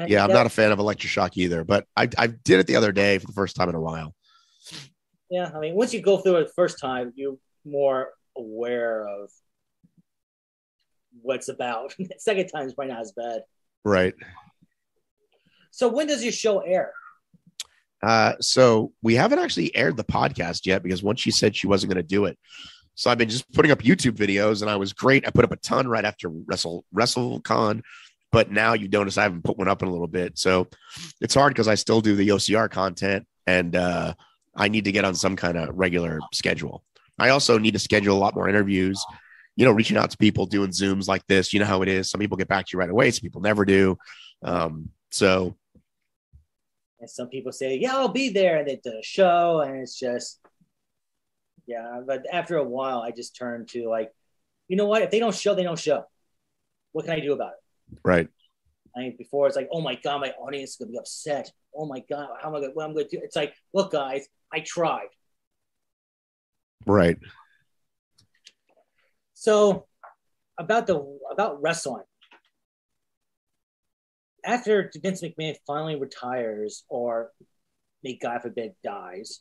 Yeah, 0.08 0.24
I'm 0.24 0.32
not 0.32 0.46
a 0.46 0.50
fan 0.50 0.72
of 0.72 0.80
electroshock 0.80 1.32
either, 1.36 1.64
but 1.64 1.86
I, 1.96 2.10
I 2.18 2.28
did 2.28 2.60
it 2.60 2.68
the 2.68 2.76
other 2.76 2.92
day 2.92 3.18
for 3.18 3.28
the 3.28 3.34
first 3.34 3.56
time 3.56 3.70
in 3.70 3.76
a 3.76 3.82
while. 3.82 4.14
Yeah, 5.30 5.52
I 5.54 5.60
mean, 5.60 5.76
once 5.76 5.94
you 5.94 6.02
go 6.02 6.18
through 6.18 6.38
it 6.38 6.48
the 6.48 6.54
first 6.54 6.80
time, 6.80 7.14
you're 7.16 7.38
more 7.66 8.10
aware 8.38 9.08
of 9.08 9.30
what's 11.22 11.50
about. 11.50 11.96
Second 12.18 12.48
time 12.48 12.68
is 12.68 12.74
probably 12.74 12.94
not 12.94 13.02
as 13.02 13.12
bad. 13.12 13.42
Right. 13.84 14.14
So 15.72 15.88
when 15.88 16.08
does 16.08 16.24
your 16.24 16.34
show 16.34 16.60
air? 16.60 16.94
Uh, 18.02 18.34
so 18.40 18.94
we 19.02 19.16
haven't 19.16 19.40
actually 19.40 19.76
aired 19.76 19.98
the 19.98 20.04
podcast 20.04 20.66
yet 20.66 20.84
because 20.84 21.04
once 21.04 21.20
she 21.20 21.32
said 21.32 21.56
she 21.56 21.68
wasn't 21.68 21.92
going 21.92 22.02
to 22.02 22.08
do 22.08 22.26
it. 22.26 22.38
So 22.96 23.10
I've 23.10 23.18
been 23.18 23.30
just 23.30 23.52
putting 23.54 23.72
up 23.72 23.80
YouTube 23.80 24.18
videos 24.18 24.62
and 24.62 24.70
I 24.70 24.76
was 24.76 24.94
great. 24.94 25.28
I 25.28 25.32
put 25.32 25.46
up 25.46 25.52
a 25.52 25.58
ton 25.58 25.88
right 25.88 26.04
after 26.04 26.30
Wrestle 26.30 26.86
WrestleCon, 26.94 27.82
but 28.32 28.52
now 28.52 28.74
you 28.74 28.90
notice 28.90 29.18
I 29.18 29.24
haven't 29.24 29.44
put 29.44 29.58
one 29.58 29.68
up 29.68 29.82
in 29.82 29.88
a 29.88 29.92
little 29.92 30.08
bit. 30.08 30.38
So 30.38 30.68
it's 31.22 31.34
hard 31.34 31.54
because 31.54 31.68
I 31.68 31.76
still 31.76 32.02
do 32.02 32.16
the 32.16 32.30
OCR 32.30 32.70
content 32.70 33.26
and 33.48 33.76
uh, 33.76 34.14
I 34.56 34.68
need 34.68 34.86
to 34.86 34.92
get 34.92 35.06
on 35.06 35.16
some 35.16 35.36
kind 35.36 35.58
of 35.58 35.70
regular 35.78 36.20
schedule. 36.34 36.84
I 37.18 37.30
also 37.30 37.58
need 37.58 37.72
to 37.72 37.80
schedule 37.80 38.18
a 38.18 38.20
lot 38.20 38.36
more 38.36 38.50
interviews, 38.50 39.04
you 39.60 39.66
know, 39.66 39.72
reaching 39.74 39.98
out 39.98 40.10
to 40.10 40.18
people, 40.18 40.46
doing 40.46 40.70
Zooms 40.70 41.10
like 41.10 41.28
this. 41.28 41.52
You 41.52 41.60
know 41.60 41.66
how 41.66 41.82
it 41.82 41.90
is. 41.90 42.10
Some 42.10 42.22
people 42.22 42.38
get 42.38 42.48
back 42.48 42.66
to 42.66 42.70
you 42.72 42.80
right 42.80 42.90
away, 42.90 43.12
some 43.12 43.24
people 43.24 43.42
never 43.42 43.66
do. 43.66 43.98
Um, 44.42 44.88
so 45.12 45.54
and 47.02 47.10
some 47.10 47.28
people 47.28 47.52
say, 47.52 47.78
"Yeah, 47.78 47.98
I'll 47.98 48.08
be 48.08 48.30
there," 48.30 48.60
and 48.60 48.68
they 48.68 48.78
do 48.78 48.98
a 48.98 49.04
show, 49.04 49.60
and 49.60 49.82
it's 49.82 50.00
just, 50.00 50.40
yeah. 51.68 52.00
But 52.08 52.24
after 52.32 52.56
a 52.56 52.64
while, 52.64 53.02
I 53.02 53.12
just 53.12 53.36
turn 53.36 53.66
to 53.72 53.90
like, 53.90 54.14
you 54.70 54.78
know 54.78 54.86
what? 54.86 55.02
If 55.02 55.12
they 55.12 55.20
don't 55.20 55.36
show, 55.36 55.54
they 55.54 55.64
don't 55.64 55.78
show. 55.78 56.06
What 56.94 57.04
can 57.04 57.14
I 57.14 57.20
do 57.20 57.34
about 57.34 57.52
it? 57.52 58.00
Right. 58.06 58.30
I 58.96 59.00
mean, 59.02 59.16
before 59.18 59.48
it's 59.48 59.58
like, 59.58 59.68
oh 59.74 59.82
my 59.82 59.96
god, 59.96 60.22
my 60.22 60.32
audience 60.32 60.72
is 60.72 60.76
gonna 60.78 60.92
be 60.92 60.98
upset. 60.98 61.52
Oh 61.76 61.86
my 61.86 62.02
god, 62.10 62.30
how 62.42 62.48
am 62.48 62.56
I 62.56 62.62
gonna? 62.62 62.72
What 62.74 62.86
I'm 62.86 62.94
gonna 62.94 63.10
do? 63.10 63.20
It's 63.22 63.36
like, 63.36 63.54
look, 63.74 63.92
guys, 63.92 64.26
I 64.54 64.62
tried. 64.62 65.10
Right. 66.86 67.18
So, 69.40 69.86
about 70.58 70.86
the 70.86 71.02
about 71.32 71.62
wrestling, 71.62 72.04
after 74.44 74.92
Vince 75.02 75.22
McMahon 75.22 75.56
finally 75.66 75.96
retires 75.96 76.84
or 76.90 77.32
may 78.04 78.20
God 78.22 78.42
forbid 78.42 78.74
dies, 78.84 79.40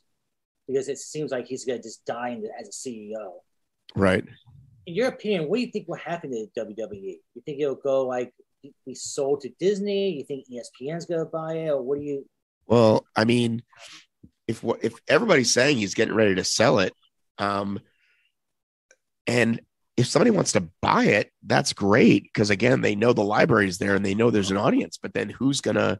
because 0.69 0.87
it 0.87 0.99
seems 0.99 1.31
like 1.31 1.47
he's 1.47 1.65
going 1.65 1.79
to 1.79 1.83
just 1.83 2.05
die 2.05 2.39
as 2.61 2.69
a 2.69 2.71
CEO. 2.71 3.39
Right. 3.93 4.23
In 4.87 4.93
your 4.95 5.09
opinion, 5.09 5.49
what 5.49 5.57
do 5.57 5.63
you 5.63 5.71
think 5.71 5.89
will 5.89 5.97
happen 5.97 6.31
to 6.31 6.47
WWE? 6.57 7.17
You 7.33 7.41
think 7.45 7.59
it'll 7.59 7.75
go 7.75 8.07
like 8.07 8.31
be 8.85 8.95
sold 8.95 9.41
to 9.41 9.49
Disney? 9.59 10.11
You 10.11 10.23
think 10.23 10.45
ESPN's 10.49 11.07
going 11.07 11.19
to 11.19 11.29
buy 11.29 11.55
it, 11.55 11.71
or 11.71 11.81
what 11.81 11.99
do 11.99 12.05
you? 12.05 12.25
Well, 12.67 13.05
I 13.17 13.25
mean, 13.25 13.63
if 14.47 14.63
if 14.81 14.93
everybody's 15.09 15.51
saying 15.51 15.75
he's 15.75 15.93
getting 15.93 16.15
ready 16.15 16.35
to 16.35 16.45
sell 16.45 16.79
it, 16.79 16.93
um, 17.37 17.81
and 19.27 19.59
if 19.99 20.07
somebody 20.07 20.31
wants 20.31 20.53
to 20.53 20.61
buy 20.81 21.03
it, 21.03 21.29
that's 21.45 21.73
great 21.73 22.23
because 22.23 22.49
again, 22.49 22.79
they 22.79 22.95
know 22.95 23.11
the 23.11 23.21
library 23.21 23.67
is 23.67 23.79
there 23.79 23.95
and 23.95 24.05
they 24.05 24.15
know 24.15 24.31
there's 24.31 24.49
an 24.49 24.55
audience. 24.55 24.97
But 24.97 25.13
then 25.13 25.27
who's 25.27 25.59
gonna 25.59 25.99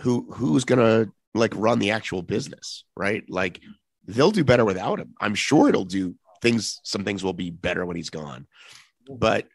who 0.00 0.30
who's 0.30 0.64
gonna 0.64 1.06
like 1.34 1.54
run 1.56 1.78
the 1.78 1.92
actual 1.92 2.20
business, 2.20 2.84
right? 2.94 3.24
Like 3.26 3.60
they'll 4.06 4.30
do 4.32 4.44
better 4.44 4.66
without 4.66 5.00
him. 5.00 5.14
I'm 5.18 5.34
sure 5.34 5.70
it'll 5.70 5.86
do 5.86 6.14
things. 6.42 6.78
Some 6.84 7.04
things 7.04 7.24
will 7.24 7.32
be 7.32 7.48
better 7.48 7.86
when 7.86 7.96
he's 7.96 8.10
gone, 8.10 8.46
but 9.08 9.46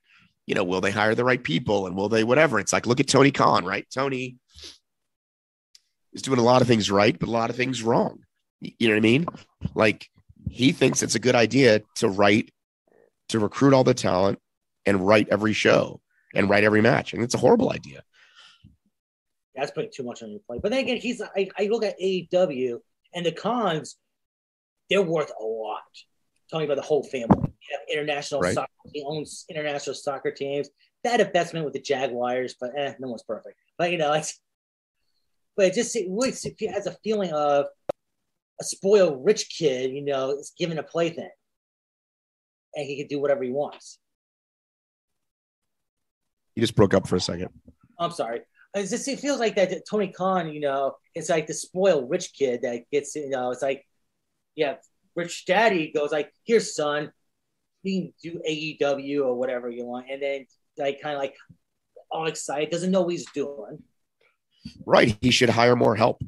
you 0.48 0.56
know, 0.56 0.64
will 0.64 0.82
they 0.82 0.90
hire 0.90 1.14
the 1.14 1.26
right 1.26 1.44
people 1.44 1.86
and 1.86 1.96
will 1.96 2.10
they 2.10 2.24
whatever? 2.24 2.60
It's 2.60 2.74
like 2.74 2.88
look 2.88 3.00
at 3.00 3.08
Tony 3.08 3.30
Khan, 3.30 3.64
right? 3.64 3.86
Tony 3.94 4.38
is 6.14 6.24
doing 6.24 6.40
a 6.40 6.44
lot 6.44 6.64
of 6.64 6.68
things 6.68 6.90
right, 6.90 7.18
but 7.18 7.30
a 7.30 7.32
lot 7.32 7.52
of 7.52 7.56
things 7.56 7.84
wrong. 7.84 8.22
You 8.60 8.88
know 8.88 8.96
what 8.96 8.98
I 8.98 9.02
mean? 9.02 9.28
Like 9.76 10.10
he 10.50 10.72
thinks 10.72 11.04
it's 11.04 11.14
a 11.14 11.20
good 11.20 11.36
idea 11.36 11.82
to 11.98 12.10
write 12.10 12.50
to 13.30 13.40
recruit 13.40 13.74
all 13.74 13.84
the 13.84 13.94
talent 13.94 14.40
and 14.86 15.06
write 15.06 15.28
every 15.30 15.54
show 15.54 16.02
and 16.34 16.50
write 16.50 16.64
every 16.64 16.82
match. 16.82 17.14
And 17.14 17.24
it's 17.24 17.36
a 17.36 17.38
horrible 17.38 17.72
idea. 17.72 18.02
That's 19.56 19.72
putting 19.72 19.92
too 19.94 20.04
much 20.04 20.22
on 20.24 20.32
your 20.32 20.40
plate. 20.48 20.62
But 20.62 20.72
then 20.72 20.80
again, 20.80 20.98
he's 20.98 21.22
I, 21.22 21.50
I 21.58 21.66
look 21.66 21.84
at 21.84 22.00
AEW 22.00 22.80
and 23.14 23.26
the 23.26 23.32
Khans, 23.32 23.98
they're 24.90 25.02
worth 25.02 25.32
a 25.40 25.44
lot. 25.44 25.82
Talking 26.52 26.66
about 26.66 26.78
the 26.78 26.84
whole 26.84 27.04
family. 27.04 27.28
You 27.42 27.78
have 27.78 27.82
international 27.92 28.40
right. 28.40 28.54
soccer, 28.54 28.72
he 28.94 29.04
owns 29.06 29.46
international 29.50 29.96
soccer 29.96 30.32
teams. 30.32 30.70
That 31.04 31.20
investment 31.20 31.66
with 31.66 31.74
the 31.74 31.82
Jaguars, 31.82 32.56
but 32.60 32.72
eh, 32.78 32.94
no 33.00 33.10
one's 33.10 33.24
perfect. 33.24 33.58
But 33.78 33.92
you 33.92 33.98
know, 33.98 34.14
it's 34.14 34.40
but 35.58 35.66
it 35.66 35.74
just 35.74 35.96
it 35.96 36.08
really 36.10 36.32
has 36.72 36.88
a 36.88 36.96
feeling 37.04 37.34
of 37.34 37.66
a 38.62 38.64
spoiled 38.64 39.26
rich 39.26 39.50
kid, 39.50 39.92
you 39.92 40.04
know, 40.04 40.32
is 40.32 40.54
given 40.58 40.78
a 40.78 40.84
plaything 40.84 41.30
and 42.78 42.86
he 42.86 42.96
can 42.96 43.08
do 43.08 43.20
whatever 43.20 43.44
he 43.44 43.50
wants. 43.50 43.98
You 46.56 46.62
just 46.62 46.76
broke 46.76 46.94
up 46.94 47.08
for 47.08 47.16
a 47.16 47.20
second. 47.20 47.50
I'm 48.00 48.12
sorry. 48.12 48.42
It's 48.74 48.92
just, 48.92 49.08
it 49.08 49.20
feels 49.20 49.40
like 49.40 49.56
that 49.56 49.74
Tony 49.90 50.10
Khan, 50.10 50.54
you 50.54 50.60
know, 50.60 50.96
it's 51.16 51.30
like 51.30 51.48
the 51.48 51.54
spoiled 51.54 52.10
rich 52.10 52.32
kid 52.38 52.62
that 52.62 52.84
gets, 52.92 53.16
you 53.16 53.30
know, 53.30 53.50
it's 53.52 53.64
like, 53.64 53.86
yeah, 54.56 54.76
rich 55.16 55.46
daddy 55.46 55.92
goes 55.92 56.12
like, 56.12 56.32
here, 56.44 56.60
son, 56.60 57.12
you 57.82 58.02
can 58.02 58.14
do 58.22 58.42
AEW 58.48 59.26
or 59.26 59.36
whatever 59.36 59.70
you 59.70 59.86
want. 59.86 60.06
And 60.12 60.22
then 60.22 60.46
like 60.78 61.02
kind 61.02 61.16
of 61.16 61.22
like 61.22 61.36
all 62.12 62.28
excited, 62.28 62.70
doesn't 62.70 62.92
know 62.92 63.02
what 63.02 63.12
he's 63.12 63.26
doing. 63.32 63.82
Right. 64.86 65.18
He 65.22 65.32
should 65.32 65.50
hire 65.50 65.76
more 65.76 65.96
help. 65.96 66.22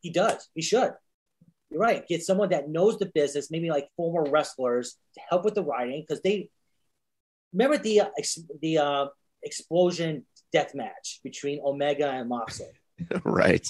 He 0.00 0.10
does. 0.10 0.48
He 0.54 0.62
should. 0.62 0.92
You're 1.70 1.80
right. 1.80 2.06
Get 2.06 2.22
someone 2.22 2.50
that 2.50 2.68
knows 2.68 2.98
the 2.98 3.06
business, 3.06 3.50
maybe 3.50 3.70
like 3.70 3.88
former 3.96 4.28
wrestlers, 4.30 4.96
to 5.14 5.20
help 5.28 5.44
with 5.44 5.54
the 5.54 5.62
writing 5.62 6.04
because 6.06 6.20
they 6.22 6.50
remember 7.52 7.78
the 7.78 8.00
uh, 8.00 8.08
ex, 8.18 8.38
the 8.60 8.78
uh, 8.78 9.06
explosion 9.42 10.26
death 10.52 10.74
match 10.74 11.20
between 11.22 11.60
Omega 11.64 12.10
and 12.10 12.28
Moxley. 12.28 12.66
right. 13.24 13.66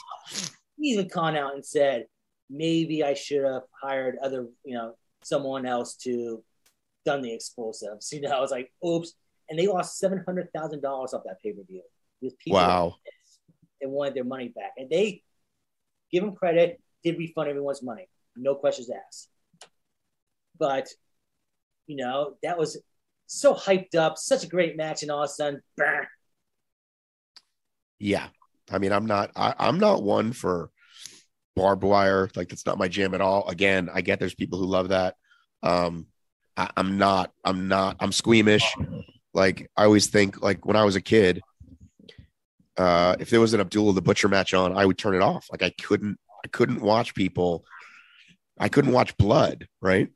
He 0.78 0.88
even 0.92 1.08
gone 1.08 1.36
out 1.36 1.54
and 1.54 1.64
said 1.64 2.06
maybe 2.48 3.04
I 3.04 3.14
should 3.14 3.44
have 3.44 3.62
hired 3.82 4.16
other, 4.22 4.46
you 4.64 4.74
know, 4.74 4.94
someone 5.22 5.66
else 5.66 5.94
to 5.96 6.42
done 7.04 7.22
the 7.22 7.32
explosives. 7.32 8.12
You 8.12 8.22
know, 8.22 8.30
I 8.30 8.40
was 8.40 8.50
like, 8.50 8.72
oops. 8.86 9.12
And 9.48 9.58
they 9.58 9.66
lost 9.66 9.98
seven 9.98 10.22
hundred 10.24 10.48
thousand 10.54 10.80
dollars 10.80 11.12
off 11.12 11.22
that 11.26 11.42
pay 11.42 11.52
per 11.52 11.62
view. 11.64 11.82
Wow. 12.46 12.96
They 13.80 13.86
wanted 13.86 14.14
their 14.14 14.24
money 14.24 14.48
back, 14.48 14.72
and 14.76 14.88
they 14.88 15.22
give 16.12 16.22
them 16.22 16.34
credit 16.36 16.80
did 17.04 17.18
refund 17.18 17.48
everyone's 17.48 17.82
money, 17.82 18.08
no 18.36 18.54
questions 18.54 18.90
asked. 18.90 19.28
But 20.58 20.88
you 21.86 21.96
know 21.96 22.34
that 22.42 22.58
was 22.58 22.78
so 23.26 23.54
hyped 23.54 23.94
up, 23.94 24.18
such 24.18 24.44
a 24.44 24.48
great 24.48 24.76
match, 24.76 25.02
and 25.02 25.10
all 25.10 25.22
of 25.22 25.30
a 25.30 25.32
sudden, 25.32 25.62
burn. 25.76 26.06
Yeah, 27.98 28.26
I 28.70 28.78
mean, 28.78 28.92
I'm 28.92 29.06
not, 29.06 29.30
I, 29.36 29.54
I'm 29.58 29.78
not 29.78 30.02
one 30.02 30.32
for 30.32 30.70
barbed 31.56 31.84
wire. 31.84 32.30
Like 32.34 32.48
that's 32.48 32.66
not 32.66 32.78
my 32.78 32.88
jam 32.88 33.14
at 33.14 33.20
all. 33.20 33.48
Again, 33.48 33.88
I 33.92 34.00
get 34.00 34.18
there's 34.18 34.34
people 34.34 34.58
who 34.58 34.66
love 34.66 34.88
that. 34.88 35.16
Um, 35.62 36.06
I, 36.56 36.70
I'm 36.76 36.98
not, 36.98 37.32
I'm 37.44 37.68
not, 37.68 37.96
I'm 38.00 38.12
squeamish. 38.12 38.64
Like 39.34 39.70
I 39.76 39.84
always 39.84 40.08
think, 40.08 40.42
like 40.42 40.66
when 40.66 40.76
I 40.76 40.84
was 40.84 40.96
a 40.96 41.00
kid, 41.00 41.40
uh, 42.76 43.16
if 43.20 43.30
there 43.30 43.40
was 43.40 43.54
an 43.54 43.60
Abdullah 43.60 43.92
the 43.92 44.02
Butcher 44.02 44.28
match 44.28 44.54
on, 44.54 44.76
I 44.76 44.86
would 44.86 44.98
turn 44.98 45.14
it 45.14 45.22
off. 45.22 45.46
Like 45.50 45.62
I 45.62 45.70
couldn't 45.82 46.18
I 46.44 46.48
couldn't 46.48 46.80
watch 46.80 47.14
people. 47.14 47.64
I 48.58 48.68
couldn't 48.68 48.92
watch 48.92 49.16
blood, 49.16 49.66
right? 49.80 50.08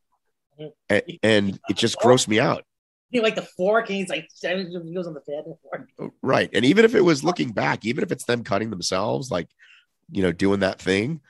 And, 0.89 1.03
and 1.22 1.61
it 1.68 1.77
just 1.77 1.99
grossed 1.99 2.29
me 2.29 2.39
out. 2.39 2.64
You 3.11 3.22
like 3.22 3.37
the 3.37 3.43
fork, 3.43 3.91
and 3.91 3.99
he's 3.99 4.09
like 4.09 4.29
he 4.41 4.95
goes 4.95 5.07
on 5.07 5.14
the 5.14 5.20
fed 5.20 6.11
Right, 6.20 6.51
and 6.53 6.64
even 6.64 6.85
if 6.85 6.95
it 6.95 7.01
was 7.01 7.22
looking 7.22 7.53
back, 7.53 7.85
even 7.85 8.03
if 8.03 8.11
it's 8.11 8.25
them 8.25 8.43
cutting 8.43 8.70
themselves, 8.70 9.31
like 9.31 9.49
you 10.11 10.22
know, 10.22 10.33
doing 10.33 10.61
that 10.61 10.81
thing, 10.81 11.20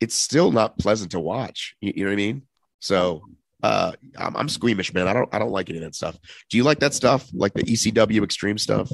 it's 0.00 0.14
still 0.14 0.52
not 0.52 0.78
pleasant 0.78 1.12
to 1.12 1.20
watch. 1.20 1.74
You, 1.80 1.92
you 1.96 2.04
know 2.04 2.10
what 2.10 2.14
I 2.14 2.16
mean? 2.16 2.42
So 2.80 3.22
uh, 3.62 3.92
I'm, 4.16 4.36
I'm 4.36 4.48
squeamish, 4.48 4.92
man. 4.92 5.08
I 5.08 5.12
don't 5.12 5.34
I 5.34 5.38
don't 5.38 5.50
like 5.50 5.70
any 5.70 5.78
of 5.78 5.84
that 5.84 5.94
stuff. 5.94 6.18
Do 6.50 6.56
you 6.56 6.62
like 6.64 6.80
that 6.80 6.94
stuff, 6.94 7.26
like 7.32 7.54
the 7.54 7.62
ECW 7.62 8.22
extreme 8.22 8.58
stuff? 8.58 8.90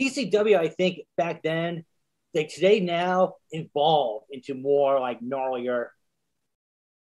ECW, 0.00 0.56
I 0.56 0.68
think 0.68 1.00
back 1.16 1.42
then 1.42 1.84
like 2.34 2.48
today 2.48 2.80
now 2.80 3.34
evolved 3.50 4.26
into 4.30 4.54
more 4.54 4.98
like 5.00 5.20
gnarlier, 5.20 5.88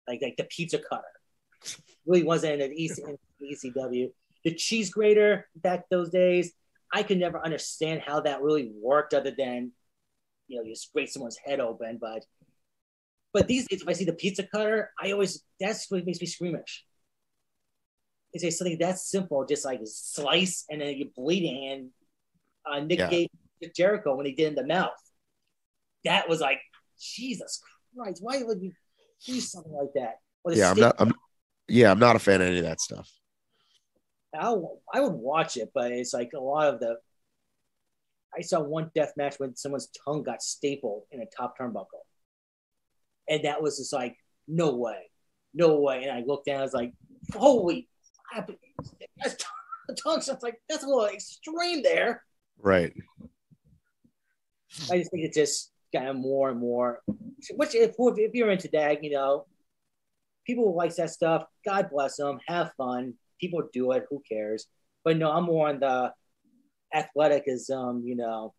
like 0.07 0.21
like 0.21 0.37
the 0.37 0.43
pizza 0.45 0.79
cutter. 0.79 1.03
Really 2.05 2.23
wasn't 2.23 2.61
an 2.61 2.73
EC, 2.73 2.97
ECW. 3.41 4.11
The 4.43 4.53
cheese 4.53 4.89
grater 4.89 5.47
back 5.55 5.85
those 5.89 6.09
days, 6.09 6.51
I 6.93 7.03
could 7.03 7.17
never 7.17 7.43
understand 7.43 8.01
how 8.05 8.19
that 8.21 8.41
really 8.41 8.71
worked, 8.81 9.13
other 9.13 9.31
than 9.35 9.71
you 10.47 10.57
know 10.57 10.63
you 10.63 10.75
scrape 10.75 11.09
someone's 11.09 11.37
head 11.37 11.59
open. 11.59 11.97
But 11.99 12.25
But 13.33 13.47
these 13.47 13.67
days, 13.67 13.81
if 13.81 13.87
I 13.87 13.93
see 13.93 14.05
the 14.05 14.13
pizza 14.13 14.43
cutter, 14.43 14.91
I 15.01 15.11
always 15.11 15.43
that's 15.59 15.89
what 15.89 16.05
makes 16.05 16.19
me 16.21 16.27
squeamish. 16.27 16.85
Is 18.33 18.43
it 18.43 18.51
something 18.53 18.77
that 18.79 18.97
simple, 18.99 19.45
just 19.45 19.63
like 19.65 19.79
slice 19.85 20.65
and 20.69 20.81
then 20.81 20.97
you're 20.97 21.07
bleeding 21.15 21.71
and 21.71 21.89
uh, 22.65 22.85
Nick 22.85 22.99
Yeah. 22.99 23.69
Jericho 23.75 24.15
when 24.15 24.25
he 24.25 24.33
did 24.33 24.49
in 24.49 24.55
the 24.55 24.65
mouth. 24.65 24.91
That 26.05 26.27
was 26.29 26.39
like 26.41 26.59
Jesus 26.99 27.61
Christ! 27.95 28.19
Why 28.21 28.43
would 28.43 28.61
you 28.61 28.71
do 29.25 29.39
something 29.39 29.71
like 29.71 29.93
that? 29.95 30.15
Yeah, 30.55 30.71
I'm 30.71 30.79
not. 30.79 30.95
I'm 30.99 31.13
yeah, 31.67 31.91
I'm 31.91 31.99
not 31.99 32.15
a 32.15 32.19
fan 32.19 32.41
of 32.41 32.47
any 32.47 32.59
of 32.59 32.65
that 32.65 32.81
stuff. 32.81 33.09
I'll, 34.37 34.81
I 34.93 34.99
would 34.99 35.13
watch 35.13 35.57
it, 35.57 35.69
but 35.73 35.91
it's 35.91 36.13
like 36.13 36.31
a 36.35 36.39
lot 36.39 36.73
of 36.73 36.79
the. 36.79 36.97
I 38.35 38.41
saw 38.41 38.61
one 38.61 38.89
death 38.95 39.13
match 39.15 39.35
when 39.37 39.55
someone's 39.55 39.89
tongue 40.03 40.23
got 40.23 40.41
stapled 40.41 41.03
in 41.11 41.21
a 41.21 41.25
top 41.25 41.57
turnbuckle, 41.57 42.03
and 43.29 43.45
that 43.45 43.61
was 43.61 43.77
just 43.77 43.93
like, 43.93 44.17
no 44.47 44.75
way, 44.75 44.97
no 45.53 45.79
way. 45.79 46.03
And 46.03 46.11
I 46.11 46.23
looked 46.25 46.47
down, 46.47 46.59
I 46.59 46.63
was 46.63 46.73
like, 46.73 46.93
holy, 47.33 47.87
crap, 48.31 48.49
that's 49.17 49.35
tongue 50.01 50.21
stuff 50.21 50.41
like 50.41 50.59
that's 50.67 50.83
a 50.83 50.87
little 50.87 51.05
extreme 51.05 51.83
there. 51.83 52.23
Right. 52.59 52.93
I 54.91 54.97
just 54.97 55.11
think 55.11 55.25
it's 55.25 55.37
just 55.37 55.71
of 56.07 56.15
more 56.15 56.49
and 56.49 56.59
more. 56.59 57.01
Which 57.51 57.75
if 57.75 57.95
if 57.99 58.33
you're 58.33 58.51
into 58.51 58.69
that, 58.73 59.03
you 59.03 59.11
know, 59.11 59.45
people 60.45 60.65
who 60.71 60.77
like 60.77 60.95
that 60.95 61.09
stuff. 61.09 61.43
God 61.65 61.89
bless 61.91 62.17
them. 62.17 62.39
Have 62.47 62.71
fun. 62.77 63.13
People 63.39 63.63
do 63.71 63.91
it. 63.91 64.05
Who 64.09 64.21
cares? 64.29 64.67
But 65.03 65.17
no, 65.17 65.31
I'm 65.31 65.45
more 65.45 65.69
on 65.69 65.79
the 65.79 66.13
athleticism. 66.93 67.99
You 68.03 68.15
know, 68.15 68.53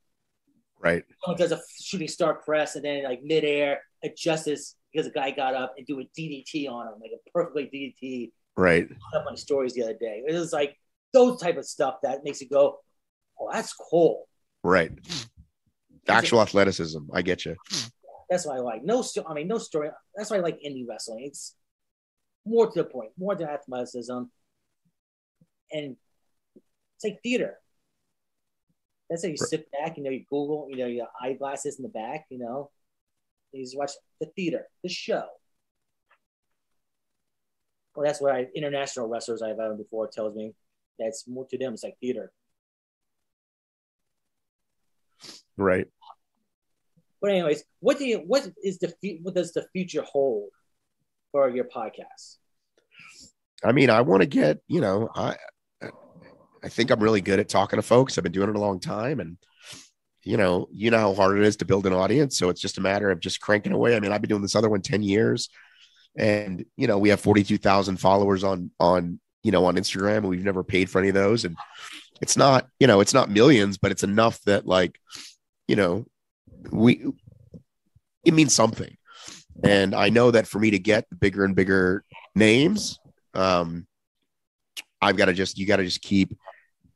Right. 0.79 1.05
someone 1.25 1.39
does 1.39 1.53
a 1.53 1.61
shooting 1.81 2.09
star 2.09 2.35
press 2.35 2.77
and 2.77 2.85
then 2.85 3.05
like 3.05 3.23
midair 3.23 3.83
adjusts 4.03 4.77
because 4.93 5.07
a 5.07 5.11
guy 5.11 5.31
got 5.31 5.55
up 5.55 5.75
and 5.77 5.87
do 5.87 6.01
a 6.01 6.05
DDT 6.19 6.69
on 6.69 6.87
him, 6.87 6.95
like 7.01 7.11
a 7.13 7.31
perfectly 7.31 7.65
DDT. 7.73 8.33
Right. 8.57 8.89
Up 9.15 9.27
on 9.27 9.33
the 9.35 9.39
stories 9.39 9.75
the 9.75 9.83
other 9.83 9.95
day. 9.99 10.23
It 10.27 10.33
was 10.33 10.53
like 10.53 10.77
those 11.13 11.41
type 11.41 11.57
of 11.57 11.65
stuff 11.65 11.97
that 12.03 12.23
makes 12.23 12.41
you 12.41 12.49
go, 12.49 12.79
"Oh, 13.41 13.49
that's 13.51 13.73
cool." 13.73 14.29
Right. 14.63 14.93
Actual 16.09 16.41
athleticism. 16.43 16.99
I 17.13 17.23
get 17.23 17.45
you. 17.45 17.57
That's 18.31 18.47
what 18.47 18.57
I 18.57 18.61
like. 18.61 18.85
No, 18.85 19.03
sto- 19.03 19.25
I 19.29 19.35
mean, 19.35 19.49
no 19.49 19.59
story. 19.59 19.91
That's 20.17 20.31
why 20.31 20.37
I 20.39 20.41
like 20.41 20.59
indie 20.61 20.87
wrestling. 20.89 21.25
It's 21.25 21.57
more 22.47 22.71
to 22.71 22.83
the 22.83 22.89
point, 22.89 23.11
more 23.19 23.35
to 23.35 23.45
athleticism, 23.51 24.13
and 25.73 25.97
it's 26.97 27.05
like 27.05 27.21
theater. 27.23 27.59
That's 29.09 29.23
how 29.23 29.29
you 29.29 29.37
Right. 29.41 29.49
sit 29.49 29.71
back, 29.71 29.97
you 29.97 30.03
know, 30.03 30.11
you 30.11 30.25
Google, 30.29 30.67
you 30.71 30.77
know, 30.77 30.87
your 30.87 31.09
eyeglasses 31.21 31.79
in 31.79 31.83
the 31.83 31.89
back, 31.91 32.27
you 32.31 32.39
know, 32.39 32.71
you 33.53 33.63
just 33.63 33.77
watch 33.77 33.93
the 34.21 34.27
theater, 34.35 34.67
the 34.83 34.89
show. 34.89 35.27
Well, 37.95 38.05
that's 38.05 38.21
what 38.21 38.33
I 38.35 38.49
international 38.55 39.09
wrestlers 39.09 39.43
I've 39.43 39.59
had 39.59 39.77
before 39.79 40.09
tells 40.09 40.35
me. 40.35 40.55
That's 40.99 41.29
more 41.29 41.47
to 41.47 41.59
them. 41.59 41.75
It's 41.75 41.85
like 41.85 41.99
theater. 42.01 42.33
Right. 45.57 45.87
But 47.21 47.31
anyways, 47.31 47.65
what 47.81 47.99
do 47.99 48.05
you 48.05 48.19
what 48.19 48.47
is 48.63 48.79
the 48.79 48.93
what 49.23 49.35
does 49.35 49.53
the 49.53 49.67
future 49.73 50.03
hold 50.03 50.51
for 51.33 51.49
your 51.49 51.65
podcast? 51.65 52.37
I 53.65 53.73
mean, 53.73 53.89
I 53.89 54.03
want 54.03 54.21
to 54.21 54.27
get, 54.27 54.61
you 54.69 54.81
know, 54.81 55.09
I 55.15 55.37
I 56.63 56.69
think 56.69 56.91
I'm 56.91 57.03
really 57.03 57.21
good 57.21 57.41
at 57.41 57.49
talking 57.49 57.79
to 57.79 57.83
folks. 57.83 58.17
I've 58.17 58.25
been 58.25 58.33
doing 58.33 58.51
it 58.51 58.57
a 58.57 58.61
long 58.61 58.81
time 58.81 59.21
and 59.21 59.39
you 60.23 60.39
know, 60.39 60.69
you 60.73 60.91
know 60.91 60.99
how 60.99 61.15
hard 61.15 61.39
it 61.39 61.45
is 61.45 61.57
to 61.57 61.67
build 61.67 61.87
an 61.87 61.93
audience, 61.93 62.39
so 62.39 62.49
it's 62.49 62.61
just 62.61 62.79
a 62.79 62.81
matter 62.81 63.11
of 63.11 63.21
just 63.21 63.41
cranking 63.41 63.73
away. 63.73 63.95
I 63.95 64.01
mean, 64.01 64.11
I've 64.11 64.23
been 64.23 64.31
doing 64.31 64.43
this 64.43 64.57
other 64.57 64.71
one 64.71 64.81
10 64.81 65.03
years 65.03 65.51
and 66.17 66.65
you 66.77 66.87
know, 66.87 66.99
we 66.99 67.11
have 67.11 67.21
42,000 67.21 67.97
followers 67.97 68.45
on 68.45 68.71
on, 68.81 69.21
you 69.43 69.53
know, 69.53 69.65
on 69.67 69.77
Instagram 69.77 70.19
and 70.19 70.29
we've 70.29 70.45
never 70.45 70.63
paid 70.63 70.91
for 70.91 70.99
any 70.99 71.09
of 71.09 71.15
those 71.15 71.45
and 71.45 71.57
it's 72.21 72.37
not, 72.37 72.69
you 72.79 72.87
know, 72.87 73.01
it's 73.01 73.15
not 73.15 73.31
millions, 73.31 73.77
but 73.77 73.93
it's 73.93 74.05
enough 74.05 74.41
that 74.43 74.67
like, 74.67 74.99
you 75.69 75.77
know, 75.77 76.07
we 76.71 77.05
it 78.25 78.35
means 78.35 78.55
something. 78.55 78.97
And 79.63 79.95
I 79.95 80.09
know 80.09 80.31
that 80.31 80.47
for 80.47 80.59
me 80.59 80.71
to 80.71 80.79
get 80.79 81.07
bigger 81.19 81.45
and 81.45 81.55
bigger 81.55 82.05
names, 82.35 82.99
um, 83.35 83.87
I've 85.01 85.17
got 85.17 85.27
to 85.27 85.33
just 85.33 85.59
you 85.59 85.67
got 85.67 85.77
to 85.77 85.85
just 85.85 86.03
keep 86.03 86.37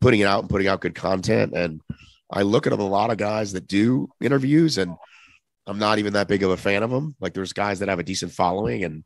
putting 0.01 0.21
it 0.21 0.27
out 0.27 0.41
and 0.41 0.51
putting 0.51 0.69
out 0.69 0.81
good 0.81 0.95
content. 0.95 1.55
And 1.55 1.81
I 2.31 2.43
look 2.43 2.67
at 2.67 2.73
a 2.73 2.77
lot 2.77 3.11
of 3.11 3.17
guys 3.17 3.53
that 3.53 3.67
do 3.67 4.09
interviews, 4.21 4.79
and 4.79 4.97
I'm 5.67 5.79
not 5.79 5.99
even 5.99 6.15
that 6.15 6.29
big 6.29 6.43
of 6.43 6.51
a 6.51 6.57
fan 6.57 6.83
of 6.83 6.91
them. 6.91 7.15
Like 7.21 7.35
there's 7.35 7.53
guys 7.53 7.79
that 7.79 7.89
have 7.89 7.99
a 7.99 8.05
decent 8.05 8.33
following, 8.33 8.85
and 8.85 9.05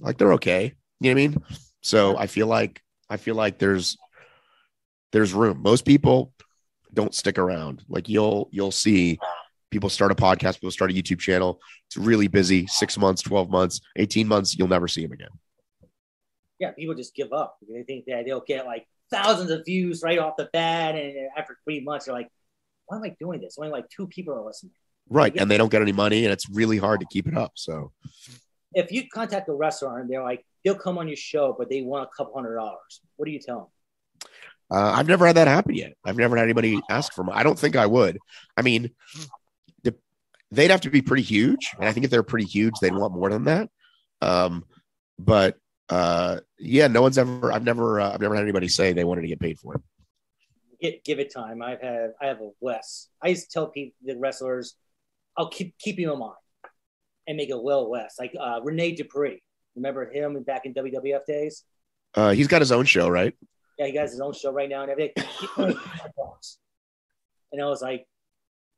like 0.00 0.18
they're 0.18 0.34
okay. 0.34 0.72
You 1.00 1.14
know 1.14 1.20
what 1.20 1.24
I 1.24 1.28
mean? 1.28 1.36
So 1.82 2.16
I 2.16 2.26
feel 2.26 2.46
like 2.46 2.82
I 3.10 3.16
feel 3.16 3.34
like 3.34 3.58
there's 3.58 3.96
there's 5.12 5.32
room. 5.32 5.62
Most 5.62 5.84
people 5.84 6.32
don't 6.96 7.14
stick 7.14 7.38
around. 7.38 7.84
Like 7.88 8.08
you'll 8.08 8.48
you'll 8.50 8.72
see 8.72 9.18
people 9.70 9.88
start 9.88 10.10
a 10.10 10.16
podcast, 10.16 10.54
people 10.54 10.72
start 10.72 10.90
a 10.90 10.94
YouTube 10.94 11.20
channel. 11.20 11.60
It's 11.86 11.96
really 11.96 12.26
busy. 12.26 12.66
Six 12.66 12.98
months, 12.98 13.22
twelve 13.22 13.48
months, 13.48 13.80
eighteen 13.94 14.26
months. 14.26 14.58
You'll 14.58 14.68
never 14.68 14.88
see 14.88 15.02
them 15.02 15.12
again. 15.12 15.30
Yeah, 16.58 16.72
people 16.72 16.94
just 16.94 17.14
give 17.14 17.32
up. 17.32 17.58
They 17.68 17.84
think 17.84 18.06
that 18.06 18.24
they'll 18.26 18.40
get 18.40 18.66
like 18.66 18.86
thousands 19.10 19.50
of 19.50 19.64
views 19.64 20.02
right 20.02 20.18
off 20.18 20.34
the 20.36 20.48
bat, 20.52 20.96
and 20.96 21.28
after 21.36 21.56
three 21.64 21.80
months, 21.80 22.06
they're 22.06 22.14
like, 22.14 22.30
"Why 22.86 22.96
am 22.96 23.04
I 23.04 23.14
doing 23.20 23.40
this?" 23.40 23.56
Only 23.58 23.70
like 23.70 23.88
two 23.88 24.08
people 24.08 24.34
are 24.34 24.44
listening. 24.44 24.72
Right. 25.08 25.36
And 25.36 25.50
they 25.50 25.56
don't 25.56 25.70
get 25.70 25.82
any 25.82 25.92
money 25.92 26.24
and 26.24 26.32
it's 26.32 26.48
really 26.48 26.78
hard 26.78 27.00
to 27.00 27.06
keep 27.06 27.26
it 27.28 27.36
up. 27.36 27.52
So 27.54 27.92
If 28.74 28.90
you 28.90 29.08
contact 29.08 29.48
a 29.48 29.52
restaurant 29.52 30.00
and 30.00 30.10
they're 30.10 30.22
like, 30.22 30.44
they'll 30.64 30.74
come 30.74 30.98
on 30.98 31.06
your 31.06 31.16
show, 31.16 31.54
but 31.56 31.70
they 31.70 31.82
want 31.82 32.08
a 32.12 32.16
couple 32.16 32.34
hundred 32.34 32.56
dollars, 32.56 33.00
what 33.16 33.26
do 33.26 33.30
you 33.30 33.38
tell 33.38 33.58
them? 33.58 33.66
Uh, 34.70 34.92
I've 34.94 35.06
never 35.06 35.26
had 35.26 35.36
that 35.36 35.48
happen 35.48 35.74
yet. 35.74 35.94
I've 36.04 36.16
never 36.16 36.36
had 36.36 36.44
anybody 36.44 36.80
ask 36.90 37.12
for 37.12 37.24
money. 37.24 37.38
I 37.38 37.42
don't 37.42 37.58
think 37.58 37.76
I 37.76 37.86
would. 37.86 38.18
I 38.56 38.62
mean, 38.62 38.90
the, 39.84 39.94
they'd 40.50 40.70
have 40.70 40.80
to 40.82 40.90
be 40.90 41.02
pretty 41.02 41.22
huge. 41.22 41.70
And 41.78 41.88
I 41.88 41.92
think 41.92 42.04
if 42.04 42.10
they're 42.10 42.22
pretty 42.22 42.46
huge, 42.46 42.74
they'd 42.80 42.94
want 42.94 43.14
more 43.14 43.30
than 43.30 43.44
that. 43.44 43.70
Um, 44.20 44.64
but 45.18 45.56
uh, 45.88 46.40
yeah, 46.58 46.88
no 46.88 47.02
one's 47.02 47.18
ever, 47.18 47.52
I've 47.52 47.64
never, 47.64 48.00
uh, 48.00 48.12
I've 48.12 48.20
never 48.20 48.34
had 48.34 48.42
anybody 48.42 48.68
say 48.68 48.92
they 48.92 49.04
wanted 49.04 49.22
to 49.22 49.28
get 49.28 49.40
paid 49.40 49.58
for 49.58 49.74
it. 49.74 49.80
Get, 50.80 51.04
give 51.04 51.20
it 51.20 51.32
time. 51.32 51.62
I've 51.62 51.80
had 51.80 52.12
I 52.20 52.26
have 52.26 52.40
a 52.40 52.50
Wes. 52.60 53.08
I 53.22 53.28
used 53.28 53.44
to 53.44 53.50
tell 53.50 53.68
people 53.68 53.96
the 54.04 54.18
wrestlers, 54.18 54.74
I'll 55.36 55.48
keep 55.48 55.78
keep 55.78 55.98
you 55.98 56.12
in 56.12 56.18
mind 56.18 56.34
and 57.26 57.36
make 57.36 57.50
a 57.50 57.58
Will 57.58 57.88
West 57.88 58.18
like 58.18 58.34
uh, 58.38 58.60
Rene 58.62 58.94
Dupree. 58.94 59.42
Remember 59.74 60.10
him 60.10 60.42
back 60.42 60.66
in 60.66 60.74
WWF 60.74 61.24
days? 61.26 61.64
Uh, 62.14 62.30
he's 62.32 62.46
got 62.46 62.60
his 62.60 62.72
own 62.72 62.84
show, 62.84 63.08
right? 63.08 63.34
Yeah, 63.78 63.86
he 63.86 63.96
has 63.96 64.12
his 64.12 64.20
own 64.20 64.32
show 64.32 64.52
right 64.52 64.68
now 64.68 64.82
and 64.82 64.90
everything. 64.90 65.24
and 67.52 67.62
I 67.62 67.66
was 67.66 67.82
like, 67.82 68.06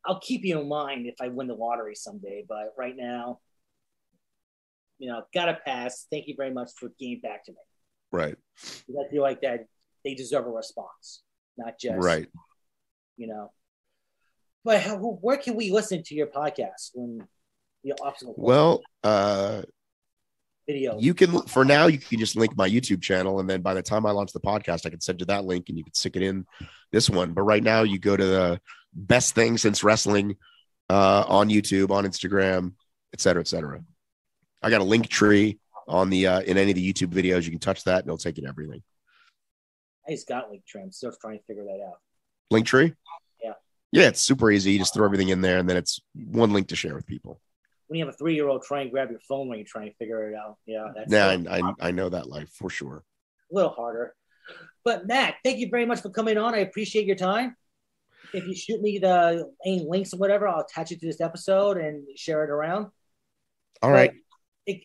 I'll 0.04 0.20
keep 0.20 0.44
you 0.44 0.60
in 0.60 0.68
mind 0.68 1.06
if 1.06 1.16
I 1.20 1.28
win 1.28 1.46
the 1.46 1.54
lottery 1.54 1.94
someday, 1.94 2.44
but 2.48 2.74
right 2.76 2.96
now, 2.96 3.40
you 4.98 5.08
know, 5.10 5.22
gotta 5.32 5.58
pass. 5.64 6.06
Thank 6.10 6.26
you 6.26 6.34
very 6.36 6.52
much 6.52 6.70
for 6.78 6.90
getting 6.98 7.20
back 7.20 7.44
to 7.44 7.52
me. 7.52 7.58
Right. 8.10 8.36
Because 8.60 9.04
I 9.06 9.10
feel 9.10 9.22
like 9.22 9.42
that 9.42 9.66
they 10.04 10.14
deserve 10.14 10.46
a 10.46 10.50
response, 10.50 11.22
not 11.56 11.78
just 11.78 12.04
Right. 12.04 12.26
you 13.16 13.26
know. 13.26 13.52
But 14.64 14.80
how, 14.80 14.96
where 14.96 15.36
can 15.36 15.54
we 15.54 15.70
listen 15.70 16.02
to 16.04 16.14
your 16.14 16.26
podcast 16.26 16.90
when 16.94 17.26
the 17.84 17.92
obstacle 18.02 18.34
Well, 18.36 18.82
uh, 19.04 19.62
video? 20.68 20.96
you 21.00 21.14
can 21.14 21.42
for 21.42 21.64
now 21.64 21.86
you 21.86 21.98
can 21.98 22.18
just 22.20 22.36
link 22.36 22.56
my 22.56 22.68
youtube 22.68 23.02
channel 23.02 23.40
and 23.40 23.50
then 23.50 23.62
by 23.62 23.74
the 23.74 23.82
time 23.82 24.06
i 24.06 24.10
launch 24.10 24.32
the 24.32 24.40
podcast 24.40 24.86
i 24.86 24.90
can 24.90 25.00
send 25.00 25.18
you 25.18 25.26
that 25.26 25.44
link 25.44 25.68
and 25.68 25.76
you 25.76 25.82
can 25.82 25.94
stick 25.94 26.14
it 26.14 26.22
in 26.22 26.46
this 26.92 27.10
one. 27.10 27.32
But 27.32 27.42
right 27.42 27.62
now 27.62 27.82
you 27.82 27.98
go 27.98 28.16
to 28.16 28.24
the 28.24 28.60
best 28.94 29.34
thing 29.34 29.58
since 29.58 29.84
wrestling 29.84 30.36
uh, 30.88 31.24
on 31.28 31.48
youtube 31.48 31.90
on 31.90 32.04
instagram 32.04 32.72
et 33.12 33.20
cetera 33.20 33.40
et 33.40 33.48
cetera. 33.48 33.80
I 34.62 34.70
got 34.70 34.80
a 34.80 34.84
Linktree 34.84 35.58
on 35.86 36.10
the 36.10 36.26
uh, 36.26 36.40
in 36.40 36.58
any 36.58 36.72
of 36.72 36.76
the 36.76 36.92
youtube 36.92 37.12
videos. 37.12 37.44
You 37.44 37.50
can 37.50 37.60
touch 37.60 37.84
that 37.84 38.00
and 38.00 38.06
it'll 38.06 38.18
take 38.18 38.36
you 38.36 38.42
to 38.42 38.48
everything. 38.48 38.82
I 40.06 40.12
just 40.12 40.26
got 40.26 40.50
link 40.50 40.64
trim, 40.66 40.90
still 40.90 41.12
trying 41.12 41.38
to 41.38 41.44
figure 41.44 41.64
that 41.64 41.84
out. 41.86 41.98
Linktree? 42.52 42.94
Yeah. 43.42 43.52
yeah 43.92 44.08
it's 44.08 44.20
super 44.20 44.50
easy. 44.50 44.72
You 44.72 44.78
just 44.78 44.94
throw 44.94 45.04
everything 45.04 45.28
in 45.28 45.40
there 45.40 45.58
and 45.58 45.68
then 45.68 45.76
it's 45.76 46.00
one 46.14 46.52
link 46.52 46.68
to 46.68 46.76
share 46.76 46.94
with 46.94 47.06
people 47.06 47.40
When 47.88 47.98
you 47.98 48.04
have 48.04 48.14
a 48.14 48.16
three 48.16 48.34
year 48.34 48.48
old, 48.48 48.62
try 48.62 48.82
and 48.82 48.90
grab 48.90 49.10
your 49.10 49.20
phone 49.20 49.48
when 49.48 49.58
you're 49.58 49.66
trying 49.66 49.90
to 49.90 49.96
figure 49.96 50.30
it 50.30 50.36
out. 50.36 50.56
Yeah, 50.66 50.88
that's 50.94 51.12
yeah 51.12 51.72
I 51.80 51.90
know 51.90 52.08
that 52.08 52.28
life 52.28 52.50
for 52.50 52.70
sure 52.70 53.02
A 53.50 53.54
little 53.54 53.70
harder. 53.70 54.14
But 54.84 55.06
Matt, 55.06 55.36
thank 55.44 55.58
you 55.58 55.68
very 55.70 55.84
much 55.84 56.00
for 56.00 56.10
coming 56.10 56.38
on. 56.38 56.54
I 56.54 56.58
appreciate 56.58 57.06
your 57.06 57.16
time. 57.16 57.56
If 58.32 58.46
you 58.46 58.54
shoot 58.54 58.80
me 58.80 58.98
the 58.98 59.50
any 59.64 59.84
links 59.88 60.12
or 60.12 60.18
whatever, 60.18 60.48
I'll 60.48 60.60
attach 60.60 60.92
it 60.92 61.00
to 61.00 61.06
this 61.06 61.20
episode 61.20 61.78
and 61.78 62.04
share 62.16 62.44
it 62.44 62.50
around. 62.50 62.88
all 63.82 63.90
right 63.90 64.10
But 64.10 64.74
it 64.74 64.82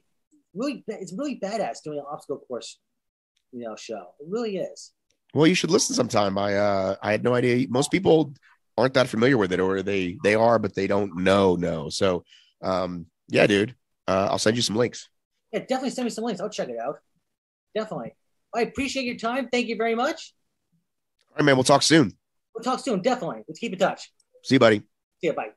really, 0.53 0.83
it's 0.87 1.13
really 1.13 1.39
badass 1.39 1.83
doing 1.83 1.99
an 1.99 2.05
obstacle 2.09 2.39
course, 2.47 2.79
you 3.51 3.63
know, 3.63 3.75
show. 3.75 4.13
It 4.19 4.27
really 4.29 4.57
is. 4.57 4.93
Well, 5.33 5.47
you 5.47 5.55
should 5.55 5.71
listen 5.71 5.95
sometime. 5.95 6.37
I 6.37 6.55
uh 6.55 6.95
I 7.01 7.11
had 7.11 7.23
no 7.23 7.33
idea. 7.33 7.67
Most 7.69 7.91
people 7.91 8.33
aren't 8.77 8.93
that 8.95 9.07
familiar 9.07 9.37
with 9.37 9.51
it, 9.51 9.59
or 9.59 9.81
they 9.81 10.17
they 10.23 10.35
are, 10.35 10.59
but 10.59 10.75
they 10.75 10.87
don't 10.87 11.17
know. 11.17 11.55
No. 11.55 11.89
So 11.89 12.23
um 12.63 13.05
yeah, 13.29 13.47
dude. 13.47 13.75
uh, 14.07 14.27
I'll 14.31 14.39
send 14.39 14.55
you 14.55 14.61
some 14.61 14.75
links. 14.75 15.09
Yeah, 15.51 15.59
definitely 15.59 15.91
send 15.91 16.05
me 16.05 16.09
some 16.09 16.23
links. 16.23 16.41
I'll 16.41 16.49
check 16.49 16.69
it 16.69 16.77
out. 16.83 16.99
Definitely. 17.75 18.13
I 18.55 18.61
appreciate 18.61 19.05
your 19.05 19.17
time. 19.17 19.49
Thank 19.51 19.67
you 19.67 19.75
very 19.75 19.95
much. 19.95 20.33
All 21.31 21.37
right, 21.37 21.45
man. 21.45 21.55
We'll 21.55 21.63
talk 21.63 21.81
soon. 21.83 22.11
We'll 22.53 22.63
talk 22.63 22.79
soon. 22.79 23.01
Definitely. 23.01 23.43
Let's 23.47 23.59
keep 23.59 23.73
in 23.73 23.79
touch. 23.79 24.11
See 24.43 24.55
you, 24.55 24.59
buddy. 24.59 24.79
See 25.21 25.27
you. 25.27 25.33
Bye. 25.33 25.53